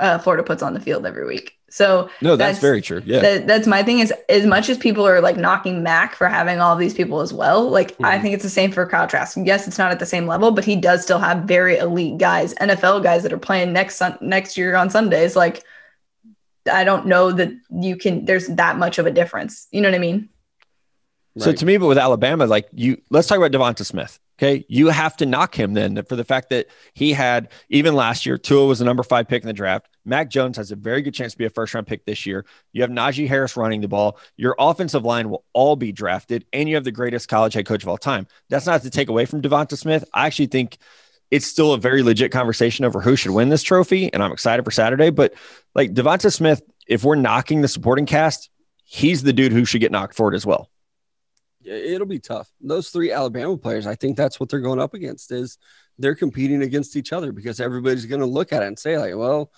uh, 0.00 0.18
Florida 0.18 0.42
puts 0.42 0.62
on 0.62 0.74
the 0.74 0.80
field 0.80 1.06
every 1.06 1.26
week. 1.26 1.58
So 1.70 2.08
no, 2.20 2.36
that's, 2.36 2.52
that's 2.52 2.60
very 2.60 2.80
true. 2.80 3.02
Yeah, 3.04 3.20
that, 3.20 3.46
that's 3.46 3.66
my 3.66 3.82
thing. 3.82 3.98
Is 3.98 4.12
as 4.28 4.46
much 4.46 4.68
as 4.68 4.78
people 4.78 5.06
are 5.06 5.20
like 5.20 5.36
knocking 5.36 5.82
Mac 5.82 6.14
for 6.14 6.28
having 6.28 6.60
all 6.60 6.76
these 6.76 6.94
people 6.94 7.20
as 7.20 7.32
well. 7.32 7.68
Like 7.68 7.92
mm-hmm. 7.92 8.04
I 8.04 8.18
think 8.20 8.34
it's 8.34 8.44
the 8.44 8.50
same 8.50 8.70
for 8.70 8.86
Kyle 8.86 9.08
Trask. 9.08 9.36
Yes, 9.42 9.66
it's 9.66 9.78
not 9.78 9.90
at 9.90 9.98
the 9.98 10.06
same 10.06 10.26
level, 10.26 10.50
but 10.50 10.64
he 10.64 10.76
does 10.76 11.02
still 11.02 11.18
have 11.18 11.44
very 11.44 11.78
elite 11.78 12.18
guys, 12.18 12.54
NFL 12.54 13.02
guys 13.02 13.22
that 13.22 13.32
are 13.32 13.38
playing 13.38 13.72
next 13.72 13.96
sun- 13.96 14.18
next 14.20 14.56
year 14.56 14.76
on 14.76 14.90
Sundays. 14.90 15.36
Like 15.36 15.64
I 16.70 16.84
don't 16.84 17.06
know 17.06 17.32
that 17.32 17.50
you 17.70 17.96
can. 17.96 18.24
There's 18.24 18.46
that 18.48 18.78
much 18.78 18.98
of 18.98 19.06
a 19.06 19.10
difference. 19.10 19.66
You 19.72 19.80
know 19.80 19.88
what 19.88 19.96
I 19.96 20.00
mean? 20.00 20.28
So 21.38 21.52
to 21.52 21.66
me, 21.66 21.76
but 21.76 21.86
with 21.86 21.98
Alabama, 21.98 22.46
like 22.46 22.68
you, 22.72 23.00
let's 23.10 23.26
talk 23.26 23.38
about 23.38 23.50
Devonta 23.50 23.84
Smith. 23.84 24.20
Okay, 24.38 24.64
you 24.68 24.88
have 24.88 25.16
to 25.18 25.26
knock 25.26 25.54
him 25.54 25.74
then 25.74 26.02
for 26.04 26.16
the 26.16 26.24
fact 26.24 26.50
that 26.50 26.66
he 26.94 27.12
had 27.12 27.50
even 27.68 27.94
last 27.94 28.26
year. 28.26 28.36
Tua 28.36 28.66
was 28.66 28.80
the 28.80 28.84
number 28.84 29.04
five 29.04 29.28
pick 29.28 29.42
in 29.42 29.46
the 29.46 29.52
draft. 29.52 29.88
Mac 30.04 30.28
Jones 30.28 30.56
has 30.56 30.72
a 30.72 30.76
very 30.76 31.02
good 31.02 31.14
chance 31.14 31.32
to 31.32 31.38
be 31.38 31.44
a 31.44 31.50
first 31.50 31.72
round 31.72 31.86
pick 31.86 32.04
this 32.04 32.26
year. 32.26 32.44
You 32.72 32.82
have 32.82 32.90
Najee 32.90 33.28
Harris 33.28 33.56
running 33.56 33.80
the 33.80 33.88
ball. 33.88 34.18
Your 34.36 34.56
offensive 34.58 35.04
line 35.04 35.30
will 35.30 35.44
all 35.52 35.76
be 35.76 35.92
drafted, 35.92 36.44
and 36.52 36.68
you 36.68 36.74
have 36.74 36.84
the 36.84 36.92
greatest 36.92 37.28
college 37.28 37.54
head 37.54 37.66
coach 37.66 37.82
of 37.84 37.88
all 37.88 37.98
time. 37.98 38.26
That's 38.48 38.66
not 38.66 38.82
to 38.82 38.90
take 38.90 39.08
away 39.08 39.24
from 39.24 39.40
Devonta 39.40 39.76
Smith. 39.76 40.04
I 40.12 40.26
actually 40.26 40.46
think 40.46 40.78
it's 41.30 41.46
still 41.46 41.72
a 41.72 41.78
very 41.78 42.02
legit 42.02 42.32
conversation 42.32 42.84
over 42.84 43.00
who 43.00 43.14
should 43.16 43.32
win 43.32 43.50
this 43.50 43.62
trophy, 43.62 44.12
and 44.12 44.22
I'm 44.22 44.32
excited 44.32 44.64
for 44.64 44.72
Saturday. 44.72 45.10
But 45.10 45.34
like 45.74 45.94
Devonta 45.94 46.32
Smith, 46.32 46.62
if 46.88 47.04
we're 47.04 47.14
knocking 47.14 47.62
the 47.62 47.68
supporting 47.68 48.06
cast, 48.06 48.50
he's 48.84 49.22
the 49.22 49.32
dude 49.32 49.52
who 49.52 49.64
should 49.64 49.80
get 49.80 49.92
knocked 49.92 50.16
for 50.16 50.32
it 50.32 50.36
as 50.36 50.44
well 50.44 50.70
it'll 51.64 52.06
be 52.06 52.18
tough. 52.18 52.50
Those 52.60 52.90
three 52.90 53.12
Alabama 53.12 53.56
players, 53.56 53.86
I 53.86 53.94
think 53.94 54.16
that's 54.16 54.38
what 54.38 54.48
they're 54.48 54.60
going 54.60 54.80
up 54.80 54.94
against 54.94 55.32
is 55.32 55.58
they're 55.98 56.14
competing 56.14 56.62
against 56.62 56.96
each 56.96 57.12
other 57.12 57.32
because 57.32 57.60
everybody's 57.60 58.06
going 58.06 58.20
to 58.20 58.26
look 58.26 58.52
at 58.52 58.62
it 58.62 58.66
and 58.66 58.78
say 58.78 58.98
like, 58.98 59.16
well, 59.16 59.50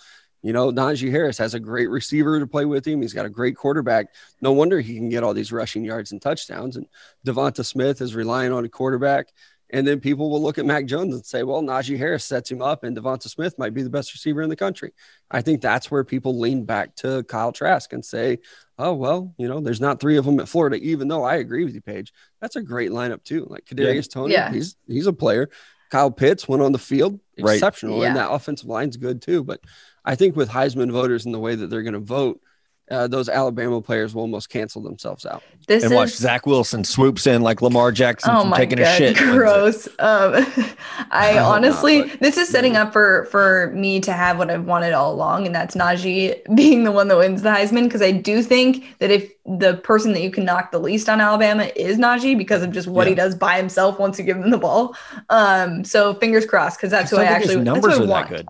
you 0.43 0.53
know, 0.53 0.71
Najee 0.71 1.11
Harris 1.11 1.37
has 1.39 1.55
a 1.55 1.59
great 1.59 1.89
receiver 1.89 2.39
to 2.39 2.47
play 2.47 2.65
with 2.65 2.85
him. 2.85 3.01
He's 3.01 3.13
got 3.13 3.25
a 3.25 3.29
great 3.29 3.55
quarterback. 3.55 4.07
No 4.41 4.51
wonder 4.51 4.79
he 4.79 4.95
can 4.95 5.09
get 5.09 5.23
all 5.23 5.33
these 5.33 5.51
rushing 5.51 5.83
yards 5.83 6.11
and 6.11 6.21
touchdowns. 6.21 6.77
And 6.77 6.85
Devonta 7.25 7.65
Smith 7.65 8.01
is 8.01 8.15
relying 8.15 8.53
on 8.53 8.63
a 8.63 8.69
quarterback. 8.69 9.29
And 9.69 9.85
then 9.85 9.99
people 9.99 10.29
will 10.29 10.41
look 10.41 10.57
at 10.57 10.65
Mac 10.65 10.85
Jones 10.85 11.13
and 11.13 11.25
say, 11.25 11.43
well, 11.43 11.61
Najee 11.61 11.97
Harris 11.97 12.23
sets 12.23 12.49
him 12.49 12.61
up 12.61 12.83
and 12.83 12.95
Devonta 12.95 13.27
Smith 13.27 13.59
might 13.59 13.73
be 13.73 13.83
the 13.83 13.89
best 13.89 14.13
receiver 14.13 14.41
in 14.41 14.49
the 14.49 14.55
country. 14.55 14.93
I 15.29 15.41
think 15.41 15.61
that's 15.61 15.91
where 15.91 16.05
people 16.05 16.39
lean 16.39 16.63
back 16.63 16.95
to 16.97 17.23
Kyle 17.23 17.51
Trask 17.51 17.91
and 17.91 18.03
say, 18.03 18.39
oh, 18.79 18.93
well, 18.93 19.33
you 19.37 19.47
know, 19.47 19.59
there's 19.59 19.81
not 19.81 19.99
three 19.99 20.15
of 20.15 20.23
them 20.23 20.39
at 20.39 20.47
Florida, 20.47 20.77
even 20.77 21.09
though 21.09 21.23
I 21.23 21.35
agree 21.35 21.65
with 21.65 21.75
you, 21.75 21.81
Paige. 21.81 22.13
That's 22.39 22.55
a 22.55 22.61
great 22.61 22.91
lineup, 22.91 23.23
too. 23.23 23.45
Like 23.49 23.65
Kadarius 23.65 23.95
yeah. 23.95 24.13
Toney, 24.13 24.33
yeah. 24.33 24.51
he's 24.51 24.77
he's 24.87 25.07
a 25.07 25.13
player. 25.13 25.49
Kyle 25.89 26.11
Pitts 26.11 26.47
went 26.47 26.61
on 26.61 26.71
the 26.71 26.79
field, 26.79 27.19
exceptional. 27.37 27.95
Right. 27.95 28.03
Yeah. 28.03 28.07
And 28.09 28.17
that 28.17 28.31
offensive 28.31 28.67
line's 28.67 28.97
good, 28.97 29.21
too. 29.21 29.43
But 29.43 29.61
I 30.05 30.15
think 30.15 30.35
with 30.35 30.49
Heisman 30.49 30.91
voters 30.91 31.25
and 31.25 31.33
the 31.33 31.39
way 31.39 31.55
that 31.55 31.69
they're 31.69 31.83
going 31.83 31.93
to 31.93 31.99
vote, 31.99 32.41
uh, 32.89 33.07
those 33.07 33.27
Alabama 33.27 33.81
players 33.81 34.15
will 34.15 34.21
almost 34.21 34.49
cancel 34.49 34.81
themselves 34.81 35.25
out. 35.25 35.43
This 35.67 35.83
and 35.83 35.91
is 35.91 35.95
watch 35.95 36.09
Zach 36.11 36.45
Wilson 36.45 36.83
swoops 36.85 37.27
in 37.27 37.41
like 37.41 37.61
Lamar 37.61 37.91
Jackson 37.91 38.31
oh 38.33 38.41
from 38.41 38.49
my 38.51 38.57
taking 38.57 38.77
god, 38.77 38.87
a 38.87 38.97
shit. 38.97 39.17
wins 39.17 39.21
it. 39.21 39.23
gross. 39.23 39.87
Um, 39.99 40.33
I 40.39 40.75
I 41.11 41.27
hope 41.33 41.35
not, 41.35 41.55
honestly, 41.55 42.03
but- 42.03 42.19
this 42.21 42.37
is 42.37 42.47
setting 42.47 42.77
up 42.77 42.93
for 42.93 43.25
for 43.25 43.71
me 43.75 43.99
to 44.01 44.13
have 44.13 44.37
what 44.37 44.49
I've 44.49 44.65
wanted 44.65 44.93
all 44.93 45.13
along, 45.13 45.45
and 45.45 45.53
that's 45.53 45.75
Najee 45.75 46.39
being 46.55 46.83
the 46.85 46.91
one 46.91 47.09
that 47.09 47.17
wins 47.17 47.41
the 47.41 47.49
Heisman. 47.49 47.83
Because 47.83 48.01
I 48.01 48.11
do 48.11 48.41
think 48.41 48.97
that 48.99 49.11
if 49.11 49.31
the 49.45 49.75
person 49.77 50.13
that 50.13 50.21
you 50.21 50.31
can 50.31 50.45
knock 50.45 50.71
the 50.71 50.79
least 50.79 51.09
on 51.09 51.19
Alabama 51.19 51.69
is 51.75 51.97
Najee 51.97 52.37
because 52.37 52.63
of 52.63 52.71
just 52.71 52.87
what 52.87 53.07
he 53.07 53.15
does 53.15 53.35
by 53.35 53.57
himself 53.57 53.99
once 53.99 54.17
you 54.17 54.25
give 54.25 54.37
him 54.37 54.49
the 54.49 54.57
ball. 54.57 54.95
Um, 55.29 55.83
so 55.83 56.13
fingers 56.15 56.45
crossed, 56.45 56.77
because 56.77 56.91
that's 56.91 57.11
I 57.11 57.15
who 57.17 57.21
I 57.21 57.25
still 57.25 57.35
actually 57.35 57.63
numbers 57.63 57.83
that's 57.83 57.99
are 57.99 58.07
what 58.07 58.25
I 58.25 58.29
that 58.29 58.29
good. 58.29 58.47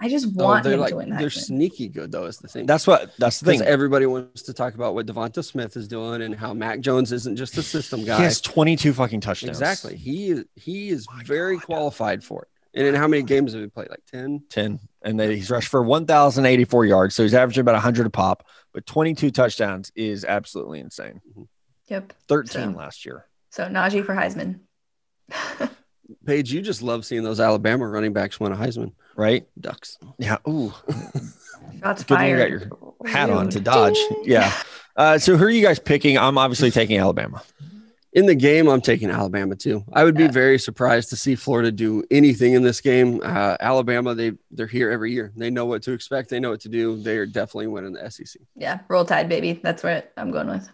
I 0.00 0.08
just 0.08 0.26
Oh, 0.38 0.44
want 0.44 0.64
they're 0.64 0.72
him 0.74 0.80
like 0.80 0.90
to 0.90 0.96
win 0.96 1.10
the 1.10 1.16
they're 1.16 1.28
Heisman. 1.28 1.44
sneaky 1.44 1.88
good 1.88 2.10
though. 2.12 2.24
Is 2.26 2.38
the 2.38 2.48
thing. 2.48 2.66
That's 2.66 2.86
what 2.86 3.12
that's 3.18 3.40
the 3.40 3.46
thing. 3.46 3.62
everybody 3.62 4.06
wants 4.06 4.42
to 4.42 4.52
talk 4.52 4.74
about 4.74 4.94
what 4.94 5.06
Devonta 5.06 5.44
Smith 5.44 5.76
is 5.76 5.86
doing 5.88 6.22
and 6.22 6.34
how 6.34 6.52
Mac 6.52 6.80
Jones 6.80 7.12
isn't 7.12 7.36
just 7.36 7.56
a 7.58 7.62
system 7.62 8.04
guy. 8.04 8.16
He 8.18 8.22
has 8.24 8.40
22 8.40 8.92
fucking 8.92 9.20
touchdowns. 9.20 9.60
Exactly. 9.60 9.96
He 9.96 10.30
is 10.30 10.44
he 10.56 10.88
is 10.88 11.06
My 11.10 11.22
very 11.24 11.56
God. 11.56 11.64
qualified 11.66 12.24
for 12.24 12.42
it. 12.42 12.48
And 12.76 12.88
in 12.88 12.94
how 12.96 13.06
many 13.06 13.22
games 13.22 13.52
have 13.52 13.62
he 13.62 13.68
played? 13.68 13.88
Like 13.88 14.02
10? 14.10 14.42
10 14.50 14.80
and 15.02 15.20
then 15.20 15.30
he's 15.30 15.48
rushed 15.48 15.68
for 15.68 15.80
1084 15.82 16.86
yards 16.86 17.14
so 17.14 17.22
he's 17.22 17.34
averaging 17.34 17.60
about 17.60 17.74
100 17.74 18.06
a 18.06 18.10
pop 18.10 18.46
but 18.72 18.84
22 18.86 19.30
touchdowns 19.30 19.92
is 19.94 20.24
absolutely 20.24 20.80
insane 20.80 21.20
mm-hmm. 21.30 21.42
Yep. 21.86 22.14
13 22.28 22.48
So- 22.72 22.78
last 22.78 23.06
year 23.06 23.26
So 23.50 23.66
Najee 23.66 24.04
for 24.04 24.14
Heisman. 24.14 24.58
Paige, 26.26 26.52
you 26.52 26.60
just 26.62 26.82
love 26.82 27.04
seeing 27.06 27.22
those 27.22 27.40
Alabama 27.40 27.86
running 27.88 28.12
backs 28.12 28.38
win 28.40 28.52
a 28.52 28.56
Heisman. 28.56 28.92
Right 29.16 29.46
Ducks. 29.60 29.98
yeah 30.18 30.36
ooh 30.48 30.72
Shots 31.80 32.04
Good 32.04 32.18
thing 32.18 32.30
you 32.30 32.36
got 32.36 32.50
your 32.50 32.68
hat 33.06 33.30
on 33.30 33.48
to 33.50 33.60
dodge 33.60 33.94
Ding. 33.94 34.22
yeah 34.24 34.52
uh, 34.96 35.18
so 35.18 35.36
who 35.36 35.44
are 35.44 35.50
you 35.50 35.62
guys 35.62 35.78
picking 35.78 36.18
i'm 36.18 36.38
obviously 36.38 36.70
taking 36.70 36.98
alabama 36.98 37.42
In 38.16 38.26
the 38.26 38.34
game, 38.36 38.68
I'm 38.68 38.80
taking 38.80 39.10
Alabama 39.10 39.56
too. 39.56 39.82
I 39.92 40.04
would 40.04 40.14
be 40.16 40.22
Yeah. 40.22 40.30
very 40.30 40.56
surprised 40.56 41.10
to 41.10 41.16
see 41.16 41.34
Florida 41.34 41.72
do 41.72 42.04
anything 42.12 42.52
in 42.52 42.62
this 42.62 42.80
game. 42.80 43.20
Uh, 43.24 43.56
Alabama, 43.58 44.14
they 44.14 44.34
they're 44.52 44.68
here 44.68 44.92
every 44.92 45.10
year. 45.10 45.32
They 45.34 45.50
know 45.50 45.66
what 45.66 45.82
to 45.82 45.90
expect. 45.92 46.30
They 46.30 46.38
know 46.38 46.50
what 46.50 46.60
to 46.60 46.68
do. 46.68 46.94
They 47.02 47.16
are 47.16 47.26
definitely 47.26 47.66
winning 47.66 47.94
the 47.94 48.08
SEC. 48.08 48.40
Yeah, 48.54 48.78
roll 48.86 49.04
tide, 49.04 49.28
baby. 49.28 49.58
That's 49.60 49.82
what 49.82 50.12
I'm 50.16 50.30
going 50.30 50.46
with. 50.46 50.70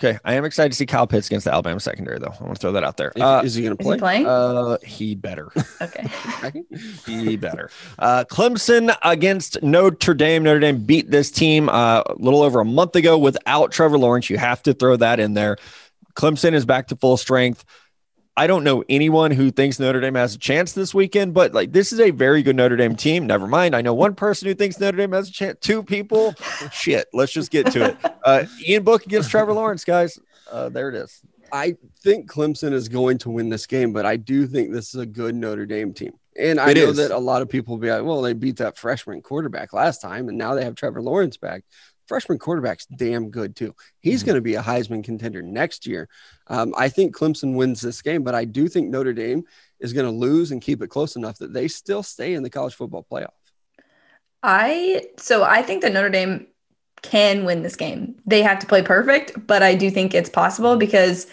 Okay 0.00 0.18
i 0.24 0.34
am 0.34 0.44
excited 0.44 0.70
to 0.70 0.76
see 0.76 0.86
kyle 0.86 1.06
pitts 1.06 1.26
against 1.26 1.44
the 1.44 1.52
alabama 1.52 1.80
secondary 1.80 2.18
though 2.18 2.32
i 2.40 2.42
want 2.44 2.54
to 2.54 2.60
throw 2.60 2.72
that 2.72 2.84
out 2.84 2.96
there 2.96 3.12
uh, 3.20 3.42
is 3.44 3.54
he 3.54 3.62
going 3.64 3.76
to 3.76 3.80
Is 3.82 3.86
play? 3.86 3.96
he 3.96 4.00
playing? 4.00 4.26
uh 4.26 4.78
he 4.84 5.14
better 5.14 5.50
okay. 5.82 6.06
he 7.06 7.36
better. 7.36 7.70
Uh, 7.98 8.24
Clemson 8.30 8.96
against 9.02 9.62
Notre 9.62 10.14
Dame. 10.14 10.42
Notre 10.44 10.60
Dame 10.60 10.78
beat 10.84 11.10
this 11.10 11.30
team 11.30 11.68
uh, 11.68 12.02
a 12.06 12.14
little 12.18 12.42
over 12.42 12.60
a 12.60 12.64
month 12.64 12.94
ago 12.96 13.18
without 13.18 13.72
Trevor 13.72 13.98
Lawrence. 13.98 14.30
You 14.30 14.38
have 14.38 14.62
to 14.64 14.74
throw 14.74 14.96
that 14.96 15.20
in 15.20 15.34
there. 15.34 15.56
Clemson 16.14 16.52
is 16.54 16.64
back 16.64 16.88
to 16.88 16.96
full 16.96 17.16
strength. 17.16 17.64
I 18.38 18.46
don't 18.46 18.62
know 18.62 18.84
anyone 18.88 19.32
who 19.32 19.50
thinks 19.50 19.80
Notre 19.80 20.00
Dame 20.00 20.14
has 20.14 20.36
a 20.36 20.38
chance 20.38 20.72
this 20.72 20.94
weekend, 20.94 21.34
but 21.34 21.52
like 21.54 21.72
this 21.72 21.92
is 21.92 21.98
a 21.98 22.12
very 22.12 22.44
good 22.44 22.54
Notre 22.54 22.76
Dame 22.76 22.94
team. 22.94 23.26
Never 23.26 23.48
mind. 23.48 23.74
I 23.74 23.82
know 23.82 23.92
one 23.94 24.14
person 24.14 24.46
who 24.46 24.54
thinks 24.54 24.78
Notre 24.78 24.96
Dame 24.96 25.10
has 25.10 25.28
a 25.28 25.32
chance. 25.32 25.58
Two 25.60 25.82
people. 25.82 26.34
Shit. 26.72 27.08
Let's 27.12 27.32
just 27.32 27.50
get 27.50 27.72
to 27.72 27.86
it. 27.86 27.96
Uh, 28.24 28.44
Ian 28.64 28.84
Book 28.84 29.04
against 29.04 29.30
Trevor 29.30 29.52
Lawrence, 29.54 29.84
guys. 29.84 30.20
Uh, 30.48 30.68
there 30.68 30.88
it 30.88 30.94
is. 30.94 31.20
I 31.52 31.74
think 32.04 32.30
Clemson 32.30 32.72
is 32.72 32.88
going 32.88 33.18
to 33.18 33.30
win 33.30 33.48
this 33.48 33.66
game, 33.66 33.92
but 33.92 34.06
I 34.06 34.16
do 34.16 34.46
think 34.46 34.70
this 34.72 34.94
is 34.94 35.00
a 35.00 35.06
good 35.06 35.34
Notre 35.34 35.66
Dame 35.66 35.92
team. 35.92 36.12
And 36.38 36.60
I 36.60 36.70
It 36.70 36.76
know 36.76 36.90
is. 36.90 36.96
that 36.98 37.10
a 37.10 37.18
lot 37.18 37.42
of 37.42 37.48
people 37.48 37.74
will 37.74 37.80
be 37.80 37.90
like, 37.90 38.04
well, 38.04 38.22
they 38.22 38.34
beat 38.34 38.58
that 38.58 38.78
freshman 38.78 39.20
quarterback 39.20 39.72
last 39.72 40.00
time, 40.00 40.28
and 40.28 40.38
now 40.38 40.54
they 40.54 40.62
have 40.62 40.76
Trevor 40.76 41.02
Lawrence 41.02 41.36
back. 41.36 41.64
Freshman 42.08 42.38
quarterback's 42.38 42.86
damn 42.86 43.30
good 43.30 43.54
too. 43.54 43.74
He's 44.00 44.22
Mhm. 44.22 44.26
going 44.26 44.34
to 44.36 44.40
be 44.40 44.54
a 44.54 44.62
Heisman 44.62 45.04
contender 45.04 45.42
next 45.42 45.86
year. 45.86 46.08
Um, 46.48 46.74
I 46.76 46.88
think 46.88 47.14
Clemson 47.14 47.54
wins 47.54 47.80
this 47.80 48.02
game, 48.02 48.22
but 48.22 48.34
I 48.34 48.44
do 48.46 48.68
think 48.68 48.88
Notre 48.88 49.12
Dame 49.12 49.44
is 49.78 49.92
going 49.92 50.06
to 50.06 50.12
lose 50.12 50.50
and 50.50 50.62
keep 50.62 50.82
it 50.82 50.88
close 50.88 51.16
enough 51.16 51.38
that 51.38 51.52
they 51.52 51.68
still 51.68 52.02
stay 52.02 52.34
in 52.34 52.42
the 52.42 52.50
college 52.50 52.74
football 52.74 53.06
playoff. 53.10 53.28
I 54.42 55.02
so 55.18 55.42
I 55.42 55.62
think 55.62 55.82
that 55.82 55.92
Notre 55.92 56.10
Dame 56.10 56.46
can 57.02 57.44
win 57.44 57.62
this 57.62 57.76
game. 57.76 58.16
They 58.26 58.42
have 58.42 58.58
to 58.60 58.66
play 58.66 58.82
perfect, 58.82 59.46
but 59.46 59.62
I 59.62 59.74
do 59.74 59.90
think 59.90 60.14
it's 60.14 60.30
possible 60.30 60.76
because 60.76 61.26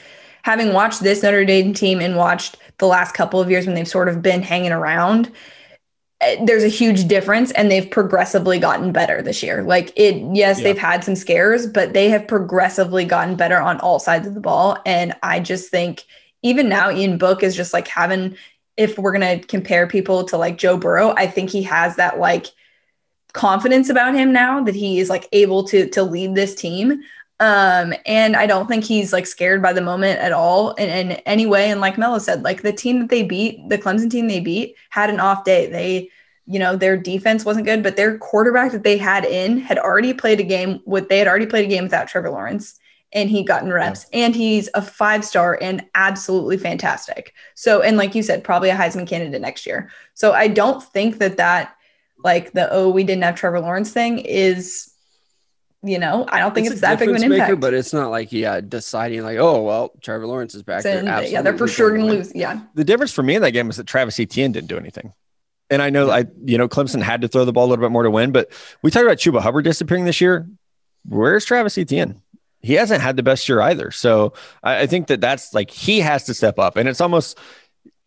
having 0.44 0.74
watched 0.74 1.02
this 1.02 1.24
Notre 1.24 1.46
Dame 1.46 1.74
team 1.74 2.00
and 2.02 2.16
watched 2.16 2.58
the 2.78 2.88
last 2.88 3.14
couple 3.14 3.42
of 3.42 3.50
years 3.50 3.66
when 3.66 3.76
they've 3.76 3.88
sort 3.88 4.10
of 4.10 4.22
been 4.22 4.42
hanging 4.42 4.72
around, 4.72 5.32
Uh, 6.26 6.44
there's 6.46 6.64
a 6.64 6.68
huge 6.70 7.08
difference 7.08 7.52
and 7.52 7.70
they've 7.70 7.90
progressively 7.90 8.60
gotten 8.60 8.92
better 8.92 9.22
this 9.22 9.44
year. 9.44 9.64
Like 9.64 9.92
it 9.96 10.16
yes, 10.36 10.58
Yeah. 10.58 10.64
they've 10.64 10.78
had 10.78 11.04
some 11.04 11.16
scares, 11.16 11.68
but 11.68 11.94
they 11.94 12.10
have 12.10 12.28
progressively 12.28 13.06
gotten 13.06 13.36
better 13.36 13.60
on 13.60 13.80
all 13.80 14.00
sides 14.00 14.28
of 14.28 14.34
the 14.34 14.40
ball 14.40 14.78
and 14.86 15.14
I 15.24 15.40
just 15.40 15.70
think 15.70 16.04
even 16.44 16.70
now 16.70 16.92
Ian 16.92 17.18
Book 17.18 17.44
is 17.44 17.56
just 17.56 17.74
like 17.74 17.88
having 17.88 18.36
if 18.78 18.98
we're 19.00 19.18
going 19.18 19.40
to 19.40 19.48
compare 19.48 19.88
people 19.88 20.26
to 20.26 20.38
like 20.38 20.58
Joe 20.58 20.78
Burrow, 20.78 21.14
I 21.18 21.28
think 21.28 21.50
he 21.50 21.64
has 21.64 21.96
that 21.96 22.20
like 22.20 22.48
confidence 23.34 23.90
about 23.90 24.16
him 24.16 24.32
now 24.32 24.64
that 24.64 24.76
he 24.76 25.00
is 25.00 25.10
like 25.10 25.28
able 25.32 25.64
to 25.66 25.90
to 25.90 26.04
lead 26.04 26.36
this 26.36 26.56
team 26.56 27.02
um 27.42 27.94
and 28.06 28.36
i 28.36 28.48
don't 28.48 28.68
think 28.68 28.84
he's 28.84 29.12
like 29.12 29.28
scared 29.28 29.62
by 29.62 29.74
the 29.74 29.82
moment 29.82 30.20
at 30.20 30.32
all 30.32 30.72
in, 30.76 30.90
in 30.90 31.12
any 31.26 31.46
way. 31.46 31.70
And 31.70 31.82
like 31.82 31.98
mello 31.98 32.20
said 32.20 32.44
like 32.44 32.62
the 32.62 32.74
team 32.74 33.00
that 33.00 33.10
they 33.10 33.24
beat 33.24 33.68
the 33.70 33.78
clemson 33.78 34.10
team 34.10 34.28
they 34.28 34.40
beat 34.40 34.76
had 34.90 35.10
an 35.10 35.20
off 35.20 35.44
day. 35.44 35.68
They 35.68 36.10
you 36.46 36.60
know 36.60 36.76
their 36.76 36.96
defense 36.96 37.44
wasn't 37.44 37.66
good 37.66 37.82
but 37.82 37.96
their 37.96 38.18
quarterback 38.20 38.72
that 38.72 38.84
they 38.84 38.98
had 38.98 39.26
in 39.26 39.58
had 39.58 39.80
already 39.80 40.14
played 40.14 40.40
a 40.40 40.44
game 40.44 40.80
with 40.86 41.10
they 41.10 41.18
had 41.18 41.28
already 41.28 41.48
played 41.48 41.66
a 41.66 41.70
game 41.70 41.84
without 41.84 42.08
trevor 42.08 42.30
lawrence 42.30 42.80
and 43.16 43.30
he 43.30 43.44
gotten 43.44 43.72
reps. 43.72 44.06
And 44.12 44.36
he's 44.36 44.70
a 44.74 44.82
five 44.82 45.24
star 45.24 45.58
and 45.62 45.86
absolutely 45.96 46.58
fantastic. 46.58 47.34
So 47.56 47.82
and 47.82 47.98
like 47.98 48.14
you 48.14 48.22
said 48.22 48.44
probably 48.44 48.70
a 48.70 48.76
heisman 48.76 49.08
candidate 49.08 49.42
next 49.42 49.66
year. 49.66 49.90
So 50.14 50.34
i 50.34 50.48
don't 50.48 50.84
think 50.84 51.18
that 51.20 51.38
that 51.38 51.76
like 52.24 52.52
the 52.54 52.72
oh 52.72 52.90
we 52.90 53.04
didn't 53.04 53.24
have 53.24 53.36
Trevor 53.36 53.60
Lawrence 53.62 53.92
thing 53.92 54.20
is 54.20 54.92
you 55.84 56.00
know 56.00 56.26
I 56.30 56.40
don't 56.40 56.54
think 56.56 56.68
it's, 56.68 56.78
a 56.78 56.82
that 56.82 57.00
big 57.00 57.10
of 57.10 57.16
an 57.16 57.22
difference 57.22 57.42
impact. 57.42 57.62
but 57.62 57.74
it's 57.74 57.94
not 57.94 58.10
like 58.10 58.32
yeah 58.32 58.62
deciding 58.62 59.24
like 59.24 59.38
oh 59.38 59.62
well 59.62 59.92
Trevor 60.02 60.28
Lawrence 60.28 60.56
is 60.56 60.64
back. 60.64 60.82
So, 60.82 61.02
They're 61.02 61.24
yeah, 61.24 61.42
they're 61.42 61.58
for 61.58 61.68
sure 61.68 61.92
gonna 61.92 62.06
lose. 62.06 62.34
Yeah, 62.36 62.62
The 62.74 62.84
difference 62.84 63.12
for 63.12 63.24
me 63.24 63.36
in 63.36 63.42
that 63.42 63.52
game 63.52 63.68
was 63.68 63.78
that 63.78 63.88
Travis 63.88 64.20
Etienne 64.20 64.52
didn't 64.52 64.68
do 64.68 64.78
anything. 64.78 65.14
And 65.70 65.82
I 65.82 65.90
know 65.90 66.12
I, 66.12 66.26
you 66.44 66.58
know, 66.58 66.68
Clemson 66.68 67.02
had 67.02 67.22
to 67.22 67.28
throw 67.28 67.46
the 67.46 67.54
ball 67.54 67.66
a 67.66 67.70
little 67.70 67.84
bit 67.84 67.92
more 67.92 68.04
to 68.04 68.12
win, 68.12 68.32
but 68.32 68.52
we 68.82 68.92
talked 68.92 69.06
about 69.06 69.18
Chuba 69.18 69.42
Hubbard 69.42 69.64
disappearing 69.64 70.06
this 70.06 70.22
year. 70.22 70.48
Where's 71.08 71.46
Travis 71.46 71.78
Etienne? 71.78 72.22
He 72.60 72.74
hasn't 72.74 73.02
had 73.02 73.16
the 73.16 73.24
best 73.24 73.48
year 73.48 73.62
either. 73.62 73.92
So 73.92 74.34
I, 74.64 74.82
I 74.82 74.88
think 74.88 75.08
that 75.08 75.22
that's 75.22 75.54
like 75.54 75.70
he 75.70 76.00
has 76.00 76.26
to 76.26 76.34
step 76.34 76.60
up. 76.60 76.78
And 76.78 76.90
it's 76.90 77.02
almost 77.02 77.38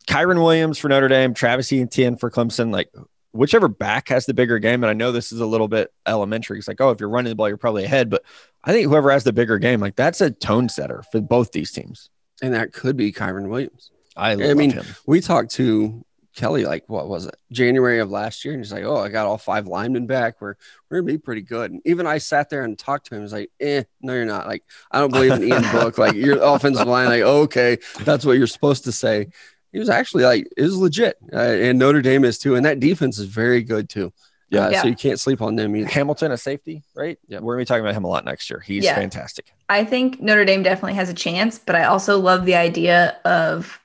Kyren 0.08 0.42
Williams 0.42 0.78
for 0.78 0.88
Notre 0.88 1.08
Dame, 1.08 1.34
Travis 1.34 1.72
Etienne 1.72 2.16
for 2.16 2.30
Clemson. 2.30 2.72
Like 2.72 2.90
whichever 3.32 3.68
back 3.68 4.08
has 4.08 4.26
the 4.26 4.34
bigger 4.34 4.58
game. 4.58 4.82
And 4.82 4.90
I 4.90 4.94
know 4.94 5.12
this 5.12 5.32
is 5.32 5.40
a 5.40 5.46
little 5.46 5.68
bit 5.68 5.92
elementary. 6.06 6.58
It's 6.58 6.68
like, 6.68 6.80
oh, 6.80 6.90
if 6.90 7.00
you're 7.00 7.08
running 7.08 7.30
the 7.30 7.36
ball, 7.36 7.48
you're 7.48 7.56
probably 7.56 7.84
ahead. 7.84 8.10
But 8.10 8.24
I 8.64 8.72
think 8.72 8.86
whoever 8.88 9.10
has 9.10 9.24
the 9.24 9.32
bigger 9.32 9.58
game, 9.58 9.80
like 9.80 9.96
that's 9.96 10.20
a 10.20 10.30
tone 10.30 10.68
setter 10.68 11.02
for 11.12 11.20
both 11.20 11.52
these 11.52 11.70
teams. 11.72 12.10
and 12.42 12.54
that 12.54 12.72
could 12.72 12.96
be 12.96 13.12
Kyren 13.12 13.48
Williams. 13.48 13.90
I 14.16 14.34
love 14.34 14.56
mean, 14.56 14.70
him. 14.72 14.84
We 15.06 15.20
talked 15.20 15.52
to 15.52 16.04
Kelly 16.34 16.64
like 16.64 16.84
what 16.88 17.08
was 17.08 17.26
it 17.26 17.36
January 17.52 17.98
of 17.98 18.10
last 18.10 18.44
year, 18.44 18.54
and 18.54 18.62
he's 18.62 18.72
like, 18.72 18.84
"Oh, 18.84 18.96
I 18.96 19.08
got 19.08 19.26
all 19.26 19.38
five 19.38 19.66
linemen 19.66 20.06
back. 20.06 20.40
We're 20.40 20.54
we're 20.88 21.00
gonna 21.00 21.12
be 21.12 21.18
pretty 21.18 21.42
good." 21.42 21.72
And 21.72 21.82
even 21.84 22.06
I 22.06 22.18
sat 22.18 22.48
there 22.48 22.62
and 22.62 22.78
talked 22.78 23.06
to 23.06 23.14
him. 23.14 23.20
I 23.20 23.24
was 23.24 23.32
like, 23.32 23.50
"Eh, 23.60 23.82
no, 24.02 24.12
you're 24.14 24.24
not. 24.24 24.46
Like, 24.46 24.64
I 24.90 25.00
don't 25.00 25.12
believe 25.12 25.32
in 25.32 25.42
Ian 25.44 25.62
Book. 25.72 25.98
Like, 25.98 26.14
your 26.14 26.40
offensive 26.40 26.86
line. 26.86 27.08
Like, 27.08 27.22
okay, 27.22 27.78
that's 28.04 28.24
what 28.24 28.38
you're 28.38 28.46
supposed 28.46 28.84
to 28.84 28.92
say." 28.92 29.28
He 29.72 29.78
was 29.78 29.88
actually 29.88 30.24
like, 30.24 30.48
it 30.56 30.62
was 30.62 30.76
legit, 30.76 31.16
uh, 31.32 31.36
and 31.38 31.78
Notre 31.78 32.00
Dame 32.02 32.24
is 32.24 32.38
too, 32.38 32.54
and 32.56 32.64
that 32.64 32.80
defense 32.80 33.18
is 33.18 33.26
very 33.26 33.62
good 33.62 33.88
too. 33.88 34.12
Yeah. 34.50 34.66
Uh, 34.66 34.70
Yeah. 34.70 34.82
so 34.82 34.88
you 34.88 34.96
can't 34.96 35.20
sleep 35.20 35.42
on 35.42 35.56
them 35.56 35.76
either. 35.76 35.88
Hamilton, 35.88 36.32
a 36.32 36.38
safety, 36.38 36.82
right? 36.94 37.18
Yeah, 37.28 37.40
We're 37.40 37.54
gonna 37.54 37.62
be 37.62 37.66
talking 37.66 37.82
about 37.84 37.94
him 37.94 38.04
a 38.04 38.08
lot 38.08 38.24
next 38.24 38.48
year. 38.48 38.60
He's 38.60 38.84
Yeah. 38.84 38.94
fantastic. 38.94 39.52
I 39.68 39.84
think 39.84 40.20
Notre 40.22 40.46
Dame 40.46 40.62
definitely 40.62 40.94
has 40.94 41.10
a 41.10 41.14
chance, 41.14 41.58
but 41.58 41.74
I 41.76 41.84
also 41.84 42.18
love 42.18 42.46
the 42.46 42.54
idea 42.54 43.18
of 43.26 43.78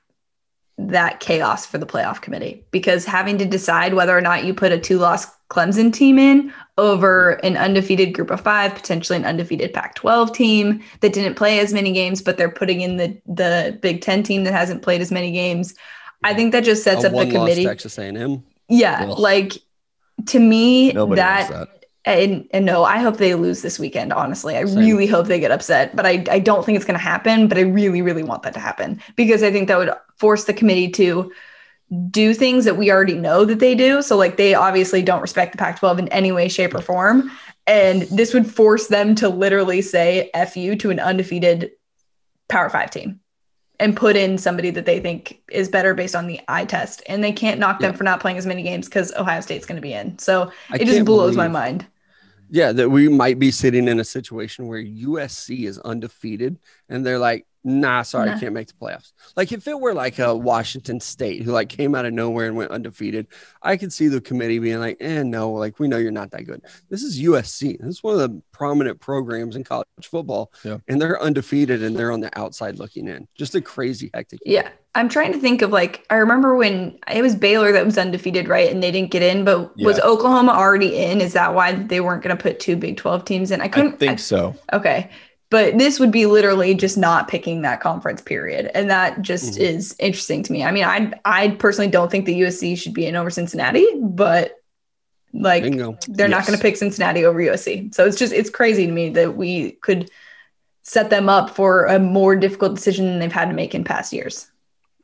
that 0.76 1.20
chaos 1.20 1.64
for 1.64 1.78
the 1.78 1.86
playoff 1.86 2.20
committee 2.20 2.64
because 2.70 3.04
having 3.04 3.38
to 3.38 3.44
decide 3.44 3.94
whether 3.94 4.16
or 4.16 4.20
not 4.20 4.44
you 4.44 4.52
put 4.52 4.72
a 4.72 4.78
two 4.78 4.98
loss 4.98 5.26
Clemson 5.48 5.92
team 5.92 6.18
in 6.18 6.52
over 6.78 7.32
an 7.44 7.56
undefeated 7.56 8.12
group 8.12 8.30
of 8.30 8.40
five, 8.40 8.74
potentially 8.74 9.16
an 9.16 9.24
undefeated 9.24 9.72
Pac 9.72 9.94
12 9.94 10.32
team 10.32 10.82
that 11.00 11.12
didn't 11.12 11.34
play 11.34 11.60
as 11.60 11.72
many 11.72 11.92
games, 11.92 12.20
but 12.20 12.36
they're 12.36 12.50
putting 12.50 12.80
in 12.80 12.96
the, 12.96 13.16
the 13.26 13.78
Big 13.80 14.00
Ten 14.00 14.22
team 14.22 14.44
that 14.44 14.52
hasn't 14.52 14.82
played 14.82 15.00
as 15.00 15.12
many 15.12 15.30
games. 15.30 15.74
I 16.24 16.34
think 16.34 16.52
that 16.52 16.64
just 16.64 16.82
sets 16.82 17.04
A 17.04 17.08
up 17.08 17.12
the 17.12 17.30
committee. 17.30 17.64
Texas 17.64 17.98
A&M. 17.98 18.42
Yeah, 18.68 19.04
like 19.18 19.58
to 20.26 20.38
me, 20.40 20.92
Nobody 20.92 21.20
that, 21.20 21.50
that. 21.50 21.83
And, 22.06 22.46
and 22.50 22.66
no, 22.66 22.84
I 22.84 22.98
hope 22.98 23.16
they 23.16 23.34
lose 23.34 23.62
this 23.62 23.78
weekend. 23.78 24.12
Honestly, 24.12 24.56
I 24.56 24.64
Same. 24.64 24.78
really 24.78 25.06
hope 25.06 25.26
they 25.26 25.40
get 25.40 25.50
upset, 25.50 25.96
but 25.96 26.04
I, 26.04 26.24
I 26.30 26.38
don't 26.38 26.64
think 26.64 26.76
it's 26.76 26.84
going 26.84 26.98
to 26.98 27.04
happen. 27.04 27.48
But 27.48 27.56
I 27.56 27.62
really, 27.62 28.02
really 28.02 28.22
want 28.22 28.42
that 28.42 28.52
to 28.54 28.60
happen 28.60 29.00
because 29.16 29.42
I 29.42 29.50
think 29.50 29.68
that 29.68 29.78
would 29.78 29.90
force 30.16 30.44
the 30.44 30.52
committee 30.52 30.90
to 30.90 31.32
do 32.10 32.34
things 32.34 32.64
that 32.64 32.76
we 32.76 32.90
already 32.90 33.14
know 33.14 33.44
that 33.44 33.60
they 33.60 33.74
do. 33.74 34.02
So, 34.02 34.16
like, 34.16 34.36
they 34.36 34.54
obviously 34.54 35.02
don't 35.02 35.22
respect 35.22 35.52
the 35.52 35.58
Pac 35.58 35.78
12 35.78 36.00
in 36.00 36.08
any 36.08 36.32
way, 36.32 36.48
shape, 36.48 36.74
or 36.74 36.80
form. 36.80 37.30
And 37.66 38.02
this 38.02 38.34
would 38.34 38.50
force 38.50 38.88
them 38.88 39.14
to 39.16 39.28
literally 39.28 39.80
say 39.80 40.30
F 40.34 40.56
you 40.56 40.76
to 40.76 40.90
an 40.90 41.00
undefeated 41.00 41.70
Power 42.48 42.68
Five 42.68 42.90
team 42.90 43.20
and 43.80 43.96
put 43.96 44.16
in 44.16 44.38
somebody 44.38 44.70
that 44.70 44.86
they 44.86 45.00
think 45.00 45.42
is 45.50 45.68
better 45.68 45.94
based 45.94 46.14
on 46.14 46.26
the 46.26 46.40
eye 46.46 46.64
test. 46.64 47.02
And 47.06 47.24
they 47.24 47.32
can't 47.32 47.58
knock 47.58 47.80
them 47.80 47.94
for 47.94 48.04
not 48.04 48.20
playing 48.20 48.38
as 48.38 48.46
many 48.46 48.62
games 48.62 48.86
because 48.86 49.12
Ohio 49.14 49.40
State's 49.40 49.66
going 49.66 49.76
to 49.76 49.82
be 49.82 49.92
in. 49.92 50.18
So 50.18 50.52
I 50.70 50.76
it 50.76 50.86
just 50.86 51.04
blows 51.04 51.36
my 51.36 51.48
mind. 51.48 51.86
Yeah, 52.50 52.72
that 52.72 52.90
we 52.90 53.08
might 53.08 53.38
be 53.38 53.50
sitting 53.50 53.88
in 53.88 54.00
a 54.00 54.04
situation 54.04 54.68
where 54.68 54.82
USC 54.82 55.66
is 55.66 55.78
undefeated 55.78 56.58
and 56.88 57.04
they're 57.04 57.18
like, 57.18 57.46
nah, 57.64 58.02
sorry, 58.02 58.30
Nah. 58.30 58.38
can't 58.38 58.52
make 58.52 58.68
the 58.68 58.74
playoffs. 58.74 59.12
Like 59.36 59.50
if 59.52 59.66
it 59.66 59.80
were 59.80 59.94
like 59.94 60.18
a 60.18 60.34
Washington 60.34 61.00
State 61.00 61.42
who 61.42 61.50
like 61.50 61.68
came 61.70 61.94
out 61.94 62.04
of 62.04 62.12
nowhere 62.12 62.46
and 62.46 62.56
went 62.56 62.70
undefeated, 62.70 63.26
I 63.62 63.76
could 63.76 63.92
see 63.92 64.08
the 64.08 64.20
committee 64.20 64.58
being 64.58 64.78
like, 64.78 64.98
eh, 65.00 65.22
no, 65.22 65.50
like 65.52 65.78
we 65.78 65.88
know 65.88 65.96
you're 65.96 66.10
not 66.12 66.30
that 66.32 66.44
good. 66.44 66.62
This 66.90 67.02
is 67.02 67.20
USC. 67.20 67.78
This 67.80 67.88
is 67.96 68.02
one 68.02 68.14
of 68.14 68.20
the 68.20 68.42
prominent 68.52 69.00
programs 69.00 69.56
in 69.56 69.64
college 69.64 69.86
football. 70.02 70.52
Yeah. 70.62 70.78
And 70.88 71.00
they're 71.00 71.20
undefeated 71.20 71.82
and 71.82 71.96
they're 71.96 72.12
on 72.12 72.20
the 72.20 72.36
outside 72.38 72.78
looking 72.78 73.08
in. 73.08 73.26
Just 73.34 73.54
a 73.54 73.60
crazy 73.60 74.10
hectic. 74.12 74.40
Yeah. 74.44 74.68
I'm 74.96 75.08
trying 75.08 75.32
to 75.32 75.38
think 75.40 75.60
of 75.60 75.70
like, 75.70 76.06
I 76.10 76.14
remember 76.16 76.54
when 76.54 76.96
it 77.12 77.20
was 77.22 77.34
Baylor 77.34 77.72
that 77.72 77.84
was 77.84 77.98
undefeated, 77.98 78.46
right? 78.46 78.70
And 78.70 78.80
they 78.80 78.92
didn't 78.92 79.10
get 79.10 79.22
in, 79.22 79.44
but 79.44 79.76
was 79.78 79.98
Oklahoma 80.00 80.52
already 80.52 80.96
in? 80.96 81.20
Is 81.20 81.32
that 81.32 81.52
why 81.52 81.72
they 81.72 82.00
weren't 82.00 82.22
going 82.22 82.36
to 82.36 82.40
put 82.40 82.60
two 82.60 82.76
Big 82.76 82.96
12 82.96 83.24
teams 83.24 83.50
in? 83.50 83.60
I 83.60 83.64
I 83.64 83.68
couldn't 83.68 83.98
think 83.98 84.20
so. 84.20 84.54
Okay. 84.72 85.10
But 85.54 85.78
this 85.78 86.00
would 86.00 86.10
be 86.10 86.26
literally 86.26 86.74
just 86.74 86.98
not 86.98 87.28
picking 87.28 87.62
that 87.62 87.80
conference 87.80 88.20
period. 88.20 88.72
And 88.74 88.90
that 88.90 89.22
just 89.22 89.54
Mhm. 89.54 89.60
is 89.60 89.94
interesting 90.00 90.42
to 90.42 90.52
me. 90.52 90.64
I 90.64 90.72
mean, 90.72 90.82
I 90.82 91.12
I 91.24 91.48
personally 91.50 91.88
don't 91.88 92.10
think 92.10 92.26
the 92.26 92.34
USC 92.34 92.74
should 92.74 92.92
be 92.92 93.06
in 93.06 93.14
over 93.14 93.30
Cincinnati, 93.30 93.86
but 94.00 94.56
like 95.32 95.62
Bingo. 95.62 95.96
they're 96.08 96.26
not 96.26 96.44
going 96.44 96.58
to 96.58 96.62
pick 96.62 96.76
Cincinnati 96.76 97.24
over 97.24 97.40
USC. 97.40 97.88
So 97.94 98.04
it's 98.04 98.16
just 98.16 98.32
it's 98.32 98.50
crazy 98.50 98.84
to 98.86 98.92
me 98.92 99.10
that 99.10 99.36
we 99.36 99.78
could 99.80 100.10
set 100.82 101.10
them 101.10 101.28
up 101.28 101.50
for 101.50 101.84
a 101.84 102.00
more 102.00 102.34
difficult 102.34 102.74
decision 102.74 103.06
than 103.06 103.20
they've 103.20 103.30
had 103.30 103.46
to 103.48 103.54
make 103.54 103.76
in 103.76 103.84
past 103.84 104.12
years. 104.12 104.48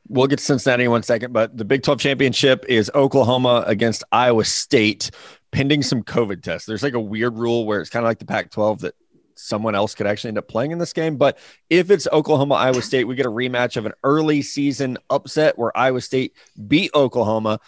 We'll 0.09 0.26
get 0.26 0.40
to 0.40 0.44
Cincinnati 0.44 0.82
in 0.82 0.90
one 0.90 1.05
second, 1.05 1.32
but 1.32 1.57
the 1.57 1.64
Big 1.64 1.84
12 1.84 2.01
championship 2.01 2.64
is 2.68 2.90
Oklahoma 2.96 3.62
against 3.68 4.03
Iowa 4.11 4.44
State, 4.44 5.12
pending 5.53 5.84
some 5.84 6.03
COVID 6.03 6.42
tests. 6.42 6.66
There's 6.66 6.82
like 6.82 6.94
a 6.94 7.01
weird 7.01 7.38
rule 7.38 7.66
where 7.66 7.80
it's 7.80 7.90
kind 7.90 8.05
of 8.05 8.09
like 8.11 8.18
the 8.18 8.24
Pac 8.24 8.51
12 8.51 8.80
that 8.80 8.94
someone 9.41 9.74
else 9.74 9.95
could 9.95 10.07
actually 10.07 10.28
end 10.28 10.38
up 10.38 10.49
playing 10.49 10.70
in 10.70 10.78
this 10.78 10.93
game. 10.93 11.16
But 11.16 11.38
if 11.68 11.91
it's 11.91 12.07
Oklahoma, 12.12 12.55
Iowa 12.55 12.82
State, 12.82 13.05
we 13.05 13.14
get 13.14 13.26
a 13.26 13.30
rematch 13.30 13.76
of 13.76 13.86
an 13.86 13.93
early 14.05 14.43
season 14.43 14.99
upset 15.09 15.59
where 15.59 15.76
Iowa 15.76 16.01
State 16.01 16.34
beat 16.68 16.91
Oklahoma. 16.95 17.61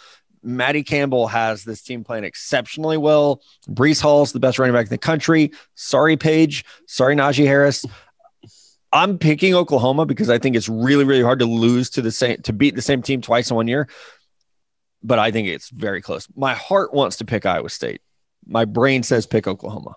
Matty 0.43 0.83
Campbell 0.83 1.27
has 1.27 1.63
this 1.63 1.81
team 1.81 2.03
playing 2.03 2.25
exceptionally 2.25 2.97
well. 2.97 3.41
Breece 3.69 4.01
Hall's 4.01 4.33
the 4.33 4.39
best 4.39 4.59
running 4.59 4.73
back 4.73 4.85
in 4.85 4.89
the 4.89 4.97
country. 4.97 5.51
Sorry, 5.75 6.17
Paige. 6.17 6.65
Sorry, 6.85 7.15
Najee 7.15 7.45
Harris. 7.45 7.85
I'm 8.91 9.17
picking 9.17 9.55
Oklahoma 9.55 10.05
because 10.05 10.29
I 10.29 10.37
think 10.37 10.55
it's 10.55 10.69
really, 10.69 11.03
really 11.03 11.23
hard 11.23 11.39
to 11.39 11.45
lose 11.45 11.89
to 11.91 12.01
the 12.01 12.11
same 12.11 12.41
to 12.43 12.53
beat 12.53 12.75
the 12.75 12.81
same 12.81 13.01
team 13.01 13.21
twice 13.21 13.49
in 13.49 13.55
one 13.55 13.67
year. 13.67 13.87
But 15.01 15.19
I 15.19 15.31
think 15.31 15.47
it's 15.47 15.69
very 15.69 16.01
close. 16.01 16.27
My 16.35 16.53
heart 16.53 16.93
wants 16.93 17.17
to 17.17 17.25
pick 17.25 17.45
Iowa 17.45 17.69
State. 17.69 18.01
My 18.45 18.65
brain 18.65 19.03
says 19.03 19.25
pick 19.25 19.47
Oklahoma. 19.47 19.95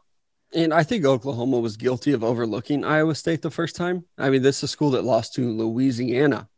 And 0.57 0.73
I 0.73 0.85
think 0.85 1.05
Oklahoma 1.05 1.61
was 1.61 1.77
guilty 1.77 2.13
of 2.13 2.25
overlooking 2.25 2.83
Iowa 2.83 3.15
State 3.15 3.43
the 3.43 3.51
first 3.51 3.77
time. 3.77 4.07
I 4.17 4.31
mean, 4.31 4.41
this 4.41 4.57
is 4.57 4.63
a 4.63 4.69
school 4.69 4.91
that 4.93 5.05
lost 5.05 5.35
to 5.35 5.51
Louisiana 5.51 6.49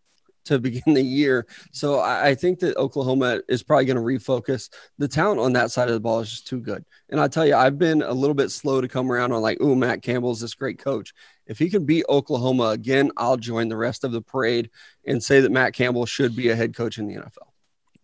to 0.44 0.60
begin 0.60 0.94
the 0.94 1.02
year. 1.02 1.48
So 1.72 1.98
I, 1.98 2.36
think 2.36 2.60
that 2.60 2.76
Oklahoma 2.76 3.40
is 3.48 3.64
probably 3.64 3.86
going 3.86 3.96
to 3.96 4.02
refocus. 4.02 4.70
The 4.98 5.08
talent 5.08 5.40
on 5.40 5.52
that 5.54 5.72
side 5.72 5.88
of 5.88 5.94
the 5.94 6.00
ball 6.00 6.20
is 6.20 6.30
just 6.30 6.46
too 6.46 6.60
good. 6.60 6.84
And 7.10 7.20
I 7.20 7.26
tell 7.26 7.44
you, 7.44 7.56
I've 7.56 7.76
been 7.76 8.02
a 8.02 8.12
little 8.12 8.34
bit 8.34 8.52
slow 8.52 8.80
to 8.80 8.86
come 8.86 9.10
around 9.10 9.32
on 9.32 9.42
like, 9.42 9.58
oh, 9.60 9.74
Matt 9.74 10.02
Campbell's 10.02 10.40
this 10.40 10.54
great 10.54 10.78
coach. 10.78 11.12
If 11.48 11.58
he 11.58 11.68
can 11.68 11.84
beat 11.84 12.04
Oklahoma 12.08 12.68
again, 12.68 13.10
I'll 13.16 13.36
join 13.36 13.68
the 13.68 13.76
rest 13.76 14.04
of 14.04 14.12
the 14.12 14.22
parade 14.22 14.70
and 15.06 15.20
say 15.20 15.40
that 15.40 15.50
Matt 15.50 15.74
Campbell 15.74 16.06
should 16.06 16.36
be 16.36 16.50
a 16.50 16.56
head 16.56 16.72
coach 16.72 16.98
in 16.98 17.08
the 17.08 17.16
NFL. 17.16 17.48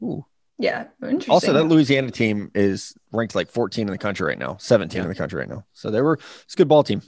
Ooh. 0.02 0.26
Yeah. 0.58 0.86
Interesting. 1.02 1.32
Also, 1.32 1.52
that 1.52 1.64
Louisiana 1.64 2.10
team 2.10 2.50
is 2.54 2.94
ranked 3.12 3.34
like 3.34 3.48
14 3.50 3.86
in 3.88 3.92
the 3.92 3.98
country 3.98 4.26
right 4.26 4.38
now, 4.38 4.56
17 4.60 5.02
in 5.02 5.08
the 5.08 5.14
country 5.14 5.40
right 5.40 5.48
now. 5.48 5.64
So 5.72 5.90
they 5.90 6.00
were 6.00 6.14
it's 6.44 6.54
a 6.54 6.56
good 6.56 6.68
ball 6.68 6.84
team. 6.84 7.02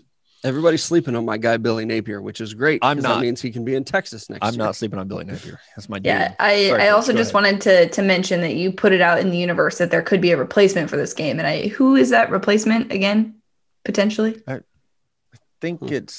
Everybody's 0.44 0.84
sleeping 0.84 1.16
on 1.16 1.24
my 1.24 1.38
guy 1.38 1.56
Billy 1.56 1.84
Napier, 1.84 2.20
which 2.20 2.40
is 2.40 2.54
great. 2.54 2.80
I'm 2.82 2.98
'cause 2.98 3.04
not. 3.04 3.14
That 3.16 3.20
means 3.22 3.40
he 3.40 3.50
can 3.50 3.64
be 3.64 3.74
in 3.74 3.84
Texas 3.84 4.28
next 4.30 4.46
I'm 4.46 4.54
year. 4.54 4.64
not 4.64 4.76
sleeping 4.76 4.98
on 4.98 5.08
Billy 5.08 5.24
Napier. 5.24 5.58
That's 5.74 5.88
my 5.88 5.98
dude. 5.98 6.06
Yeah, 6.06 6.34
I, 6.38 6.68
Sorry, 6.68 6.82
I 6.82 6.88
also 6.90 7.12
just 7.12 7.32
ahead. 7.32 7.34
wanted 7.34 7.60
to 7.62 7.88
to 7.88 8.02
mention 8.02 8.40
that 8.42 8.54
you 8.54 8.70
put 8.70 8.92
it 8.92 9.00
out 9.00 9.18
in 9.18 9.30
the 9.30 9.38
universe 9.38 9.78
that 9.78 9.90
there 9.90 10.02
could 10.02 10.20
be 10.20 10.30
a 10.32 10.36
replacement 10.36 10.90
for 10.90 10.96
this 10.96 11.14
game, 11.14 11.38
and 11.38 11.48
I 11.48 11.68
who 11.68 11.96
is 11.96 12.10
that 12.10 12.30
replacement 12.30 12.92
again? 12.92 13.36
Potentially, 13.84 14.40
I 14.46 14.60
think 15.60 15.80
Hmm. 15.80 15.92
it's 15.92 16.14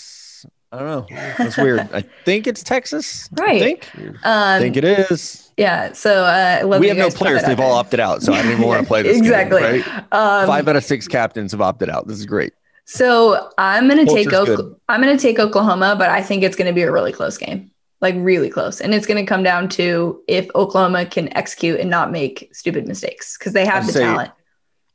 I 0.72 0.80
don't 0.80 0.88
know. 0.88 1.05
That's 1.38 1.55
weird. 1.57 1.80
I 1.93 2.01
think 2.26 2.45
it's 2.45 2.61
Texas. 2.61 3.30
I 3.39 3.41
Right. 3.41 3.61
think. 3.86 3.89
um, 3.95 4.13
I 4.24 4.59
think 4.59 4.76
it 4.76 4.84
is. 4.84 5.49
yeah. 5.55 5.93
So 5.93 6.26
uh, 6.26 6.59
I 6.61 6.65
we 6.65 6.89
have 6.89 6.97
no 6.97 7.09
players. 7.09 7.41
They've 7.43 7.59
all 7.59 7.72
opted 7.74 7.99
out. 8.01 8.22
So 8.22 8.34
I 8.34 8.41
don't 8.41 8.51
even 8.51 8.68
want 8.68 8.82
to 8.82 8.88
play 8.88 9.01
this. 9.01 9.13
game, 9.22 9.24
exactly. 9.24 9.61
right? 9.63 9.88
Um, 10.11 10.45
Five 10.47 10.68
out 10.68 10.76
of 10.76 10.84
six 10.84 11.07
captains 11.07 11.53
have 11.53 11.61
opted 11.61 11.89
out. 11.89 12.07
This 12.07 12.18
is 12.20 12.26
great. 12.26 12.53
So 12.86 13.49
I'm 13.57 13.88
gonna 13.88 14.05
take 14.05 14.32
Oak- 14.34 14.78
I'm 14.89 15.01
gonna 15.01 15.18
take 15.18 15.39
Oklahoma, 15.39 15.95
but 15.97 16.09
I 16.09 16.22
think 16.22 16.43
it's 16.43 16.55
gonna 16.55 16.74
be 16.74 16.84
a 16.84 16.91
really 16.91 17.11
close 17.11 17.38
game, 17.38 17.72
like 18.01 18.15
really 18.18 18.49
close, 18.49 18.80
and 18.82 18.93
it's 18.93 19.05
gonna 19.05 19.26
come 19.26 19.43
down 19.43 19.68
to 19.70 20.22
if 20.28 20.47
Oklahoma 20.55 21.05
can 21.05 21.36
execute 21.38 21.80
and 21.82 21.89
not 21.89 22.11
make 22.11 22.49
stupid 22.53 22.88
mistakes 22.88 23.38
because 23.38 23.51
they 23.53 23.65
have 23.65 23.84
I'd 23.84 23.89
the 23.93 23.99
talent. 23.99 24.32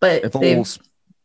But 0.00 0.24
If 0.24 0.34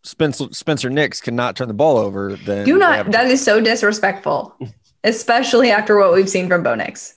Spencer 0.07 0.45
Spencer 0.51 0.89
Nicks 0.89 1.21
cannot 1.21 1.55
turn 1.55 1.67
the 1.67 1.73
ball 1.73 1.97
over, 1.97 2.35
then 2.35 2.65
do 2.65 2.73
they 2.73 2.79
not. 2.79 2.95
have 2.95 3.07
a 3.07 3.11
That 3.11 3.21
chance. 3.23 3.33
is 3.33 3.43
so 3.45 3.61
disrespectful, 3.61 4.55
especially 5.03 5.71
after 5.71 5.97
what 5.97 6.13
we've 6.13 6.29
seen 6.29 6.47
from 6.47 6.63
Bo 6.63 6.75
Nix. 6.75 7.15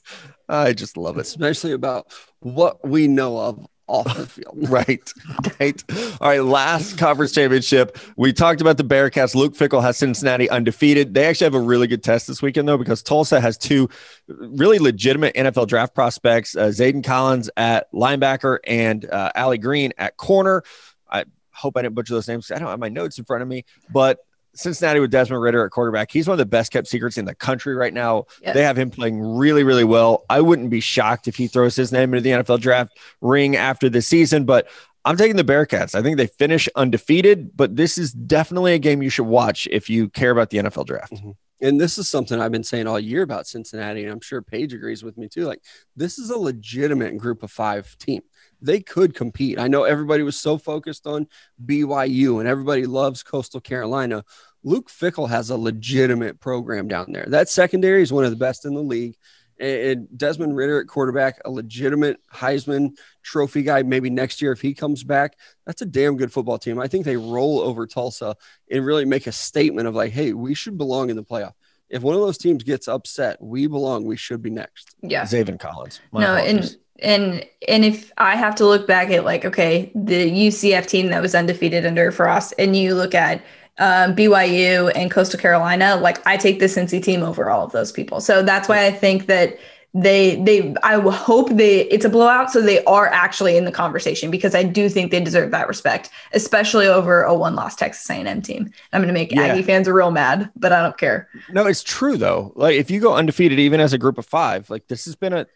I 0.48 0.72
just 0.72 0.96
love 0.96 1.16
it. 1.16 1.20
especially 1.22 1.72
about 1.72 2.12
what 2.40 2.86
we 2.86 3.06
know 3.06 3.38
of 3.38 3.66
off 3.86 4.16
the 4.16 4.26
field. 4.26 4.56
Right. 4.68 5.12
Right. 5.60 5.84
All 6.20 6.28
right. 6.28 6.42
Last 6.44 6.96
conference 6.98 7.32
championship. 7.32 7.98
We 8.16 8.32
talked 8.32 8.60
about 8.60 8.76
the 8.76 8.84
Bearcats. 8.84 9.34
Luke 9.34 9.54
Fickell 9.54 9.82
has 9.82 9.96
Cincinnati 9.96 10.48
undefeated. 10.50 11.12
They 11.14 11.24
actually 11.26 11.46
have 11.46 11.54
a 11.54 11.60
really 11.60 11.86
good 11.88 12.02
test 12.04 12.26
this 12.28 12.40
weekend, 12.42 12.68
though, 12.68 12.78
because 12.78 13.02
Tulsa 13.02 13.40
has 13.40 13.58
two 13.58 13.88
really 14.28 14.78
legitimate 14.78 15.34
NFL 15.34 15.66
draft 15.68 15.94
prospects 15.94 16.54
uh, 16.56 16.66
Zayden 16.68 17.02
Collins 17.04 17.50
at 17.56 17.92
linebacker 17.92 18.58
and 18.64 19.04
uh, 19.10 19.32
Allie 19.34 19.58
Green 19.58 19.92
at 19.98 20.16
corner. 20.16 20.62
I 21.10 21.24
hope 21.60 21.76
I 21.76 21.82
didn't 21.82 21.94
butcher 21.94 22.14
those 22.14 22.28
names. 22.28 22.50
I 22.50 22.58
don't 22.58 22.68
have 22.68 22.78
my 22.78 22.88
notes 22.88 23.18
in 23.18 23.24
front 23.24 23.42
of 23.42 23.48
me, 23.48 23.64
but 23.92 24.18
Cincinnati 24.54 25.00
with 25.00 25.10
Desmond 25.10 25.42
Ridder 25.42 25.64
at 25.64 25.70
quarterback. 25.70 26.10
He's 26.10 26.26
one 26.26 26.34
of 26.34 26.38
the 26.38 26.46
best 26.46 26.72
kept 26.72 26.88
secrets 26.88 27.18
in 27.18 27.24
the 27.24 27.34
country 27.34 27.74
right 27.74 27.94
now. 27.94 28.24
Yes. 28.42 28.54
They 28.54 28.64
have 28.64 28.76
him 28.76 28.90
playing 28.90 29.20
really, 29.20 29.62
really 29.62 29.84
well. 29.84 30.24
I 30.28 30.40
wouldn't 30.40 30.70
be 30.70 30.80
shocked 30.80 31.28
if 31.28 31.36
he 31.36 31.46
throws 31.46 31.76
his 31.76 31.92
name 31.92 32.14
into 32.14 32.22
the 32.22 32.30
NFL 32.30 32.60
draft 32.60 32.98
ring 33.20 33.56
after 33.56 33.88
the 33.88 34.02
season, 34.02 34.44
but 34.44 34.68
I'm 35.04 35.16
taking 35.16 35.36
the 35.36 35.44
Bearcats. 35.44 35.94
I 35.94 36.02
think 36.02 36.16
they 36.16 36.26
finish 36.26 36.68
undefeated, 36.76 37.56
but 37.56 37.76
this 37.76 37.96
is 37.96 38.12
definitely 38.12 38.74
a 38.74 38.78
game 38.78 39.02
you 39.02 39.10
should 39.10 39.26
watch 39.26 39.66
if 39.70 39.88
you 39.88 40.08
care 40.08 40.30
about 40.30 40.50
the 40.50 40.58
NFL 40.58 40.86
draft. 40.86 41.12
Mm-hmm. 41.12 41.30
And 41.62 41.80
this 41.80 41.98
is 41.98 42.08
something 42.08 42.40
I've 42.40 42.52
been 42.52 42.64
saying 42.64 42.86
all 42.86 42.98
year 42.98 43.22
about 43.22 43.46
Cincinnati, 43.46 44.02
and 44.02 44.12
I'm 44.12 44.20
sure 44.20 44.40
Paige 44.40 44.72
agrees 44.72 45.02
with 45.02 45.18
me 45.18 45.28
too. 45.28 45.44
Like, 45.44 45.62
this 45.94 46.18
is 46.18 46.30
a 46.30 46.38
legitimate 46.38 47.18
group 47.18 47.42
of 47.42 47.50
five 47.50 47.96
team. 47.98 48.22
They 48.62 48.80
could 48.80 49.14
compete. 49.14 49.58
I 49.58 49.68
know 49.68 49.84
everybody 49.84 50.22
was 50.22 50.38
so 50.38 50.58
focused 50.58 51.06
on 51.06 51.26
BYU 51.64 52.40
and 52.40 52.48
everybody 52.48 52.86
loves 52.86 53.22
Coastal 53.22 53.60
Carolina. 53.60 54.24
Luke 54.62 54.90
Fickell 54.90 55.28
has 55.28 55.50
a 55.50 55.56
legitimate 55.56 56.40
program 56.40 56.88
down 56.88 57.12
there. 57.12 57.26
That 57.28 57.48
secondary 57.48 58.02
is 58.02 58.12
one 58.12 58.24
of 58.24 58.30
the 58.30 58.36
best 58.36 58.64
in 58.64 58.74
the 58.74 58.82
league. 58.82 59.16
And 59.58 60.08
Desmond 60.16 60.56
Ridder 60.56 60.80
at 60.80 60.86
quarterback, 60.86 61.38
a 61.44 61.50
legitimate 61.50 62.18
Heisman 62.32 62.96
Trophy 63.22 63.62
guy. 63.62 63.82
Maybe 63.82 64.08
next 64.08 64.40
year, 64.40 64.52
if 64.52 64.60
he 64.60 64.72
comes 64.72 65.04
back, 65.04 65.36
that's 65.66 65.82
a 65.82 65.86
damn 65.86 66.16
good 66.16 66.32
football 66.32 66.58
team. 66.58 66.78
I 66.78 66.88
think 66.88 67.04
they 67.04 67.18
roll 67.18 67.60
over 67.60 67.86
Tulsa 67.86 68.36
and 68.70 68.86
really 68.86 69.04
make 69.04 69.26
a 69.26 69.32
statement 69.32 69.86
of 69.86 69.94
like, 69.94 70.12
hey, 70.12 70.32
we 70.32 70.54
should 70.54 70.78
belong 70.78 71.10
in 71.10 71.16
the 71.16 71.24
playoff. 71.24 71.52
If 71.90 72.02
one 72.02 72.14
of 72.14 72.22
those 72.22 72.38
teams 72.38 72.62
gets 72.62 72.88
upset, 72.88 73.36
we 73.42 73.66
belong. 73.66 74.04
We 74.04 74.16
should 74.16 74.40
be 74.40 74.50
next. 74.50 74.94
Yeah. 75.02 75.24
Zaven 75.24 75.58
Collins. 75.58 76.00
My 76.12 76.20
no, 76.20 76.36
apologies. 76.36 76.72
and 76.72 76.80
and 77.02 77.46
and 77.68 77.84
if 77.84 78.12
I 78.18 78.36
have 78.36 78.54
to 78.56 78.66
look 78.66 78.86
back 78.86 79.10
at 79.10 79.24
like 79.24 79.44
okay, 79.44 79.90
the 79.94 80.30
UCF 80.30 80.86
team 80.86 81.08
that 81.08 81.22
was 81.22 81.34
undefeated 81.34 81.86
under 81.86 82.10
Frost, 82.12 82.54
and 82.58 82.76
you 82.76 82.94
look 82.94 83.14
at 83.14 83.42
um, 83.78 84.14
BYU 84.14 84.92
and 84.94 85.10
Coastal 85.10 85.40
Carolina, 85.40 85.96
like 85.96 86.24
I 86.26 86.36
take 86.36 86.60
the 86.60 86.66
Cincy 86.66 87.02
team 87.02 87.22
over 87.22 87.50
all 87.50 87.64
of 87.64 87.72
those 87.72 87.92
people. 87.92 88.20
So 88.20 88.42
that's 88.42 88.68
why 88.68 88.86
I 88.86 88.90
think 88.90 89.26
that 89.26 89.58
they 89.92 90.36
they 90.42 90.74
I 90.84 91.00
hope 91.00 91.50
they 91.50 91.80
it's 91.86 92.04
a 92.04 92.08
blowout, 92.08 92.52
so 92.52 92.60
they 92.60 92.84
are 92.84 93.08
actually 93.08 93.56
in 93.56 93.64
the 93.64 93.72
conversation 93.72 94.30
because 94.30 94.54
I 94.54 94.62
do 94.62 94.88
think 94.88 95.10
they 95.10 95.20
deserve 95.20 95.50
that 95.50 95.66
respect, 95.66 96.10
especially 96.32 96.86
over 96.86 97.22
a 97.22 97.34
one 97.34 97.56
loss 97.56 97.74
Texas 97.74 98.08
A&M 98.08 98.40
team. 98.42 98.70
I'm 98.92 99.00
going 99.00 99.08
to 99.08 99.14
make 99.14 99.32
Yeah. 99.32 99.42
Aggie 99.46 99.62
fans 99.62 99.88
real 99.88 100.12
mad, 100.12 100.48
but 100.54 100.72
I 100.72 100.80
don't 100.82 100.96
care. 100.96 101.28
No, 101.50 101.66
it's 101.66 101.82
true 101.82 102.16
though. 102.16 102.52
Like 102.54 102.76
if 102.76 102.90
you 102.90 103.00
go 103.00 103.14
undefeated, 103.14 103.58
even 103.58 103.80
as 103.80 103.92
a 103.92 103.98
group 103.98 104.16
of 104.16 104.26
five, 104.26 104.70
like 104.70 104.86
this 104.86 105.06
has 105.06 105.16
been 105.16 105.32
a, 105.32 105.46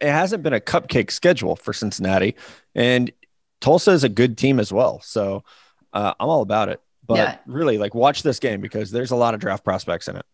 it 0.00 0.10
hasn't 0.10 0.42
been 0.42 0.54
a 0.54 0.60
cupcake 0.60 1.12
schedule 1.12 1.54
for 1.54 1.72
Cincinnati, 1.72 2.34
and 2.74 3.12
Tulsa 3.60 3.92
is 3.92 4.02
a 4.02 4.08
good 4.08 4.36
team 4.36 4.58
as 4.58 4.72
well. 4.72 5.00
So 5.02 5.44
uh, 5.92 6.14
I'm 6.18 6.28
all 6.28 6.42
about 6.42 6.68
it. 6.68 6.80
But 7.06 7.16
Yeah. 7.18 7.36
really, 7.46 7.76
like, 7.78 7.94
watch 7.94 8.22
this 8.22 8.38
game 8.38 8.60
because 8.60 8.90
there's 8.90 9.10
a 9.10 9.16
lot 9.16 9.34
of 9.34 9.40
draft 9.40 9.62
prospects 9.62 10.08
in 10.08 10.16
it. 10.16 10.24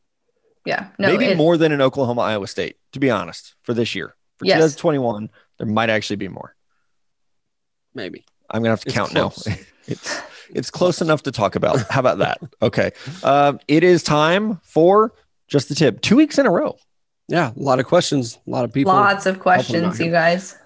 Yeah. 0.64 0.88
No, 0.98 1.08
Maybe 1.08 1.26
it- 1.26 1.36
more 1.36 1.56
than 1.56 1.72
in 1.72 1.80
Oklahoma, 1.80 2.20
Iowa 2.22 2.46
State, 2.46 2.76
to 2.92 3.00
be 3.00 3.10
honest, 3.10 3.54
for 3.62 3.72
this 3.74 3.94
year. 3.94 4.14
For 4.38 4.44
Yes. 4.46 4.58
2021, 4.76 5.30
there 5.58 5.66
might 5.66 5.90
actually 5.90 6.16
be 6.16 6.28
more. 6.28 6.54
Maybe. 7.94 8.24
I'm 8.50 8.62
gonna 8.62 8.70
have 8.70 8.80
to 8.80 8.88
It's 8.88 8.96
count 8.96 9.10
close. 9.10 9.46
now. 9.46 9.54
it's 9.86 10.20
it's 10.52 10.70
close 10.70 11.00
enough 11.00 11.22
to 11.24 11.32
talk 11.32 11.54
about. 11.56 11.88
How 11.90 12.00
about 12.00 12.18
that? 12.18 12.40
Okay. 12.62 12.90
Um, 13.22 13.60
it 13.68 13.84
is 13.84 14.02
time 14.02 14.60
for 14.64 15.12
just 15.48 15.68
the 15.68 15.74
tip. 15.74 16.00
Two 16.00 16.16
weeks 16.16 16.38
in 16.38 16.46
a 16.46 16.50
row. 16.50 16.76
Yeah, 17.28 17.52
a 17.56 17.62
lot 17.62 17.78
of 17.78 17.86
questions, 17.86 18.38
a 18.46 18.50
lot 18.50 18.64
of 18.64 18.72
people, 18.72 18.92
lots 18.92 19.24
of 19.26 19.38
questions, 19.38 20.00
you 20.00 20.10
guys. 20.10 20.56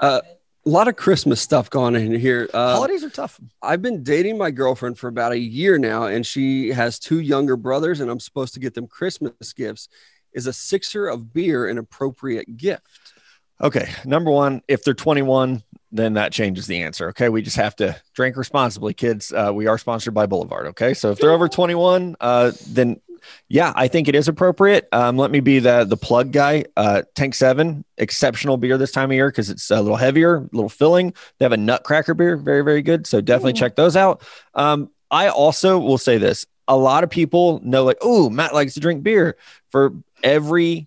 A 0.67 0.71
lot 0.71 0.89
of 0.89 0.97
Christmas 0.97 1.41
stuff 1.41 1.69
going 1.69 1.95
in 1.95 2.19
here. 2.19 2.49
Uh, 2.53 2.75
Holidays 2.75 3.05
are 3.05 3.11
tough. 3.11 3.39
I've 3.62 3.83
been 3.83 4.03
dating 4.03 4.39
my 4.39 4.51
girlfriend 4.51 4.99
for 4.99 5.09
about 5.09 5.33
a 5.33 5.39
year 5.39 5.79
now, 5.79 6.05
and 6.05 6.27
she 6.27 6.69
has 6.71 6.99
two 6.99 7.21
younger 7.21 7.57
brothers, 7.57 8.01
and 8.01 8.11
I'm 8.11 8.21
supposed 8.21 8.55
to 8.55 8.61
get 8.61 8.75
them 8.75 8.87
Christmas 8.87 9.53
gifts. 9.53 9.89
Is 10.33 10.47
a 10.47 10.53
sixer 10.53 11.07
of 11.07 11.33
beer 11.33 11.69
an 11.69 11.79
appropriate 11.79 12.57
gift? 12.57 13.12
Okay. 13.61 13.93
Number 14.05 14.31
one, 14.31 14.62
if 14.67 14.83
they're 14.83 14.95
21, 14.95 15.62
then 15.95 16.14
that 16.14 16.32
changes 16.32 16.66
the 16.66 16.82
answer. 16.82 17.09
Okay. 17.11 17.28
We 17.28 17.40
just 17.40 17.57
have 17.57 17.76
to 17.76 17.97
drink 18.14 18.36
responsibly, 18.36 18.95
kids. 18.95 19.32
Uh, 19.32 19.53
we 19.55 19.66
are 19.68 19.78
sponsored 19.78 20.12
by 20.12 20.26
Boulevard. 20.26 20.66
Okay. 20.68 20.92
So 20.92 21.12
if 21.12 21.18
they're 21.18 21.30
over 21.30 21.49
21, 21.49 22.16
uh, 22.20 22.53
then 22.68 23.01
yeah, 23.49 23.72
I 23.74 23.88
think 23.88 24.09
it 24.09 24.14
is 24.14 24.28
appropriate. 24.28 24.88
Um, 24.92 25.16
let 25.16 25.30
me 25.30 25.40
be 25.40 25.59
the 25.59 25.84
the 25.84 25.97
plug 25.97 26.30
guy. 26.30 26.64
Uh, 26.76 27.03
Tank 27.14 27.34
Seven, 27.34 27.84
exceptional 27.97 28.59
beer 28.59 28.76
this 28.76 28.92
time 28.92 29.11
of 29.11 29.14
year 29.14 29.30
because 29.30 29.49
it's 29.49 29.70
a 29.70 29.80
little 29.80 29.97
heavier, 29.97 30.36
a 30.36 30.49
little 30.53 30.68
filling. 30.68 31.14
They 31.38 31.47
have 31.47 31.53
a 31.53 31.57
Nutcracker 31.57 32.12
beer, 32.12 32.36
very 32.36 32.62
very 32.62 32.82
good. 32.82 33.07
So 33.07 33.22
definitely 33.22 33.53
Ooh. 33.53 33.55
check 33.55 33.76
those 33.76 33.97
out. 33.97 34.22
Um, 34.53 34.90
I 35.11 35.28
also 35.28 35.78
will 35.78 35.97
say 35.97 36.18
this: 36.18 36.45
a 36.68 36.76
lot 36.76 37.03
of 37.03 37.09
people 37.09 37.61
know, 37.64 37.84
like, 37.84 37.99
oh, 38.03 38.28
Matt 38.28 38.53
likes 38.53 38.74
to 38.74 38.80
drink 38.80 39.03
beer. 39.03 39.36
For 39.70 39.95
every 40.22 40.86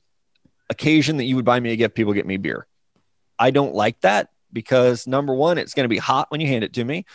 occasion 0.70 1.18
that 1.18 1.24
you 1.24 1.38
would 1.38 1.46
buy 1.46 1.60
me 1.60 1.72
a 1.72 1.76
gift, 1.76 1.96
people 1.96 2.14
get 2.14 2.28
me 2.28 2.38
beer. 2.38 2.68
I 3.40 3.52
don't 3.52 3.74
like 3.74 4.00
that 4.02 4.30
because 4.52 5.08
number 5.08 5.34
one, 5.34 5.58
it's 5.58 5.74
going 5.74 5.86
to 5.86 5.90
be 5.90 5.98
hot 5.98 6.30
when 6.30 6.42
you 6.42 6.48
hand 6.48 6.64
it 6.64 6.74
to 6.74 6.84
me, 6.84 7.06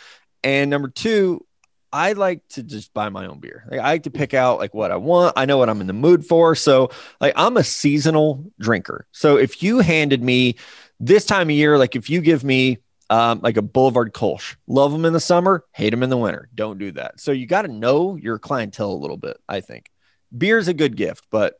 and 0.43 0.69
number 0.69 0.89
two, 0.89 1.45
I 1.93 2.13
like 2.13 2.41
to 2.49 2.63
just 2.63 2.91
buy 2.91 3.09
my 3.09 3.27
own 3.27 3.39
beer. 3.39 3.65
Like, 3.69 3.79
I 3.79 3.83
like 3.83 4.03
to 4.03 4.09
pick 4.09 4.33
out 4.33 4.57
like 4.57 4.73
what 4.73 4.89
I 4.89 4.95
want. 4.95 5.33
I 5.37 5.45
know 5.45 5.59
what 5.59 5.69
I'm 5.69 5.79
in 5.79 5.85
the 5.85 5.93
mood 5.93 6.25
for. 6.25 6.55
So 6.55 6.89
like 7.21 7.33
I'm 7.35 7.55
a 7.55 7.63
seasonal 7.63 8.51
drinker. 8.59 9.05
So 9.11 9.37
if 9.37 9.61
you 9.61 9.77
handed 9.77 10.23
me 10.23 10.55
this 10.99 11.23
time 11.23 11.49
of 11.49 11.55
year, 11.55 11.77
like 11.77 11.95
if 11.95 12.09
you 12.09 12.19
give 12.21 12.43
me 12.43 12.79
um, 13.11 13.41
like 13.43 13.57
a 13.57 13.61
Boulevard 13.61 14.11
Kolsch, 14.11 14.55
love 14.65 14.91
them 14.91 15.05
in 15.05 15.13
the 15.13 15.19
summer, 15.19 15.65
hate 15.71 15.91
them 15.91 16.01
in 16.01 16.09
the 16.09 16.17
winter. 16.17 16.49
Don't 16.55 16.79
do 16.79 16.91
that. 16.93 17.19
So 17.19 17.31
you 17.31 17.45
got 17.45 17.61
to 17.61 17.67
know 17.67 18.15
your 18.15 18.39
clientele 18.39 18.91
a 18.91 18.93
little 18.93 19.17
bit. 19.17 19.37
I 19.47 19.61
think 19.61 19.91
beer 20.35 20.57
is 20.57 20.67
a 20.67 20.73
good 20.73 20.97
gift, 20.97 21.27
but 21.29 21.59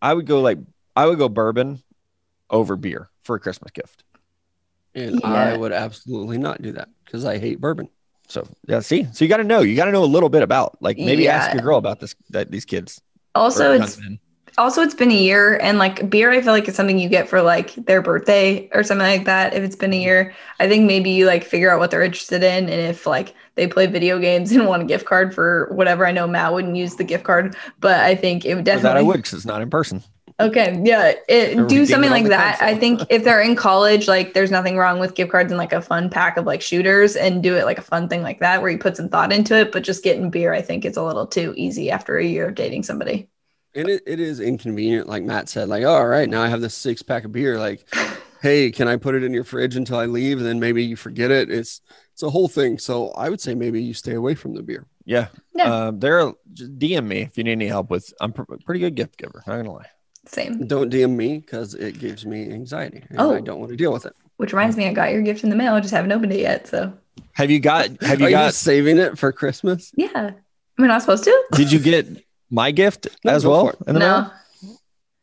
I 0.00 0.14
would 0.14 0.26
go 0.26 0.40
like 0.40 0.58
I 0.96 1.04
would 1.04 1.18
go 1.18 1.28
bourbon 1.28 1.82
over 2.48 2.76
beer 2.76 3.10
for 3.24 3.36
a 3.36 3.40
Christmas 3.40 3.72
gift. 3.72 4.04
And 4.94 5.20
Yeah. 5.22 5.52
I 5.52 5.56
would 5.56 5.72
absolutely 5.72 6.38
not 6.38 6.62
do 6.62 6.72
that 6.72 6.88
because 7.04 7.24
I 7.24 7.38
hate 7.38 7.60
bourbon. 7.60 7.88
So 8.28 8.46
yeah, 8.66 8.80
see, 8.80 9.06
so 9.12 9.24
you 9.24 9.28
got 9.28 9.38
to 9.38 9.44
know. 9.44 9.60
You 9.60 9.74
got 9.76 9.86
to 9.86 9.92
know 9.92 10.04
a 10.04 10.06
little 10.06 10.28
bit 10.28 10.42
about 10.42 10.80
like 10.82 10.98
maybe 10.98 11.26
ask 11.28 11.52
your 11.52 11.62
girl 11.62 11.78
about 11.78 12.00
this 12.00 12.14
that 12.30 12.50
these 12.50 12.64
kids. 12.64 13.00
Also, 13.34 13.72
it's 13.72 13.96
young 13.98 14.04
men. 14.04 14.18
also 14.58 14.82
it's 14.82 14.94
been 14.94 15.10
a 15.10 15.14
year 15.14 15.56
and 15.62 15.78
like 15.78 16.10
beer 16.10 16.30
i 16.32 16.40
feel 16.42 16.52
like 16.52 16.66
it's 16.66 16.76
something 16.76 16.98
you 16.98 17.08
get 17.08 17.28
for 17.28 17.40
like 17.40 17.74
their 17.86 18.02
birthday 18.02 18.68
or 18.72 18.82
something 18.82 19.06
like 19.06 19.24
that 19.24 19.54
if 19.54 19.62
it's 19.62 19.76
been 19.76 19.92
a 19.92 19.96
year 20.00 20.34
i 20.58 20.68
think 20.68 20.84
maybe 20.86 21.10
you 21.10 21.24
like 21.24 21.44
figure 21.44 21.70
out 21.72 21.78
what 21.78 21.90
they're 21.90 22.02
interested 22.02 22.42
in 22.42 22.64
and 22.64 22.80
if 22.80 23.06
like 23.06 23.32
they 23.54 23.66
play 23.68 23.86
video 23.86 24.18
games 24.18 24.50
and 24.56 24.66
want 24.66 24.82
a 24.82 24.84
gift 24.84 25.06
card 25.06 25.32
for 25.34 25.68
whatever 25.72 26.04
i 26.04 26.10
know 26.10 26.26
matt 26.26 26.52
wouldn't 26.52 26.76
use 26.76 26.96
the 26.96 27.04
gift 27.04 27.22
card 27.24 27.54
but 27.78 28.00
i 28.00 28.14
think 28.14 28.44
it 28.44 28.54
would 28.56 28.64
For 28.66 28.78
that 28.80 28.96
I 28.96 29.02
would 29.02 29.16
because 29.18 29.34
it's 29.34 29.46
not 29.46 29.62
in 29.62 29.70
person. 29.70 30.02
Okay 30.40 30.80
yeah 30.82 31.12
it, 31.28 31.68
do 31.68 31.84
something 31.86 32.10
it 32.10 32.12
like 32.12 32.24
the 32.24 32.30
that 32.30 32.60
i 32.62 32.74
think 32.74 33.00
if 33.10 33.22
they're 33.22 33.40
in 33.40 33.54
college 33.54 34.08
like 34.08 34.34
there's 34.34 34.50
nothing 34.50 34.76
wrong 34.76 34.98
with 34.98 35.14
gift 35.14 35.30
cards 35.30 35.52
and 35.52 35.58
like 35.58 35.72
a 35.72 35.82
fun 35.82 36.08
pack 36.10 36.36
of 36.36 36.46
like 36.46 36.62
shooters 36.62 37.14
and 37.16 37.42
do 37.42 37.56
it 37.56 37.64
like 37.64 37.78
a 37.78 37.82
fun 37.82 38.08
thing 38.08 38.22
like 38.22 38.40
that 38.40 38.60
where 38.62 38.70
you 38.70 38.78
put 38.78 38.96
some 38.96 39.08
thought 39.08 39.32
into 39.32 39.54
it 39.54 39.70
but 39.70 39.82
just 39.82 40.02
getting 40.02 40.30
beer 40.30 40.52
i 40.52 40.62
think 40.62 40.84
is 40.84 40.96
a 40.96 41.02
little 41.02 41.26
too 41.26 41.54
easy 41.56 41.90
after 41.90 42.18
a 42.18 42.24
year 42.24 42.48
of 42.48 42.54
dating 42.54 42.82
somebody 42.82 43.28
And 43.74 43.88
it, 43.88 44.02
it 44.04 44.18
is 44.18 44.40
inconvenient, 44.40 45.08
like 45.08 45.22
Matt 45.22 45.48
said, 45.48 45.68
like, 45.68 45.84
oh, 45.84 45.94
all 45.94 46.06
right, 46.08 46.28
now 46.28 46.42
I 46.42 46.48
have 46.48 46.60
this 46.60 46.74
six 46.74 47.02
pack 47.02 47.24
of 47.24 47.30
beer. 47.30 47.56
Like, 47.56 47.86
hey, 48.42 48.72
can 48.72 48.88
I 48.88 48.96
put 48.96 49.14
it 49.14 49.22
in 49.22 49.32
your 49.32 49.44
fridge 49.44 49.76
until 49.76 49.96
I 49.98 50.06
leave? 50.06 50.38
And 50.38 50.46
then 50.46 50.58
maybe 50.58 50.82
you 50.82 50.96
forget 50.96 51.30
it. 51.30 51.50
It's 51.50 51.80
it's 52.12 52.22
a 52.24 52.30
whole 52.30 52.48
thing. 52.48 52.78
So 52.78 53.10
I 53.12 53.28
would 53.28 53.40
say 53.40 53.54
maybe 53.54 53.80
you 53.80 53.94
stay 53.94 54.14
away 54.14 54.34
from 54.34 54.54
the 54.54 54.62
beer. 54.62 54.86
Yeah. 55.04 55.28
Yeah. 55.54 55.72
Um, 55.86 56.00
they're 56.00 56.32
DM 56.52 57.06
me 57.06 57.20
if 57.22 57.38
you 57.38 57.44
need 57.44 57.52
any 57.52 57.66
help 57.68 57.90
with. 57.90 58.12
I'm 58.20 58.32
pr- 58.32 58.56
pretty 58.64 58.80
good 58.80 58.96
gift 58.96 59.16
giver. 59.18 59.42
Not 59.46 59.56
gonna 59.56 59.72
lie. 59.72 59.86
Same 60.26 60.66
Don't 60.66 60.92
DM 60.92 61.16
me 61.16 61.38
because 61.38 61.74
it 61.74 61.98
gives 61.98 62.24
me 62.26 62.50
anxiety. 62.52 63.02
And 63.08 63.20
Oh. 63.20 63.34
I 63.34 63.40
don't 63.40 63.58
want 63.58 63.70
to 63.70 63.76
deal 63.76 63.92
with 63.92 64.06
it. 64.06 64.14
Which 64.36 64.52
reminds 64.52 64.76
me, 64.76 64.86
I 64.88 64.92
got 64.92 65.12
your 65.12 65.22
gift 65.22 65.44
in 65.44 65.50
the 65.50 65.56
mail. 65.56 65.74
I 65.74 65.80
just 65.80 65.92
haven't 65.92 66.12
opened 66.12 66.32
it 66.32 66.40
yet. 66.40 66.66
So 66.66 66.92
Have 67.32 67.50
you 67.50 67.60
got? 67.60 67.88
Have 68.02 68.20
you 68.20 68.26
you 68.26 68.32
got? 68.32 68.46
just 68.48 68.62
saving 68.62 68.98
it 68.98 69.18
for 69.18 69.32
Christmas? 69.32 69.92
yeah, 69.96 70.30
am 70.78 70.84
I 70.84 70.86
not 70.86 71.02
supposed 71.02 71.24
to? 71.24 71.44
did 71.52 71.70
you 71.72 71.78
get 71.78 72.06
my 72.50 72.70
gift 72.70 73.06
No, 73.24 73.32
as 73.32 73.44
well 73.46 73.68
in 73.86 73.94
the 73.94 74.00
no. 74.00 74.22
mail? 74.22 74.32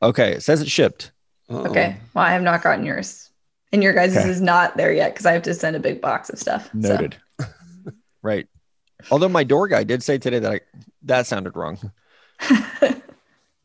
Okay, 0.04 0.34
it 0.34 0.44
says 0.44 0.62
it 0.62 0.70
shipped. 0.70 1.12
Uh-oh. 1.50 1.66
Okay. 1.70 1.98
Well, 2.14 2.24
I 2.26 2.32
have 2.32 2.44
not 2.44 2.62
gotten 2.62 2.86
yours, 2.86 3.32
and 3.72 3.82
your 3.82 3.94
guys' 3.94 4.16
Okay. 4.16 4.30
is 4.30 4.42
not 4.42 4.78
there 4.78 4.94
yet 4.94 5.14
because 5.14 5.26
I 5.26 5.32
have 5.32 5.42
to 5.44 5.54
send 5.56 5.76
a 5.76 5.80
big 5.80 6.02
box 6.02 6.30
of 6.30 6.38
stuff. 6.38 6.66
so. 6.66 6.78
Noted. 6.90 7.18
right. 8.22 8.48
Although 9.10 9.30
my 9.30 9.44
door 9.44 9.68
guy 9.68 9.84
did 9.84 10.04
say 10.04 10.18
today 10.20 10.40
that 10.40 10.52
I 10.52 10.60
that 11.04 11.26
sounded 11.28 11.56
wrong. 11.56 11.80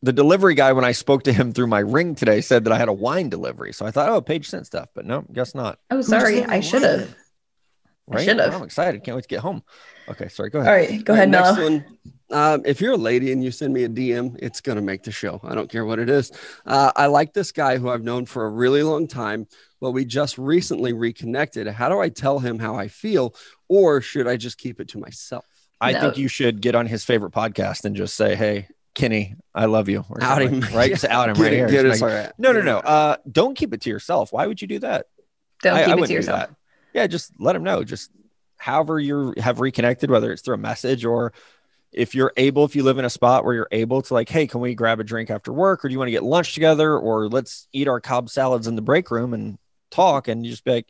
The 0.03 0.11
delivery 0.13 0.53
guy, 0.53 0.73
when 0.73 0.83
I 0.83 0.91
spoke 0.91 1.23
to 1.23 1.33
him 1.33 1.53
through 1.53 1.67
my 1.67 1.79
ring 1.79 2.13
today, 2.13 2.41
said 2.41 2.65
that 2.65 2.73
I 2.73 2.77
had 2.77 2.89
a 2.89 2.93
wine 2.93 3.29
delivery. 3.29 3.71
So 3.73 3.85
I 3.85 3.91
thought, 3.91 4.09
oh, 4.09 4.19
Paige 4.21 4.49
sent 4.49 4.65
stuff, 4.67 4.89
but 4.93 5.05
no, 5.05 5.23
guess 5.31 5.55
not. 5.55 5.79
oh, 5.91 6.01
sorry. 6.01 6.43
I 6.43 6.59
should 6.59 6.81
have. 6.83 7.09
I 8.11 8.15
Right? 8.15 8.25
should've. 8.25 8.49
Well, 8.49 8.57
I'm 8.57 8.63
excited. 8.63 9.01
Can't 9.05 9.15
wait 9.15 9.21
to 9.21 9.27
get 9.29 9.39
home. 9.39 9.63
Okay, 10.09 10.27
sorry. 10.27 10.49
Go 10.49 10.59
ahead. 10.59 10.69
All 10.69 10.75
right, 10.77 11.05
Go 11.05 11.13
All 11.13 11.17
ahead, 11.17 11.33
right, 11.33 11.55
next 11.55 11.57
one. 11.57 11.85
Um, 12.31 12.63
if 12.65 12.81
you're 12.81 12.91
a 12.93 12.97
lady 12.97 13.31
and 13.31 13.41
you 13.41 13.49
send 13.49 13.73
me 13.73 13.85
a 13.85 13.89
DM, 13.89 14.35
it's 14.39 14.59
gonna 14.59 14.81
make 14.81 15.03
the 15.03 15.11
show. 15.11 15.39
I 15.41 15.55
don't 15.55 15.69
care 15.71 15.85
what 15.85 15.99
it 15.99 16.09
is. 16.09 16.31
Uh, 16.65 16.91
I 16.97 17.05
like 17.05 17.31
this 17.33 17.53
guy 17.53 17.77
who 17.77 17.89
I've 17.89 18.03
known 18.03 18.25
for 18.25 18.45
a 18.45 18.49
really 18.49 18.83
long 18.83 19.07
time, 19.07 19.47
but 19.79 19.91
we 19.91 20.03
just 20.03 20.37
recently 20.37 20.91
reconnected. 20.91 21.65
How 21.67 21.87
do 21.87 21.99
I 21.99 22.09
tell 22.09 22.39
him 22.39 22.59
how 22.59 22.75
I 22.75 22.89
feel, 22.89 23.35
or 23.69 24.01
should 24.01 24.27
I 24.27 24.35
just 24.35 24.57
keep 24.57 24.81
it 24.81 24.89
to 24.89 24.97
myself? 24.99 25.45
I 25.79 25.93
No. 25.93 26.01
think 26.01 26.17
you 26.17 26.27
should 26.27 26.59
get 26.59 26.75
on 26.75 26.87
his 26.87 27.05
favorite 27.05 27.31
podcast 27.31 27.85
and 27.85 27.95
just 27.95 28.15
say, 28.15 28.35
"Hey, 28.35 28.67
Kenny, 28.95 29.35
I 29.55 29.65
love 29.65 29.89
you." 29.89 30.05
or 30.09 30.21
Out 30.23 30.41
him, 30.41 30.59
like- 30.59 30.73
right? 30.73 30.91
Just 30.91 31.05
out 31.05 31.29
him 31.29 31.35
right 31.41 31.51
it- 31.53 31.55
here. 31.57 31.67
get 31.67 31.85
Just 31.85 32.01
it, 32.01 32.05
make- 32.05 32.13
all 32.13 32.19
right. 32.23 32.31
no, 32.37 32.51
no, 32.51 32.61
no. 32.61 32.77
Uh, 32.79 33.17
don't 33.31 33.55
keep 33.57 33.73
it 33.73 33.81
to 33.81 33.89
yourself. 33.89 34.31
Why 34.31 34.47
would 34.47 34.61
you 34.61 34.67
do 34.67 34.79
that? 34.79 35.07
Don't 35.61 35.75
I- 35.77 35.85
keep 35.85 35.95
I 35.97 36.03
it 36.03 36.07
to 36.07 36.13
yourself. 36.13 36.49
Yeah, 36.93 37.07
just 37.07 37.31
let 37.39 37.55
him 37.55 37.63
know. 37.63 37.83
Just 37.83 38.11
however 38.57 38.99
you 38.99 39.33
have 39.37 39.59
reconnected, 39.59 40.09
whether 40.11 40.31
it's 40.31 40.41
through 40.41 40.55
a 40.55 40.59
message 40.59 41.05
or 41.05 41.33
if 41.91 42.15
you're 42.15 42.31
able, 42.37 42.65
if 42.65 42.75
you 42.75 42.83
live 42.83 42.97
in 42.97 43.05
a 43.05 43.09
spot 43.09 43.45
where 43.45 43.53
you're 43.53 43.67
able 43.71 44.01
to, 44.01 44.13
like, 44.13 44.29
hey, 44.29 44.47
can 44.47 44.61
we 44.61 44.73
grab 44.73 44.99
a 44.99 45.03
drink 45.03 45.29
after 45.29 45.51
work, 45.53 45.83
or 45.83 45.87
do 45.89 45.91
you 45.93 45.99
want 45.99 46.07
to 46.07 46.11
get 46.11 46.23
lunch 46.23 46.53
together, 46.55 46.97
or 46.97 47.27
let's 47.27 47.67
eat 47.71 47.87
our 47.87 47.99
cob 47.99 48.29
salads 48.29 48.65
in 48.67 48.75
the 48.75 48.81
break 48.81 49.11
room 49.11 49.33
and 49.33 49.59
talk, 49.91 50.27
and 50.27 50.43
you 50.43 50.49
just 50.51 50.63
be 50.63 50.71
like, 50.71 50.87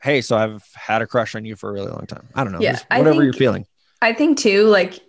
hey, 0.00 0.20
so 0.20 0.36
I've 0.36 0.62
had 0.74 1.02
a 1.02 1.06
crush 1.08 1.34
on 1.34 1.44
you 1.44 1.56
for 1.56 1.70
a 1.70 1.72
really 1.72 1.90
long 1.90 2.06
time. 2.06 2.28
I 2.36 2.44
don't 2.44 2.52
know, 2.52 2.60
Yeah, 2.60 2.78
whatever 2.96 3.24
you're 3.24 3.32
feeling. 3.32 3.66
I 4.00 4.12
think 4.12 4.38
too, 4.38 4.64
like 4.66 5.00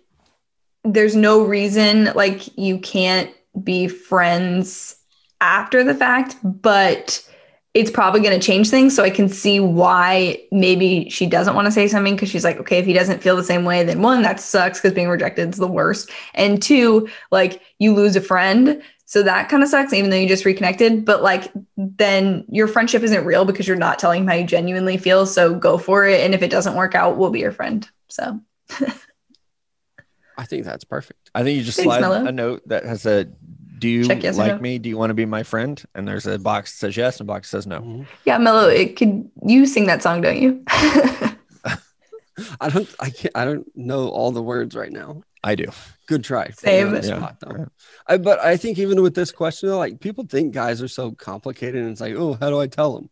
there's 0.84 1.16
no 1.16 1.44
reason 1.44 2.12
like 2.14 2.56
you 2.56 2.78
can't 2.78 3.30
be 3.62 3.88
friends 3.88 4.96
after 5.40 5.82
the 5.84 5.94
fact, 5.94 6.36
but 6.42 7.26
it's 7.72 7.90
probably 7.90 8.20
going 8.20 8.38
to 8.38 8.44
change 8.44 8.68
things. 8.68 8.96
So 8.96 9.04
I 9.04 9.10
can 9.10 9.28
see 9.28 9.60
why 9.60 10.38
maybe 10.50 11.08
she 11.08 11.26
doesn't 11.26 11.54
want 11.54 11.66
to 11.66 11.72
say 11.72 11.86
something 11.86 12.16
because 12.16 12.28
she's 12.28 12.44
like, 12.44 12.58
okay, 12.58 12.78
if 12.78 12.86
he 12.86 12.92
doesn't 12.92 13.22
feel 13.22 13.36
the 13.36 13.44
same 13.44 13.64
way, 13.64 13.84
then 13.84 14.02
one, 14.02 14.22
that 14.22 14.40
sucks 14.40 14.80
because 14.80 14.92
being 14.92 15.08
rejected 15.08 15.50
is 15.50 15.58
the 15.58 15.68
worst. 15.68 16.10
And 16.34 16.60
two, 16.60 17.08
like 17.30 17.62
you 17.78 17.94
lose 17.94 18.16
a 18.16 18.20
friend. 18.20 18.82
So 19.06 19.22
that 19.22 19.48
kind 19.48 19.62
of 19.62 19.68
sucks, 19.68 19.92
even 19.92 20.10
though 20.10 20.16
you 20.16 20.28
just 20.28 20.44
reconnected. 20.44 21.04
But 21.04 21.22
like, 21.22 21.52
then 21.76 22.44
your 22.48 22.66
friendship 22.66 23.02
isn't 23.02 23.24
real 23.24 23.44
because 23.44 23.68
you're 23.68 23.76
not 23.76 23.98
telling 23.98 24.22
him 24.22 24.28
how 24.28 24.34
you 24.34 24.46
genuinely 24.46 24.96
feel. 24.96 25.26
So 25.26 25.54
go 25.54 25.78
for 25.78 26.06
it. 26.06 26.20
And 26.20 26.34
if 26.34 26.42
it 26.42 26.50
doesn't 26.50 26.76
work 26.76 26.94
out, 26.94 27.16
we'll 27.16 27.30
be 27.30 27.40
your 27.40 27.52
friend. 27.52 27.88
So 28.08 28.40
I 30.40 30.44
think 30.44 30.64
that's 30.64 30.84
perfect. 30.84 31.30
I 31.34 31.42
think 31.44 31.58
you 31.58 31.64
just 31.64 31.76
Thanks, 31.76 31.88
slide 31.88 32.00
Mello. 32.00 32.24
a 32.24 32.32
note 32.32 32.62
that 32.66 32.84
has 32.86 33.04
a 33.04 33.26
do 33.78 33.88
you 33.88 34.02
yes 34.04 34.38
like 34.38 34.54
no. 34.56 34.60
me? 34.60 34.78
Do 34.78 34.88
you 34.88 34.96
want 34.96 35.10
to 35.10 35.14
be 35.14 35.26
my 35.26 35.42
friend? 35.42 35.82
And 35.94 36.08
there's 36.08 36.26
a 36.26 36.38
box 36.38 36.72
that 36.72 36.78
says 36.78 36.96
yes 36.96 37.20
and 37.20 37.28
a 37.28 37.32
box 37.32 37.50
that 37.50 37.58
says 37.58 37.66
no. 37.66 37.80
Mhm. 37.80 38.06
Yeah, 38.24 38.38
Mello, 38.38 38.68
it 38.68 38.96
could 38.96 39.30
you 39.44 39.66
sing 39.66 39.86
that 39.86 40.02
song, 40.02 40.22
don't 40.22 40.40
you? 40.40 40.62
I 42.60 42.70
don't. 42.70 42.88
I 42.98 43.10
can't. 43.10 43.36
I 43.36 43.44
don't 43.44 43.66
know 43.76 44.08
all 44.08 44.32
the 44.32 44.42
words 44.42 44.74
right 44.74 44.90
now. 44.92 45.22
I 45.44 45.54
do. 45.54 45.66
Good 46.06 46.24
try. 46.24 46.46
Put 46.46 46.58
Same. 46.58 46.90
the 46.92 47.06
Yeah. 47.06 47.18
spot, 47.18 47.36
though. 47.40 47.56
Yeah. 47.58 47.64
I, 48.06 48.16
but 48.16 48.38
I 48.40 48.56
think 48.56 48.78
even 48.78 49.02
with 49.02 49.14
this 49.14 49.30
question, 49.30 49.68
though, 49.68 49.78
like 49.78 50.00
people 50.00 50.24
think 50.24 50.54
guys 50.54 50.80
are 50.80 50.88
so 50.88 51.12
complicated, 51.12 51.82
and 51.82 51.90
it's 51.90 52.00
like, 52.00 52.14
oh, 52.14 52.34
how 52.40 52.48
do 52.48 52.58
I 52.58 52.66
tell 52.66 52.94
them? 52.94 53.10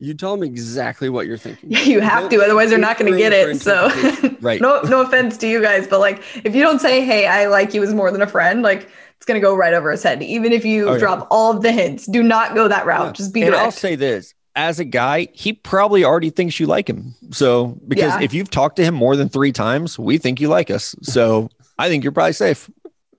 You 0.00 0.14
tell 0.14 0.34
them 0.34 0.42
exactly 0.42 1.08
what 1.10 1.26
you're 1.26 1.36
thinking. 1.38 1.70
you 1.86 2.00
have 2.00 2.28
to, 2.30 2.42
otherwise 2.42 2.70
they're 2.70 2.78
not 2.78 2.98
going 2.98 3.12
to 3.12 3.18
get 3.18 3.32
it. 3.32 3.60
So. 3.60 3.90
Right. 4.40 4.58
no, 4.58 4.80
no 4.84 5.02
offense 5.02 5.36
to 5.36 5.46
you 5.46 5.60
guys, 5.60 5.86
but 5.86 6.00
like, 6.00 6.22
if 6.46 6.54
you 6.54 6.62
don't 6.62 6.78
say, 6.80 7.04
"Hey, 7.04 7.26
I 7.26 7.44
like 7.44 7.74
you" 7.74 7.82
as 7.82 7.92
more 7.92 8.10
than 8.10 8.22
a 8.22 8.26
friend, 8.26 8.62
like 8.62 8.88
it's 9.18 9.26
going 9.26 9.38
to 9.38 9.46
go 9.46 9.54
right 9.54 9.74
over 9.74 9.90
his 9.90 10.02
head. 10.02 10.22
Even 10.22 10.50
if 10.52 10.64
you 10.64 10.88
Oh, 10.88 10.92
yeah. 10.94 10.98
drop 10.98 11.28
all 11.30 11.54
of 11.54 11.62
the 11.62 11.70
hints, 11.70 12.06
do 12.06 12.22
not 12.22 12.54
go 12.54 12.66
that 12.66 12.86
route. 12.86 13.04
Yeah. 13.08 13.12
Just 13.12 13.34
be 13.34 13.42
and 13.42 13.50
direct. 13.50 13.62
I'll 13.66 13.70
say 13.70 13.96
this 13.96 14.32
as 14.56 14.80
a 14.80 14.84
guy, 14.86 15.28
he 15.34 15.52
probably 15.52 16.04
already 16.04 16.30
thinks 16.30 16.58
you 16.58 16.66
like 16.66 16.88
him. 16.88 17.14
So, 17.32 17.78
because 17.86 18.14
Yeah. 18.14 18.22
if 18.22 18.32
you've 18.32 18.48
talked 18.50 18.76
to 18.76 18.82
him 18.84 18.94
more 18.94 19.14
than 19.14 19.28
three 19.28 19.52
times, 19.52 19.98
we 19.98 20.16
think 20.16 20.40
you 20.40 20.48
like 20.48 20.70
us. 20.70 20.94
So, 21.02 21.50
I 21.78 21.88
think 21.88 22.02
you're 22.02 22.12
probably 22.12 22.32
safe. 22.32 22.70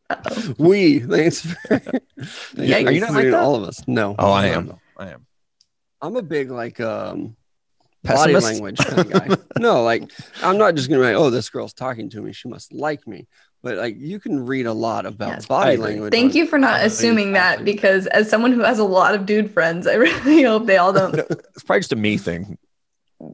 Uh-oh. 0.09 0.55
We 0.57 0.99
thanks. 1.01 1.41
For, 1.67 1.79
Yeah, 2.55 2.77
are 2.77 2.91
you 2.91 2.99
not 2.99 3.11
like 3.13 3.25
that? 3.25 3.35
all 3.35 3.53
of 3.55 3.63
us? 3.63 3.81
No. 3.87 4.15
Oh, 4.17 4.31
I 4.31 4.47
am. 4.47 4.73
I 4.97 5.11
am. 5.11 5.25
I'm 6.01 6.15
a 6.15 6.21
big 6.21 6.49
like 6.51 6.79
um 6.79 7.35
body 8.03 8.33
language 8.35 8.77
kind 8.79 8.99
of 8.99 9.09
guy. 9.11 9.27
no, 9.59 9.83
like 9.83 10.09
I'm 10.43 10.57
not 10.57 10.75
just 10.75 10.89
gonna 10.89 11.01
be 11.01 11.07
like, 11.07 11.15
oh, 11.15 11.29
this 11.29 11.49
girl's 11.49 11.73
talking 11.73 12.09
to 12.11 12.21
me. 12.21 12.33
She 12.33 12.47
must 12.47 12.73
like 12.73 13.07
me. 13.07 13.27
But 13.63 13.77
like 13.77 13.95
you 13.99 14.19
can 14.19 14.43
read 14.45 14.65
a 14.65 14.73
lot 14.73 15.05
about 15.05 15.29
Yes, 15.29 15.45
body 15.45 15.77
language. 15.77 16.11
Thank 16.11 16.33
you 16.33 16.47
for 16.47 16.57
not 16.57 16.83
assuming 16.83 17.33
that 17.33 17.59
athlete. 17.59 17.65
because 17.75 18.07
as 18.07 18.27
someone 18.29 18.51
who 18.53 18.61
has 18.61 18.79
a 18.79 18.83
lot 18.83 19.13
of 19.13 19.27
dude 19.27 19.51
friends, 19.51 19.85
I 19.85 19.93
really 19.93 20.41
hope 20.51 20.65
they 20.65 20.77
all 20.77 20.91
don't. 21.01 21.13
It's 21.15 21.63
probably 21.63 21.81
just 21.81 21.93
a 21.93 21.95
me 21.95 22.17
thing. 22.17 22.57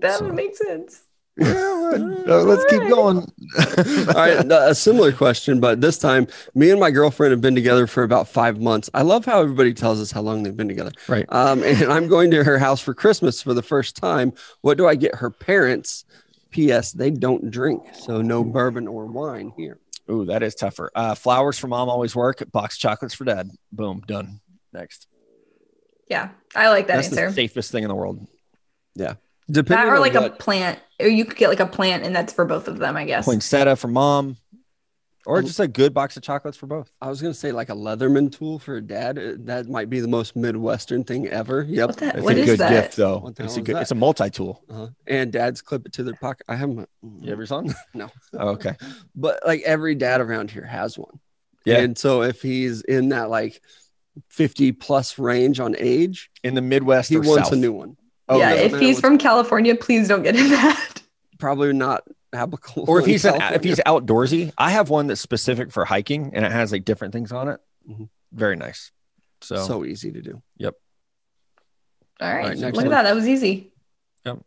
That 0.01 0.19
So- 0.19 0.25
would 0.25 0.35
make 0.35 0.55
sense. 0.57 1.01
Let's 1.37 2.65
keep 2.65 2.81
going. 2.89 3.17
All 3.57 4.13
right, 4.13 4.51
a 4.51 4.75
similar 4.75 5.11
question, 5.11 5.59
but 5.59 5.81
this 5.81 5.97
time, 5.97 6.27
me 6.55 6.69
and 6.71 6.79
my 6.79 6.91
girlfriend 6.91 7.31
have 7.31 7.41
been 7.41 7.55
together 7.55 7.87
for 7.87 8.03
about 8.03 8.27
five 8.27 8.59
months. 8.59 8.89
I 8.93 9.03
love 9.03 9.25
how 9.25 9.41
everybody 9.41 9.73
tells 9.73 10.01
us 10.01 10.11
how 10.11 10.21
long 10.21 10.43
they've 10.43 10.55
been 10.55 10.67
together. 10.67 10.91
Right. 11.07 11.25
Um, 11.29 11.63
and 11.63 11.91
I'm 11.91 12.07
going 12.07 12.31
to 12.31 12.43
her 12.43 12.57
house 12.57 12.81
for 12.81 12.93
Christmas 12.93 13.41
for 13.41 13.53
the 13.53 13.61
first 13.63 13.95
time. 13.95 14.33
What 14.61 14.77
do 14.77 14.87
I 14.87 14.95
get 14.95 15.15
her 15.15 15.29
parents? 15.29 16.05
P.S. 16.49 16.91
They 16.91 17.11
don't 17.11 17.51
drink, 17.51 17.83
so 17.93 18.21
no 18.21 18.43
bourbon 18.43 18.87
or 18.87 19.05
wine 19.05 19.53
here. 19.57 19.79
Ooh, 20.09 20.25
that 20.25 20.41
is 20.41 20.55
tougher. 20.55 20.89
Uh, 20.95 21.13
flowers 21.13 21.59
for 21.59 21.67
mom 21.67 21.89
always 21.89 22.15
work. 22.15 22.41
Box 22.51 22.77
chocolates 22.77 23.13
for 23.13 23.25
dad. 23.25 23.49
Boom, 23.71 24.01
done. 24.07 24.39
Next. 24.71 25.07
Yeah, 26.09 26.29
I 26.55 26.69
like 26.69 26.87
that 26.87 26.95
That's 26.95 27.09
answer. 27.09 27.27
the 27.27 27.33
safest 27.33 27.71
thing 27.71 27.83
in 27.83 27.89
the 27.89 27.95
world. 27.95 28.25
Depending 29.49 29.85
That 29.87 29.91
or 29.91 29.95
on 29.95 30.01
like 30.01 30.15
a 30.15 30.29
plant, 30.29 30.79
or 30.99 31.07
you 31.07 31.23
could 31.25 31.37
get 31.37 31.47
like 31.49 31.59
a 31.59 31.67
plant, 31.67 32.03
and 32.03 32.15
that's 32.15 32.33
for 32.33 32.45
both 32.45 32.67
of 32.67 32.79
them, 32.79 32.97
I 32.97 33.05
guess. 33.05 33.25
Poinsettia 33.25 33.75
for 33.77 33.87
mom, 33.87 34.35
or 35.25 35.39
Um, 35.39 35.45
just 35.45 35.59
a 35.61 35.67
good 35.69 35.93
box 35.93 36.17
of 36.17 36.23
chocolates 36.23 36.57
for 36.57 36.67
both. 36.67 36.91
I 37.01 37.07
was 37.09 37.21
gonna 37.21 37.33
say 37.33 37.51
like 37.53 37.69
a 37.69 37.73
Leatherman 37.73 38.29
tool 38.31 38.59
for 38.59 38.75
a 38.77 38.81
dad. 38.81 39.17
Uh, 39.17 39.33
That 39.39 39.69
might 39.69 39.89
be 39.89 39.99
the 40.01 40.07
most 40.09 40.35
Midwestern 40.35 41.03
thing 41.05 41.27
ever. 41.27 41.65
Yep. 41.67 41.87
What 41.87 41.97
the- 41.97 42.07
It's 42.07 42.21
what 42.23 42.35
a 42.35 42.39
is 42.39 42.45
good 42.45 42.59
that? 42.59 42.69
gift, 42.71 42.95
though. 42.97 43.19
What 43.19 43.35
the 43.37 43.43
It's 43.45 43.53
hell 43.55 43.61
a 43.61 43.65
good. 43.65 43.75
that? 43.77 43.81
It's 43.83 43.91
a 43.91 43.95
multi-tool. 43.95 44.61
Uh-huh. 44.69 44.87
And 45.07 45.31
dads 45.31 45.61
clip 45.61 45.85
it 45.85 45.93
to 45.93 46.03
their 46.03 46.15
pocket. 46.15 46.45
I 46.49 46.55
have 46.55 46.69
my, 46.69 46.85
You 47.21 47.31
ever 47.31 47.45
saw? 47.45 47.61
No. 47.93 48.09
Oh, 48.33 48.49
okay. 48.49 48.75
but 49.15 49.39
like 49.45 49.61
every 49.63 49.95
dad 49.95 50.19
around 50.21 50.51
here 50.51 50.65
has 50.65 50.97
one. 50.97 51.19
Yeah. 51.65 51.79
And 51.79 51.97
so 51.97 52.21
if 52.23 52.41
he's 52.41 52.81
in 52.81 53.09
that 53.09 53.29
like 53.29 53.61
50 54.29 54.71
plus 54.73 55.17
range 55.19 55.59
on 55.59 55.75
age, 55.77 56.29
In 56.43 56.53
the 56.55 56.61
Midwest 56.61 57.09
he 57.09 57.15
or 57.17 57.21
wants 57.21 57.45
South. 57.49 57.53
a 57.53 57.55
new 57.55 57.71
one. 57.73 57.97
Oh, 58.29 58.37
yeah, 58.39 58.49
no. 58.49 58.55
if 58.55 58.71
man, 58.73 58.81
he's 58.81 58.95
what's- 58.95 59.01
from 59.01 59.17
California, 59.17 59.75
please 59.75 60.07
don't 60.07 60.23
get 60.23 60.35
him 60.35 60.49
that. 60.51 61.01
Probably 61.39 61.71
not 61.73 62.03
applicable. 62.33 62.85
or 62.87 62.99
if 62.99 63.05
he's 63.11 63.23
an, 63.25 63.41
if 63.53 63.63
he's 63.63 63.79
outdoorsy, 63.79 64.51
I 64.57 64.71
have 64.71 64.89
one 64.89 65.07
that's 65.07 65.21
specific 65.21 65.71
for 65.71 65.85
hiking 65.85 66.31
and 66.33 66.43
it 66.45 66.51
has 66.51 66.71
like 66.71 66.83
different 66.85 67.13
things 67.13 67.31
on 67.31 67.47
it. 67.49 67.59
Mhm. 67.89 68.09
Very 68.33 68.55
nice. 68.55 68.91
So, 69.41 69.55
so 69.65 69.85
easy 69.85 70.11
to 70.11 70.21
do. 70.21 70.41
Yep. 70.57 70.75
All 72.19 72.27
right, 72.33 72.45
right, 72.47 72.57
next 72.57 72.75
look 72.75 72.75
one. 72.75 72.85
at 72.87 72.89
that. 72.89 73.03
That 73.03 73.15
was 73.15 73.27
easy. 73.27 73.71
Yep. 74.25 74.39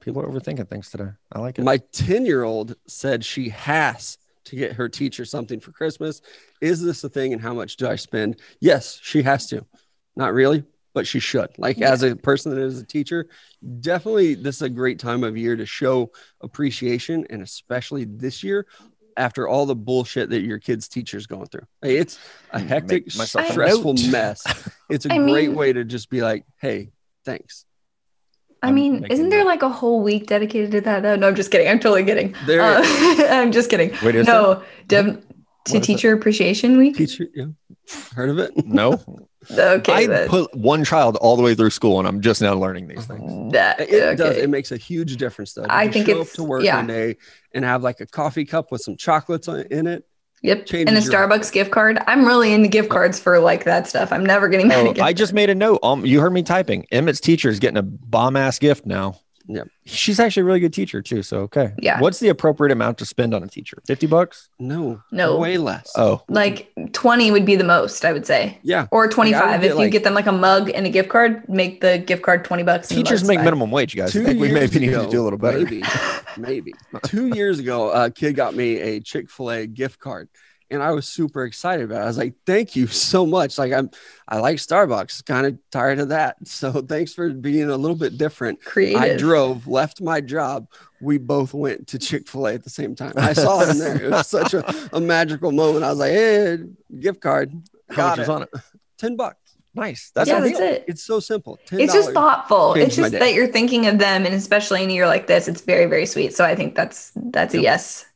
People 0.00 0.22
are 0.22 0.26
overthinking 0.26 0.68
things 0.68 0.90
today. 0.90 1.10
I 1.32 1.38
like 1.38 1.58
it. 1.58 1.62
My 1.64 1.78
10 1.92 2.26
year 2.26 2.42
old 2.42 2.74
said 2.86 3.24
she 3.24 3.50
has 3.50 4.18
to 4.46 4.56
get 4.56 4.72
her 4.72 4.88
teacher 4.88 5.24
something 5.24 5.60
for 5.60 5.70
Christmas. 5.72 6.20
Is 6.60 6.82
this 6.82 7.02
a 7.04 7.08
thing 7.08 7.32
and 7.32 7.40
how 7.40 7.54
much 7.54 7.76
do 7.76 7.88
I 7.88 7.96
spend? 7.96 8.40
Yes, 8.60 8.98
she 9.02 9.22
has 9.22 9.46
to. 9.46 9.64
Not 10.16 10.34
really, 10.34 10.64
but 10.94 11.06
she 11.06 11.18
should. 11.20 11.50
Like, 11.58 11.80
as 11.82 12.02
a 12.02 12.16
person 12.16 12.54
that 12.54 12.62
is 12.62 12.78
a 12.80 12.86
teacher, 12.86 13.26
definitely 13.80 14.34
this 14.34 14.56
is 14.56 14.62
a 14.62 14.68
great 14.70 14.98
time 14.98 15.24
of 15.24 15.36
year 15.36 15.56
to 15.56 15.66
show 15.66 16.10
appreciation. 16.40 17.26
And 17.30 17.42
especially 17.42 18.04
this 18.04 18.42
year, 18.42 18.66
after 19.16 19.46
all 19.46 19.66
the 19.66 19.76
bullshit 19.76 20.30
that 20.30 20.40
your 20.42 20.58
kids' 20.58 20.88
teacher's 20.88 21.26
going 21.26 21.46
through. 21.46 21.66
Hey, 21.82 21.96
it's 21.98 22.18
a 22.50 22.58
hectic, 22.58 23.14
myself 23.16 23.48
a 23.48 23.52
stressful 23.52 23.94
note. 23.94 24.06
mess. 24.10 24.42
It's 24.90 25.06
a 25.06 25.12
I 25.14 25.18
great 25.18 25.48
mean- 25.48 25.54
way 25.56 25.72
to 25.72 25.82
just 25.84 26.10
be 26.10 26.20
like, 26.20 26.44
hey, 26.60 26.90
thanks. 27.24 27.64
I 28.62 28.70
mean, 28.70 29.04
isn't 29.10 29.28
there 29.28 29.44
like 29.44 29.62
a 29.62 29.68
whole 29.68 30.02
week 30.02 30.26
dedicated 30.26 30.70
to 30.72 30.80
that? 30.82 31.02
though? 31.02 31.16
No, 31.16 31.28
I'm 31.28 31.34
just 31.34 31.50
kidding. 31.50 31.68
I'm 31.68 31.78
totally 31.80 32.04
kidding. 32.04 32.34
There 32.46 32.62
Uh, 32.62 32.82
I'm 33.30 33.52
just 33.52 33.68
kidding. 33.70 33.90
Wait, 34.02 34.14
is 34.14 34.26
no, 34.26 34.62
Dev- 34.88 35.22
to 35.66 35.68
is 35.68 35.74
it? 35.74 35.82
Teacher 35.84 36.12
Appreciation 36.14 36.76
Week. 36.78 36.96
Teacher, 36.96 37.26
yeah. 37.34 37.46
Heard 38.14 38.30
of 38.30 38.38
it? 38.38 38.52
No, 38.66 38.98
Okay, 39.50 39.92
I 39.92 40.06
then. 40.06 40.28
put 40.28 40.54
one 40.54 40.84
child 40.84 41.16
all 41.16 41.36
the 41.36 41.42
way 41.42 41.54
through 41.54 41.70
school, 41.70 41.98
and 41.98 42.06
I'm 42.08 42.20
just 42.20 42.40
now 42.42 42.54
learning 42.54 42.88
these 42.88 43.04
things. 43.06 43.52
that. 43.52 43.80
It 43.80 44.16
does. 44.18 44.36
It 44.36 44.50
makes 44.50 44.72
a 44.72 44.76
huge 44.76 45.16
difference, 45.16 45.52
though. 45.54 45.66
I 45.68 45.88
think 45.88 46.06
show 46.06 46.12
up 46.12 46.20
it's- 46.22 46.36
to 46.36 46.44
work 46.44 46.64
yeah. 46.64 46.76
one 46.76 46.86
day 46.86 47.16
and 47.52 47.64
have 47.64 47.82
like 47.82 48.00
a 48.00 48.06
coffee 48.06 48.44
cup 48.44 48.72
with 48.72 48.80
some 48.82 48.96
chocolates 48.96 49.48
on, 49.48 49.60
in 49.70 49.86
it. 49.86 50.04
Yep, 50.42 50.66
and 50.74 50.90
a 50.90 50.92
your- 50.92 51.00
Starbucks 51.00 51.50
gift 51.52 51.70
card. 51.70 51.98
I'm 52.06 52.26
really 52.26 52.52
into 52.52 52.68
gift 52.68 52.90
cards 52.90 53.18
for 53.18 53.38
like 53.38 53.64
that 53.64 53.86
stuff. 53.88 54.12
I'm 54.12 54.26
never 54.26 54.48
getting 54.48 54.68
mad 54.68 54.86
Oh, 54.86 54.90
at 54.90 55.00
I 55.00 55.14
just 55.14 55.32
made 55.32 55.48
a 55.48 55.54
note. 55.54 55.80
Um, 55.82 56.04
you 56.04 56.20
heard 56.20 56.32
me 56.34 56.42
typing. 56.42 56.86
Emmett's 56.92 57.20
teacher 57.20 57.48
is 57.48 57.58
getting 57.60 57.78
a 57.78 57.82
bomb 57.82 58.36
ass 58.36 58.58
gift 58.58 58.84
now. 58.84 59.18
Yep. 59.46 59.68
She's 59.84 60.18
actually 60.18 60.40
a 60.42 60.44
really 60.44 60.60
good 60.60 60.72
teacher 60.72 61.02
too. 61.02 61.22
So 61.22 61.40
okay. 61.40 61.72
Yeah. 61.78 62.00
What's 62.00 62.18
the 62.18 62.28
appropriate 62.30 62.72
amount 62.72 62.96
to 62.98 63.04
spend 63.06 63.34
on 63.34 63.42
a 63.42 63.46
teacher? 63.46 63.76
Fifty 63.86 64.06
bucks? 64.06 64.48
No, 64.58 65.02
No. 65.12 65.36
way 65.38 65.58
less. 65.58 65.92
Oh, 65.96 66.22
like 66.28 66.72
20 66.92 67.30
would 67.30 67.44
be 67.44 67.54
the 67.56 67.64
most, 67.64 68.04
I 68.06 68.12
would 68.14 68.24
say. 68.26 68.58
yeah. 68.62 68.86
Or 68.90 69.06
25. 69.06 69.60
get, 69.60 69.64
if 69.64 69.72
you 69.72 69.78
like- 69.84 69.92
get 69.92 70.02
them 70.04 70.14
like 70.14 70.26
a 70.26 70.32
mug 70.32 70.70
and 70.74 70.86
a 70.86 70.90
gift 70.90 71.10
card, 71.10 71.46
make 71.48 71.82
the 71.82 71.98
gift 71.98 72.22
card 72.22 72.44
20 72.44 72.62
bucks. 72.62 72.88
teachers 72.88 73.22
make 73.24 73.36
fine. 73.38 73.44
minimum 73.44 73.70
wage, 73.70 73.94
guys. 73.94 74.10
I 74.10 74.12
Two 74.20 74.24
think 74.24 74.40
we 74.40 74.48
years 74.48 74.72
maybe 74.72 74.86
need 74.86 74.92
ago, 74.94 75.04
to 75.04 75.10
do 75.10 75.20
a 75.20 75.24
little 75.24 75.38
better. 75.38 75.58
Maybe, 75.58 75.82
maybe. 76.38 76.72
Two 77.04 77.26
years 77.34 77.58
ago, 77.58 77.90
a 77.90 78.10
kid 78.10 78.36
got 78.36 78.54
me 78.54 78.80
a 78.80 79.00
Chick 79.00 79.28
Fil 79.30 79.50
A 79.50 79.66
gift 79.66 79.98
card, 80.00 80.28
and 80.70 80.82
I 80.82 80.92
was 80.92 81.06
super 81.06 81.44
excited 81.44 81.84
about 81.84 82.00
it. 82.00 82.04
I 82.04 82.06
was 82.06 82.18
like, 82.18 82.34
"Thank 82.46 82.76
you 82.76 82.86
so 82.86 83.26
much!" 83.26 83.58
Like 83.58 83.72
I'm, 83.72 83.90
I 84.28 84.38
like 84.38 84.56
Starbucks. 84.56 85.24
Kind 85.24 85.46
of 85.46 85.58
tired 85.70 85.98
of 85.98 86.08
that. 86.10 86.36
So 86.46 86.72
thanks 86.82 87.12
for 87.12 87.30
being 87.30 87.70
a 87.70 87.76
little 87.76 87.96
bit 87.96 88.16
different. 88.16 88.62
Creative. 88.64 89.00
I 89.00 89.16
drove, 89.16 89.66
left 89.66 90.00
my 90.00 90.20
job. 90.20 90.68
We 91.00 91.18
both 91.18 91.52
went 91.52 91.88
to 91.88 91.98
Chick 91.98 92.28
fil 92.28 92.46
A 92.46 92.54
at 92.54 92.64
the 92.64 92.70
same 92.70 92.94
time. 92.94 93.12
I 93.16 93.32
saw 93.32 93.64
him 93.64 93.78
there. 93.78 94.02
It 94.04 94.10
was 94.10 94.26
such 94.26 94.54
a, 94.54 94.64
a 94.96 95.00
magical 95.00 95.52
moment. 95.52 95.84
I 95.84 95.90
was 95.90 95.98
like, 95.98 96.12
hey, 96.12 96.58
gift 96.98 97.20
card. 97.20 97.52
How 97.90 97.96
Got 97.96 98.08
much 98.10 98.18
it. 98.18 98.22
is 98.22 98.28
on 98.28 98.42
it? 98.42 98.48
10 98.98 99.16
bucks. 99.16 99.56
Nice. 99.74 100.12
That's 100.14 100.28
yeah, 100.28 100.40
that's 100.40 100.60
it. 100.60 100.84
It's 100.86 101.02
so 101.02 101.18
simple. 101.18 101.58
$10. 101.66 101.80
It's 101.80 101.92
just 101.92 102.12
thoughtful. 102.12 102.74
It's 102.74 102.94
just 102.94 103.12
that 103.12 103.34
you're 103.34 103.48
thinking 103.48 103.86
of 103.86 103.98
them, 103.98 104.24
and 104.24 104.34
especially 104.34 104.84
in 104.84 104.90
a 104.90 104.92
year 104.92 105.06
like 105.06 105.26
this, 105.26 105.48
it's 105.48 105.62
very, 105.62 105.86
very 105.86 106.06
sweet. 106.06 106.34
So 106.34 106.44
I 106.44 106.54
think 106.54 106.76
that's 106.76 107.10
that's 107.16 107.54
a 107.54 107.60
yes. 107.60 108.06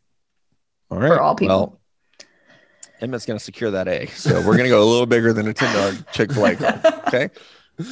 All 0.90 0.98
right. 0.98 1.08
for 1.08 1.20
all 1.20 1.34
people. 1.34 1.56
Well, 1.56 1.77
Emmett's 3.00 3.26
going 3.26 3.38
to 3.38 3.44
secure 3.44 3.70
that 3.70 3.88
A. 3.88 4.06
So 4.06 4.36
we're 4.36 4.56
going 4.56 4.64
to 4.64 4.68
go 4.68 4.82
a 4.82 4.84
little 4.84 5.06
bigger 5.06 5.32
than 5.32 5.48
a 5.48 5.54
ten 5.54 5.74
dollar 5.74 5.94
Chick 6.12 6.32
Fil 6.32 6.46
A 6.46 6.56
card. 6.56 6.84
Okay. 7.06 7.30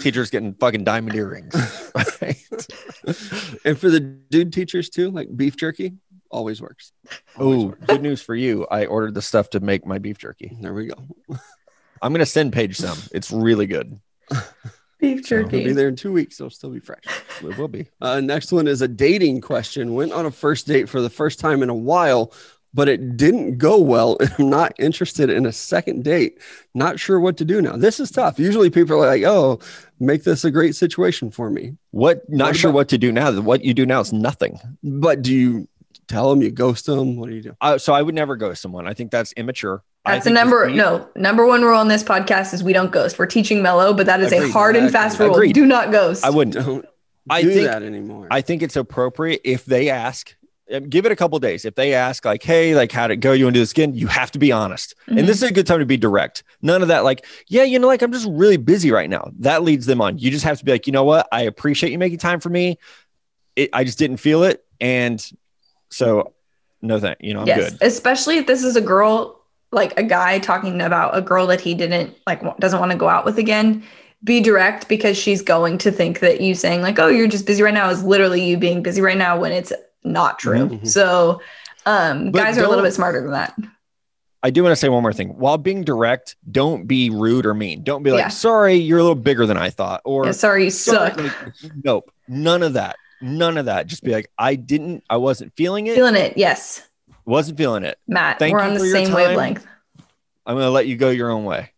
Teachers 0.03 0.31
getting 0.31 0.55
fucking 0.55 0.85
diamond 0.85 1.17
earrings. 1.17 1.55
Right? 2.23 2.37
And 3.65 3.79
for 3.79 3.91
the 3.91 4.01
dude 4.01 4.53
teachers 4.53 4.89
too, 4.89 5.11
like 5.11 5.29
beef 5.37 5.57
jerky 5.57 5.93
always 6.31 6.61
works. 6.61 6.93
Oh, 7.39 7.69
good 7.87 8.03
news 8.03 8.23
for 8.23 8.35
you. 8.35 8.67
I 8.71 8.87
ordered 8.87 9.15
the 9.15 9.23
stuff 9.23 9.51
to 9.51 9.61
make 9.61 9.87
my 9.87 9.99
beef 9.99 10.19
jerky. 10.19 10.57
There 10.61 10.73
we 10.75 10.87
go. 10.87 10.97
I'm 12.03 12.13
going 12.13 12.21
to 12.21 12.27
send 12.27 12.53
Paige 12.53 12.77
some. 12.77 12.99
It's 13.13 13.31
really 13.31 13.67
good. 13.67 14.01
Beef 14.99 15.27
jerky. 15.27 15.59
It'll 15.59 15.69
be 15.69 15.73
there 15.73 15.89
in 15.89 15.97
two 15.97 16.13
weeks. 16.13 16.41
It'll 16.41 16.51
still 16.51 16.71
be 16.71 16.81
fresh. 16.81 17.05
It 17.43 17.59
will 17.59 17.69
be. 17.69 17.87
Uh, 18.01 18.21
next 18.21 18.51
one 18.51 18.67
is 18.67 18.81
a 18.81 18.89
dating 18.89 19.43
question. 19.43 19.95
Went 19.95 20.13
on 20.13 20.25
a 20.25 20.31
first 20.31 20.67
date 20.67 20.89
for 20.89 21.03
the 21.03 21.11
first 21.11 21.39
time 21.39 21.63
in 21.63 21.69
a 21.69 21.75
while, 21.75 22.33
but 22.77 22.89
it 22.89 23.17
didn't 23.17 23.59
go 23.59 23.81
well. 23.81 24.17
I'm 24.39 24.49
not 24.51 24.73
interested 24.79 25.31
in 25.31 25.47
a 25.47 25.53
second 25.53 26.05
date. 26.05 26.39
Not 26.75 27.01
sure 27.01 27.19
what 27.19 27.37
to 27.39 27.45
do 27.45 27.61
now. 27.61 27.77
This 27.77 27.99
is 27.99 28.11
tough. 28.11 28.39
Usually 28.39 28.71
people 28.71 29.03
are 29.03 29.07
like, 29.07 29.25
oh, 29.25 29.59
make 29.99 30.23
this 30.25 30.45
a 30.45 30.51
great 30.51 30.77
situation 30.77 31.31
for 31.31 31.51
me. 31.51 31.77
What? 31.91 32.29
Not 32.29 32.49
What 32.49 32.57
sure 32.57 32.71
about- 32.71 32.77
what 32.77 32.89
to 32.91 32.99
do 32.99 33.11
now. 33.11 33.33
What 33.41 33.65
you 33.65 33.75
do 33.75 33.87
now 33.87 34.01
is 34.01 34.13
nothing. 34.13 34.61
But 34.85 35.23
do 35.23 35.35
you 35.35 35.67
tell 36.07 36.31
them, 36.31 36.43
you 36.43 36.51
ghost 36.53 36.87
them? 36.87 37.17
What 37.17 37.31
do 37.31 37.35
you 37.35 37.43
do? 37.43 37.57
Uh, 37.61 37.79
so 37.79 37.93
I 37.95 38.03
would 38.03 38.15
never 38.15 38.37
ghost 38.37 38.63
someone. 38.63 38.87
I 38.87 38.95
think 38.95 39.11
that's 39.11 39.33
immature. 39.33 39.83
That's 40.05 40.25
the 40.25 40.31
number 40.31 40.71
no 40.71 41.09
number 41.17 41.45
one 41.47 41.63
rule 41.63 41.77
on 41.79 41.89
this 41.89 42.05
podcast 42.05 42.55
is 42.55 42.63
we 42.63 42.73
don't 42.73 42.93
ghost. 42.93 43.19
We're 43.19 43.27
teaching 43.27 43.61
mellow, 43.61 43.93
but 43.93 44.07
that 44.07 44.21
is 44.21 44.31
a 44.33 44.37
Agreed. 44.37 44.53
hard 44.53 44.77
and 44.77 44.85
Exactly. 44.87 45.09
fast 45.11 45.19
rule. 45.21 45.35
Agreed. 45.35 45.53
Do 45.55 45.67
not 45.67 45.91
ghost. 45.91 46.25
I 46.25 46.31
wouldn't. 46.31 46.55
Don't 46.65 46.87
I 47.29 47.43
do 47.43 47.51
think- 47.53 47.67
that 47.67 47.83
anymore. 47.83 48.29
I 48.31 48.41
think 48.41 48.63
it's 48.63 48.77
appropriate 48.77 49.41
if 49.45 49.65
they 49.65 49.89
ask 49.91 50.37
give 50.89 51.07
it 51.07 51.13
a 51.13 51.17
couple 51.17 51.39
days. 51.39 51.65
If 51.65 51.75
they 51.77 51.95
ask, 51.95 52.25
like, 52.25 52.43
hey, 52.43 52.75
like, 52.75 52.91
how'd 52.91 53.11
it 53.11 53.17
go? 53.17 53.33
You 53.33 53.45
want 53.45 53.55
to 53.55 53.59
do 53.59 53.63
this 53.63 53.73
again? 53.73 53.95
You 53.95 54.07
have 54.09 54.31
to 54.33 54.39
be 54.39 54.51
honest. 54.51 54.95
Mhm. 55.09 55.19
And 55.19 55.29
this 55.29 55.37
is 55.37 55.45
a 55.45 55.53
good 55.53 55.67
time 55.67 55.79
to 55.79 55.87
be 55.87 55.97
direct. 55.97 56.43
None 56.63 56.83
of 56.83 56.89
that, 56.89 57.05
like, 57.05 57.25
yeah, 57.49 57.63
you 57.63 57.79
know, 57.79 57.87
like, 57.87 58.03
I'm 58.03 58.13
just 58.13 58.27
really 58.31 58.57
busy 58.57 58.91
right 58.91 59.09
now. 59.09 59.31
That 59.39 59.63
leads 59.63 59.87
them 59.87 60.01
on. 60.01 60.19
You 60.19 60.31
just 60.31 60.45
have 60.45 60.59
to 60.59 60.65
be 60.65 60.73
like, 60.73 60.87
you 60.87 60.93
know 60.93 61.05
what? 61.05 61.29
I 61.31 61.43
appreciate 61.43 61.93
you 61.93 61.99
making 61.99 62.19
time 62.19 62.41
for 62.41 62.49
me. 62.49 62.79
It, 63.55 63.71
I 63.73 63.85
just 63.85 63.99
didn't 63.99 64.17
feel 64.19 64.43
it. 64.43 64.65
And 64.81 65.25
so, 65.91 66.35
no, 66.83 66.99
thank 66.99 67.19
you 67.21 67.33
know, 67.33 67.41
I'm 67.41 67.47
yes, 67.47 67.71
good. 67.71 67.83
especially 67.83 68.39
if 68.39 68.47
this 68.47 68.63
is 68.63 68.77
a 68.77 68.81
girl, 68.81 69.41
like 69.73 69.99
a 69.99 70.03
guy 70.03 70.39
talking 70.39 70.81
about 70.83 71.17
a 71.17 71.23
girl 71.23 71.47
that 71.47 71.61
he 71.61 71.75
didn't 71.75 72.17
like, 72.27 72.43
doesn't 72.59 72.81
want 72.81 72.93
to 72.93 72.99
go 72.99 73.09
out 73.09 73.25
with 73.25 73.39
again. 73.39 73.83
Be 74.25 74.41
direct 74.41 74.89
because 74.89 75.17
she's 75.17 75.43
going 75.43 75.79
to 75.79 75.93
think 75.93 76.21
that 76.21 76.41
you 76.41 76.55
saying 76.55 76.81
like, 76.81 76.99
"Oh, 76.99 77.07
you're 77.07 77.29
just 77.29 77.47
busy 77.47 77.63
right 77.63 77.75
now," 77.75 77.91
is 77.91 78.03
literally 78.03 78.43
you 78.43 78.57
being 78.57 78.83
busy 78.83 79.01
right 79.03 79.17
now 79.17 79.39
when 79.39 79.53
it's 79.53 79.73
not 80.07 80.39
true. 80.39 80.69
Mhm. 80.69 80.87
So, 80.89 81.41
um, 81.85 82.31
guys 82.33 82.57
are 82.59 82.65
a 82.65 82.69
little 82.69 82.85
bit 82.85 82.93
smarter 82.95 83.21
than 83.23 83.33
that. 83.33 83.55
I 84.43 84.51
do 84.51 84.63
want 84.63 84.73
to 84.73 84.77
say 84.77 84.89
one 84.89 85.03
more 85.03 85.13
thing. 85.13 85.31
While 85.39 85.59
being 85.59 85.83
direct, 85.83 86.37
don't 86.51 86.87
be 86.87 87.11
rude 87.11 87.47
or 87.47 87.55
mean. 87.55 87.83
Don't 87.83 88.03
be 88.03 88.11
like, 88.13 88.21
Yeah. 88.21 88.29
sorry, 88.29 88.75
you're 88.75 88.99
a 88.99 89.03
little 89.03 89.17
bigger 89.17 89.45
than 89.47 89.57
I 89.57 89.71
thought. 89.71 90.03
Or 90.05 90.27
Yeah, 90.27 90.33
sorry, 90.33 90.65
you 90.65 90.71
"Sorry," 90.71 91.11
suck. 91.11 91.17
like, 91.21 91.33
nope, 91.83 92.11
none 92.29 92.63
of 92.63 92.75
that. 92.75 92.97
None 93.21 93.59
of 93.59 93.65
that. 93.67 93.87
Just 93.87 94.05
be 94.05 94.13
like, 94.13 94.31
I 94.39 94.55
didn't, 94.55 95.03
I 95.11 95.17
wasn't 95.17 95.53
feeling 95.57 95.87
it. 95.89 95.95
Feeling 95.97 96.15
it, 96.17 96.37
yes, 96.37 96.83
wasn't 97.25 97.59
feeling 97.59 97.83
it. 97.83 97.99
Matt. 98.07 98.39
Thank 98.39 98.53
we're 98.53 98.61
on 98.61 98.75
the 98.75 98.81
same 98.81 99.07
time. 99.07 99.17
wavelength. 99.17 99.67
I'm 100.45 100.55
gonna 100.55 100.71
let 100.71 100.87
you 100.87 100.97
go 100.97 101.11
your 101.11 101.31
own 101.31 101.45
way. 101.45 101.71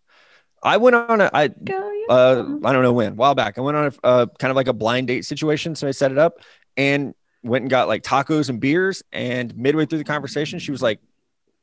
I 0.62 0.76
went 0.76 0.97
on 0.97 1.20
a, 1.22 1.31
I, 1.33 1.49
Go, 1.49 1.93
uh. 2.11 2.45
I 2.64 2.72
don't 2.72 2.83
know 2.83 2.93
when, 2.93 3.12
a 3.12 3.14
while 3.14 3.35
back. 3.37 3.57
I 3.57 3.61
went 3.62 3.76
on 3.76 3.87
a 3.87 4.07
uh, 4.07 4.26
kind 4.39 4.51
of 4.51 4.57
like 4.57 4.66
a 4.68 4.72
blind 4.74 5.07
date 5.07 5.24
situation. 5.24 5.74
So 5.76 5.87
I 5.89 5.93
set 5.93 6.11
it 6.11 6.18
up 6.18 6.35
and 6.76 7.14
went 7.43 7.62
and 7.62 7.70
got 7.70 7.89
like 7.89 8.03
tacos 8.03 8.49
and 8.49 8.61
beers. 8.61 9.03
And 9.12 9.57
midway 9.57 9.86
through 9.86 9.99
the 9.99 10.05
conversation, 10.05 10.59
she 10.59 10.70
was 10.70 10.82
like 10.82 11.01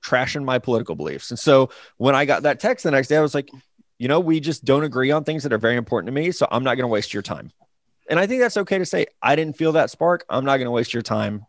trashing 0.04 0.44
my 0.44 0.60
political 0.60 0.96
beliefs. 0.96 1.32
And 1.32 1.40
so 1.40 1.70
when 1.98 2.16
I 2.16 2.26
got 2.26 2.44
that 2.44 2.60
text 2.60 2.84
the 2.84 2.92
next 2.92 3.08
day, 3.08 3.18
I 3.18 3.22
was 3.22 3.34
like, 3.34 3.50
you 3.98 4.08
know, 4.08 4.20
we 4.20 4.40
just 4.40 4.66
don't 4.66 4.84
agree 4.84 5.12
on 5.12 5.24
things 5.24 5.44
that 5.44 5.54
are 5.54 5.58
very 5.58 5.76
important 5.78 6.08
to 6.08 6.12
me. 6.14 6.32
So 6.32 6.48
I'm 6.52 6.64
not 6.64 6.76
going 6.76 6.84
to 6.84 6.90
waste 6.90 7.14
your 7.14 7.24
time. 7.24 7.52
And 8.10 8.20
I 8.20 8.28
think 8.28 8.42
that's 8.42 8.58
okay 8.58 8.78
to 8.78 8.86
say, 8.86 9.08
I 9.22 9.36
didn't 9.36 9.58
feel 9.58 9.72
that 9.72 9.90
spark. 9.90 10.26
I'm 10.30 10.46
not 10.46 10.58
going 10.58 10.66
to 10.68 10.72
waste 10.72 10.94
your 10.94 11.02
time. 11.02 11.46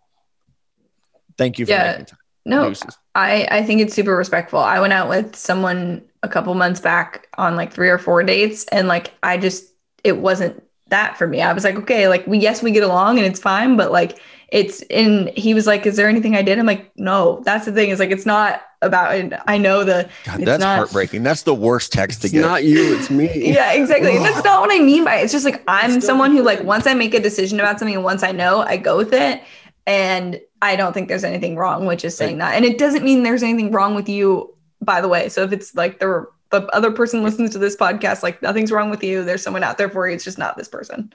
Thank 1.36 1.58
you 1.58 1.66
for 1.66 1.72
Yeah. 1.72 1.90
making 1.90 2.06
time. 2.06 2.18
no, 2.46 2.68
Deuces. 2.68 2.96
I 3.14 3.46
I 3.50 3.62
think 3.62 3.80
it's 3.82 3.94
super 3.94 4.16
respectful. 4.16 4.58
I 4.60 4.80
went 4.80 4.92
out 4.92 5.08
with 5.08 5.36
someone 5.36 6.02
a 6.22 6.28
couple 6.28 6.54
months 6.54 6.80
back 6.80 7.26
on 7.36 7.56
like 7.56 7.72
three 7.72 7.90
or 7.90 7.98
four 7.98 8.22
dates, 8.22 8.64
and 8.72 8.88
like 8.88 9.12
I 9.22 9.36
just 9.36 9.66
it 10.02 10.16
wasn't 10.18 10.62
that 10.88 11.16
for 11.18 11.26
me. 11.26 11.42
I 11.42 11.52
was 11.52 11.64
like, 11.64 11.76
okay, 11.76 12.08
like 12.08 12.26
we 12.26 12.38
yes 12.38 12.62
we 12.62 12.70
get 12.70 12.82
along 12.82 13.18
and 13.18 13.26
it's 13.26 13.40
fine, 13.40 13.76
but 13.76 13.90
like 13.92 14.18
it's 14.48 14.82
and 14.82 15.28
He 15.30 15.54
was 15.54 15.66
like, 15.66 15.86
is 15.86 15.96
there 15.96 16.08
anything 16.08 16.36
I 16.36 16.42
did? 16.42 16.58
I'm 16.58 16.66
like, 16.66 16.90
no. 16.96 17.42
That's 17.44 17.66
the 17.66 17.72
thing. 17.72 17.90
Is 17.90 17.98
like 17.98 18.10
it's 18.10 18.26
not 18.26 18.62
about. 18.82 19.14
And 19.16 19.36
I 19.48 19.58
know 19.58 19.82
the 19.82 20.08
God, 20.24 20.36
It's 20.36 20.44
that's 20.44 20.60
not- 20.62 20.76
heartbreaking. 20.76 21.24
That's 21.24 21.42
the 21.42 21.54
worst 21.54 21.92
text 21.92 22.20
to 22.20 22.26
It's 22.28 22.32
get. 22.32 22.42
not 22.42 22.62
you, 22.64 22.96
it's 22.96 23.10
me. 23.10 23.28
yeah 23.54 23.72
exactly. 23.72 24.14
And 24.16 24.24
that's 24.24 24.44
not 24.44 24.60
what 24.60 24.70
I 24.72 24.78
mean 24.78 25.04
by 25.04 25.16
it. 25.16 25.24
It's 25.24 25.32
just 25.32 25.44
like 25.44 25.62
I'm 25.66 25.90
still- 25.90 26.02
someone 26.02 26.30
who 26.30 26.42
like 26.42 26.62
once 26.62 26.86
I 26.86 26.94
make 26.94 27.14
a 27.14 27.20
decision 27.20 27.58
about 27.58 27.78
something 27.80 27.94
and 27.96 28.04
once 28.04 28.22
I 28.22 28.30
know, 28.32 28.60
I 28.60 28.76
go 28.76 28.96
with 28.96 29.12
it. 29.12 29.42
And 29.88 30.40
I 30.62 30.74
don't 30.76 30.92
think 30.92 31.08
there's 31.08 31.24
anything 31.24 31.56
wrong 31.56 31.86
with 31.86 32.00
just 32.00 32.18
saying 32.18 32.38
that. 32.38 32.54
And 32.54 32.64
it 32.64 32.76
doesn't 32.78 33.04
mean 33.04 33.22
there's 33.22 33.42
anything 33.44 33.70
wrong 33.70 33.94
with 33.94 34.08
you, 34.08 34.52
by 34.80 35.00
the 35.00 35.06
way. 35.08 35.28
So 35.28 35.42
if 35.42 35.52
it's 35.52 35.74
like 35.76 36.00
the 36.00 36.26
the 36.50 36.62
other 36.74 36.90
person 36.92 37.22
listens 37.22 37.50
to 37.50 37.58
this 37.58 37.76
podcast, 37.76 38.22
like 38.22 38.40
nothing's 38.42 38.70
wrong 38.72 38.90
with 38.90 39.02
you. 39.02 39.24
There's 39.24 39.42
someone 39.42 39.64
out 39.64 39.78
there 39.78 39.90
for 39.90 40.08
you. 40.08 40.14
It's 40.14 40.24
just 40.24 40.38
not 40.38 40.56
this 40.56 40.68
person. 40.68 41.12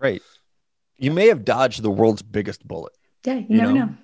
Right. 0.00 0.22
You 0.98 1.10
may 1.10 1.28
have 1.28 1.44
dodged 1.44 1.82
the 1.82 1.90
world's 1.90 2.22
biggest 2.22 2.66
bullet. 2.66 2.92
Yeah, 3.24 3.34
you, 3.34 3.46
You 3.48 3.56
never 3.56 3.72
know? 3.72 3.84
know. 3.86 3.94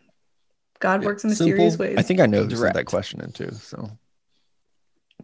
God 0.78 1.02
Yeah, 1.02 1.06
works 1.08 1.24
in 1.24 1.30
mysterious 1.30 1.72
simple. 1.74 1.86
ways. 1.86 1.96
I 1.98 2.02
think 2.02 2.20
I 2.20 2.26
know 2.26 2.44
who 2.44 2.56
sent 2.56 2.74
that 2.74 2.86
question 2.86 3.20
in 3.20 3.32
too. 3.32 3.50
So 3.52 3.90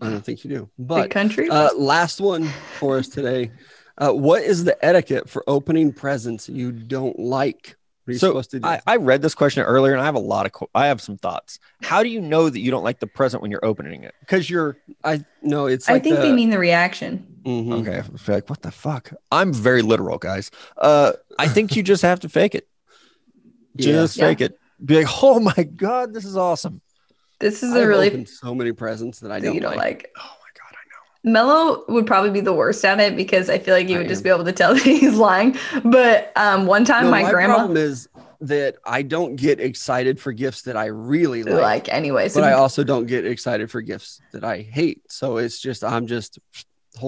I 0.03 0.11
don't 0.11 0.23
think 0.25 0.45
you 0.45 0.51
do. 0.51 0.61
big 0.77 0.87
But 0.87 1.11
country. 1.11 1.49
uh, 1.49 1.73
last 1.75 2.21
one 2.21 2.45
for 2.79 2.99
us 2.99 3.09
today. 3.09 3.51
Uh, 3.99 4.13
what 4.13 4.43
is 4.43 4.65
the 4.65 4.77
etiquette 4.85 5.29
for 5.31 5.43
opening 5.47 5.91
presents 5.93 6.49
you 6.51 6.71
don't 6.73 7.19
like? 7.19 7.77
What 8.07 8.11
are 8.11 8.13
you 8.13 8.19
So, 8.21 8.29
supposed 8.29 8.51
to 8.53 8.61
do? 8.61 8.69
I, 8.69 8.81
I 8.87 8.97
read 8.97 9.21
this 9.21 9.35
question 9.35 9.65
earlier 9.65 9.93
and 9.93 10.01
I 10.01 10.05
have 10.05 10.15
a 10.15 10.21
lot 10.21 10.47
of 10.47 10.53
qu- 10.53 10.69
I 10.77 10.87
have 10.87 11.01
some 11.01 11.17
thoughts. 11.19 11.59
How 11.83 12.05
do 12.05 12.09
you 12.09 12.21
know 12.21 12.49
that 12.49 12.61
you 12.61 12.71
don't 12.71 12.85
like 12.85 13.01
the 13.01 13.09
present 13.09 13.43
when 13.43 13.51
you're 13.51 13.65
opening 13.65 14.05
it? 14.05 14.15
Because 14.21 14.49
you're 14.49 14.77
I 15.03 15.25
no, 15.43 15.67
it's 15.67 15.89
I 15.89 15.95
like 15.95 16.05
think 16.05 16.17
the, 16.17 16.23
they 16.23 16.33
mean 16.33 16.51
the 16.51 16.59
reaction. 16.59 17.27
Mhm. 17.45 17.81
okay. 17.81 17.99
I 17.99 18.03
feel 18.03 18.35
like 18.37 18.49
what 18.49 18.63
the 18.63 18.71
fuck? 18.71 19.13
I'm 19.33 19.53
very 19.53 19.83
literal, 19.83 20.19
guys. 20.19 20.53
Uh, 20.77 21.15
I 21.39 21.49
think 21.49 21.75
you 21.75 21.83
just 21.83 22.03
have 22.03 22.21
to 22.21 22.29
fake 22.29 22.55
it. 22.55 22.69
Just 23.77 24.17
Yeah. 24.17 24.29
fake 24.29 24.41
it. 24.41 24.59
Be 24.85 24.97
like, 25.03 25.23
oh 25.23 25.41
my 25.41 25.65
god, 25.65 26.15
this 26.15 26.25
is 26.25 26.37
awesome. 26.37 26.81
This 27.41 27.63
is 27.63 27.73
I've 27.75 27.83
a 27.83 27.87
really 27.89 28.25
so 28.25 28.55
many 28.55 28.73
presents 28.73 29.21
that 29.21 29.31
I 29.33 29.41
that 29.41 29.47
don't, 29.47 29.55
you 29.55 29.61
don't 29.61 29.73
like. 29.77 29.79
like. 30.05 30.11
Oh 30.17 30.23
my 30.23 30.51
god, 30.55 30.73
I 30.73 30.85
know. 30.91 31.16
Mello 31.27 31.85
would 31.89 32.07
probably 32.07 32.31
be 32.31 32.41
the 32.41 32.53
worst 32.53 32.85
at 32.85 33.01
it 33.01 33.17
because 33.17 33.51
I 33.51 33.59
feel 33.59 33.75
like 33.75 33.89
you 33.89 33.99
would 33.99 34.07
just 34.07 34.23
be 34.23 34.31
able 34.31 34.45
to 34.45 34.53
tell 34.53 34.75
that 34.75 34.83
he's 34.83 35.17
lying. 35.17 35.57
But 35.85 36.33
um, 36.37 36.67
one 36.67 36.85
time 36.85 37.05
No, 37.05 37.11
my, 37.11 37.29
grandma 37.29 37.57
problem 37.57 37.77
is 37.77 38.09
that 38.41 38.77
I 38.85 39.03
don't 39.03 39.35
get 39.35 39.59
excited 39.59 40.21
for 40.21 40.33
gifts 40.33 40.63
that 40.63 40.77
I 40.77 40.87
really 40.87 41.43
like, 41.43 41.61
like, 41.61 41.89
anyway, 41.93 42.29
so 42.29 42.41
but 42.41 42.49
I 42.49 42.53
also 42.53 42.85
don't 42.85 43.07
get 43.07 43.27
excited 43.27 43.71
for 43.71 43.81
gifts 43.81 44.21
that 44.33 44.45
I 44.45 44.63
hate. 44.63 45.11
So 45.11 45.39
it's 45.39 45.61
just 45.61 45.83
I'm 45.83 46.07
just 46.07 46.39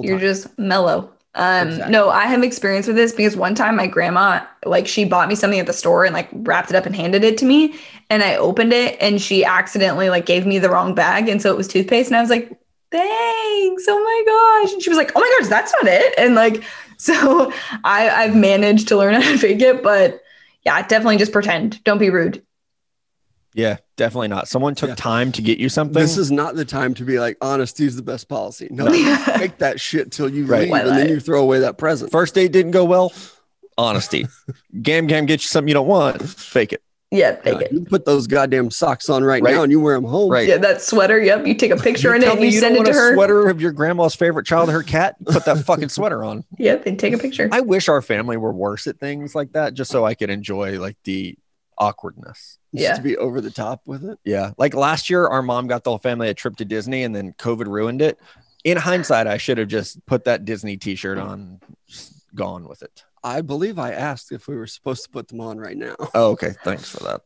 you're 0.02 0.14
on. 0.14 0.20
just 0.20 0.58
mellow. 0.58 1.12
Um, 1.34 1.68
Exactly. 1.68 1.92
no, 1.92 2.10
I 2.10 2.24
have 2.24 2.42
experience 2.42 2.88
with 2.88 2.96
this 2.96 3.12
because 3.12 3.36
one 3.36 3.54
time 3.54 3.76
my 3.76 3.86
grandma, 3.86 4.44
like, 4.64 4.88
she 4.88 5.04
bought 5.04 5.28
me 5.28 5.36
something 5.36 5.60
at 5.60 5.66
the 5.66 5.72
store 5.72 6.04
and 6.04 6.12
like 6.12 6.28
wrapped 6.32 6.70
it 6.70 6.76
up 6.76 6.86
and 6.86 6.96
handed 6.96 7.22
it 7.22 7.38
to 7.38 7.44
me, 7.44 7.76
and 8.10 8.24
I 8.24 8.34
opened 8.34 8.72
it 8.72 8.96
and 9.00 9.20
she 9.22 9.44
accidentally 9.44 10.10
like 10.10 10.26
gave 10.26 10.44
me 10.44 10.58
the 10.58 10.70
wrong 10.70 10.94
bag, 10.94 11.28
and 11.28 11.40
so 11.40 11.50
it 11.52 11.56
was 11.56 11.68
toothpaste, 11.68 12.10
and 12.10 12.16
I 12.16 12.20
was 12.20 12.30
like, 12.30 12.58
thanks, 12.90 13.84
oh 13.88 14.02
my 14.02 14.62
gosh, 14.64 14.72
and 14.74 14.82
she 14.82 14.90
was 14.90 14.96
like, 14.96 15.12
oh 15.14 15.20
my 15.20 15.36
gosh, 15.38 15.48
that's 15.48 15.72
not 15.74 15.86
it, 15.92 16.14
and 16.18 16.34
like, 16.34 16.62
so 16.98 17.52
I 17.84 18.08
I've 18.10 18.34
managed 18.36 18.88
to 18.88 18.96
learn 18.96 19.14
how 19.20 19.20
to 19.32 19.38
fake 19.38 19.60
it, 19.60 19.82
but 19.82 20.20
yeah, 20.64 20.80
definitely 20.86 21.16
just 21.18 21.32
pretend, 21.32 21.82
don't 21.84 21.98
be 21.98 22.10
rude. 22.10 22.44
Yeah, 23.54 23.78
definitely 23.96 24.28
not. 24.28 24.46
Someone 24.46 24.74
took 24.74 24.90
Yeah. 24.90 24.94
time 24.94 25.32
to 25.32 25.42
get 25.42 25.58
you 25.58 25.68
something. 25.68 25.94
this 26.00 26.16
is 26.18 26.30
not 26.30 26.54
the 26.54 26.64
time 26.66 26.94
to 26.94 27.04
be 27.04 27.18
like 27.18 27.36
honesty 27.40 27.86
is 27.86 27.96
the 27.96 28.02
best 28.02 28.28
policy. 28.28 28.68
No, 28.70 28.86
fake 29.24 29.58
that 29.58 29.80
shit 29.80 30.12
till 30.12 30.28
you 30.28 30.44
Right. 30.46 30.62
leave, 30.62 30.70
Why 30.70 30.80
and 30.80 30.90
then 30.90 31.08
you 31.08 31.18
throw 31.18 31.40
away 31.42 31.58
that 31.60 31.76
present. 31.78 32.12
First 32.12 32.34
date 32.34 32.52
didn't 32.52 32.72
go 32.72 32.84
well. 32.84 33.12
Honesty. 33.76 34.26
Gam 34.82 35.06
Gam 35.06 35.26
get 35.26 35.40
you 35.40 35.48
something 35.48 35.68
you 35.68 35.74
don't 35.74 35.86
want. 35.88 36.22
Fake 36.28 36.72
it. 36.72 36.82
Yeah, 37.10 37.36
fake 37.36 37.54
Yeah, 37.54 37.66
it. 37.66 37.72
You 37.72 37.84
put 37.84 38.04
those 38.04 38.26
goddamn 38.26 38.70
socks 38.70 39.08
on 39.08 39.24
right, 39.24 39.42
Right. 39.42 39.54
now, 39.54 39.62
and 39.62 39.72
you 39.72 39.80
wear 39.80 39.94
them 39.94 40.04
home. 40.04 40.30
Right. 40.30 40.46
Yeah, 40.46 40.58
that 40.58 40.82
sweater. 40.82 41.18
Yep, 41.18 41.46
you 41.46 41.54
take 41.54 41.70
a 41.70 41.76
picture 41.76 42.14
in 42.14 42.22
it 42.22 42.28
and 42.28 42.40
me 42.40 42.48
you 42.48 42.60
don't 42.60 42.74
send 42.74 42.74
it 42.74 42.78
want 42.80 42.86
to 42.88 42.92
a 42.92 42.96
her. 42.96 43.14
Sweater 43.14 43.48
of 43.48 43.60
your 43.60 43.72
grandma's 43.72 44.14
favorite 44.14 44.44
child, 44.46 44.70
her 44.70 44.82
cat. 44.82 45.16
Put 45.24 45.44
that 45.46 45.64
fucking 45.64 45.88
sweater 45.88 46.22
on. 46.24 46.44
Yep, 46.58 46.86
and 46.86 46.98
take 46.98 47.14
a 47.14 47.18
picture. 47.18 47.48
I 47.52 47.60
wish 47.60 47.88
our 47.88 48.02
family 48.02 48.36
were 48.36 48.52
worse 48.52 48.86
at 48.86 48.98
things 48.98 49.34
like 49.34 49.52
that, 49.52 49.74
just 49.74 49.90
so 49.90 50.04
I 50.04 50.14
could 50.14 50.28
enjoy 50.28 50.78
like 50.80 50.96
the 51.04 51.38
awkwardness. 51.78 52.58
Just 52.74 52.82
Yeah. 52.82 52.94
to 52.96 53.02
be 53.02 53.16
over 53.16 53.40
the 53.40 53.50
top 53.50 53.82
with 53.86 54.04
it. 54.04 54.18
Yeah, 54.24 54.52
like 54.58 54.74
last 54.74 55.08
year, 55.08 55.26
our 55.26 55.40
mom 55.40 55.66
got 55.68 55.84
the 55.84 55.90
whole 55.90 55.98
family 55.98 56.28
a 56.28 56.34
trip 56.34 56.56
to 56.56 56.64
Disney, 56.64 57.04
and 57.04 57.14
then 57.14 57.32
COVID 57.34 57.66
ruined 57.68 58.02
it. 58.02 58.18
In 58.64 58.76
hindsight, 58.76 59.26
I 59.26 59.38
should 59.38 59.56
have 59.58 59.68
just 59.68 60.04
put 60.04 60.24
that 60.24 60.44
Disney 60.44 60.76
T-shirt 60.76 61.16
mm. 61.16 61.24
on, 61.24 61.60
just 61.86 62.12
gone 62.34 62.68
with 62.68 62.82
it. 62.82 63.04
I 63.24 63.40
believe 63.40 63.78
I 63.78 63.92
asked 63.92 64.32
if 64.32 64.48
we 64.48 64.56
were 64.56 64.66
supposed 64.66 65.04
to 65.04 65.10
put 65.10 65.28
them 65.28 65.40
on 65.40 65.58
right 65.58 65.76
now. 65.76 65.96
Oh, 66.14 66.30
okay. 66.32 66.54
Thanks 66.64 66.88
for 66.88 67.02
that. 67.04 67.22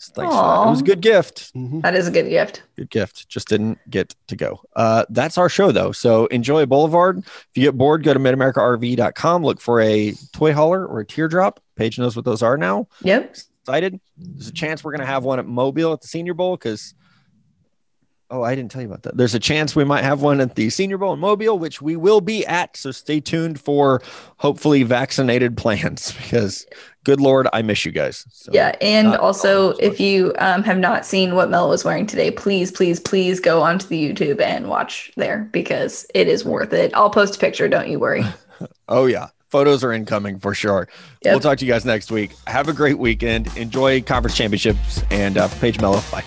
Thanks 0.00 0.34
for 0.34 0.42
that. 0.42 0.66
It 0.66 0.70
was 0.70 0.80
a 0.80 0.84
good 0.84 1.00
gift. 1.00 1.54
Mhm. 1.54 1.80
That 1.82 1.94
is 1.94 2.06
a 2.06 2.10
good 2.10 2.28
gift. 2.28 2.62
good 2.76 2.90
gift. 2.90 3.26
Just 3.28 3.48
didn't 3.48 3.78
get 3.88 4.14
to 4.26 4.36
go. 4.36 4.60
Uh, 4.76 5.04
that's 5.08 5.38
our 5.38 5.48
show 5.48 5.72
though. 5.72 5.92
So 5.92 6.26
enjoy 6.26 6.66
Boulevard. 6.66 7.18
If 7.18 7.48
you 7.54 7.62
get 7.62 7.78
bored, 7.78 8.02
go 8.02 8.12
to 8.12 8.20
midamericarv.com. 8.20 9.44
Look 9.44 9.60
for 9.60 9.80
a 9.80 10.12
toy 10.32 10.52
hauler 10.52 10.84
or 10.86 11.00
a 11.00 11.06
teardrop. 11.06 11.60
Paige 11.76 11.98
knows 11.98 12.16
what 12.16 12.24
those 12.24 12.42
are 12.42 12.58
now. 12.58 12.88
Yep. 13.02 13.36
Excited. 13.62 13.98
There's 14.18 14.48
a 14.48 14.52
chance 14.52 14.84
we're 14.84 14.92
gonna 14.92 15.06
have 15.06 15.24
one 15.24 15.38
at 15.38 15.46
Mobile 15.46 15.92
at 15.94 16.00
the 16.02 16.08
Senior 16.08 16.34
Bowl 16.34 16.56
because. 16.56 16.94
Oh, 18.30 18.42
I 18.42 18.54
didn't 18.54 18.70
tell 18.70 18.80
you 18.80 18.88
about 18.88 19.02
that. 19.02 19.16
There's 19.16 19.34
a 19.34 19.38
chance 19.38 19.76
we 19.76 19.84
might 19.84 20.02
have 20.02 20.22
one 20.22 20.40
at 20.40 20.54
the 20.54 20.70
Senior 20.70 20.98
Bowl 20.98 21.12
in 21.12 21.20
Mobile, 21.20 21.58
which 21.58 21.82
we 21.82 21.94
will 21.94 22.20
be 22.20 22.44
at. 22.46 22.76
So 22.76 22.90
stay 22.90 23.20
tuned 23.20 23.60
for 23.60 24.02
hopefully 24.38 24.82
vaccinated 24.82 25.56
plans 25.58 26.12
because, 26.12 26.66
good 27.04 27.20
Lord, 27.20 27.46
I 27.52 27.62
miss 27.62 27.84
you 27.84 27.92
guys. 27.92 28.24
So, 28.30 28.50
Yeah. 28.52 28.74
And 28.80 29.08
also, 29.14 29.70
if 29.72 30.00
you 30.00 30.34
um, 30.38 30.62
have 30.62 30.78
not 30.78 31.04
seen 31.04 31.34
what 31.34 31.50
Mel 31.50 31.68
was 31.68 31.84
wearing 31.84 32.06
today, 32.06 32.30
please, 32.30 32.72
please, 32.72 32.98
please 32.98 33.40
go 33.40 33.62
onto 33.62 33.86
the 33.86 34.10
YouTube 34.12 34.40
and 34.40 34.68
watch 34.68 35.12
there 35.16 35.48
because 35.52 36.06
it 36.14 36.26
is 36.26 36.44
worth 36.44 36.72
it. 36.72 36.92
I'll 36.94 37.10
post 37.10 37.36
a 37.36 37.38
picture. 37.38 37.68
Don't 37.68 37.88
you 37.88 37.98
worry. 37.98 38.24
Oh, 38.88 39.06
yeah. 39.06 39.28
Photos 39.48 39.82
are 39.82 39.92
incoming 39.92 40.38
for 40.38 40.54
sure. 40.54 40.88
Yep. 41.22 41.32
We'll 41.32 41.40
talk 41.40 41.58
to 41.58 41.66
you 41.66 41.72
guys 41.72 41.84
next 41.84 42.10
week. 42.10 42.32
Have 42.46 42.68
a 42.68 42.72
great 42.72 42.98
weekend. 42.98 43.54
Enjoy 43.56 44.00
conference 44.00 44.36
championships 44.36 45.02
and 45.10 45.36
uh, 45.36 45.48
Paige 45.60 45.80
Mello. 45.80 46.00
Bye. 46.12 46.24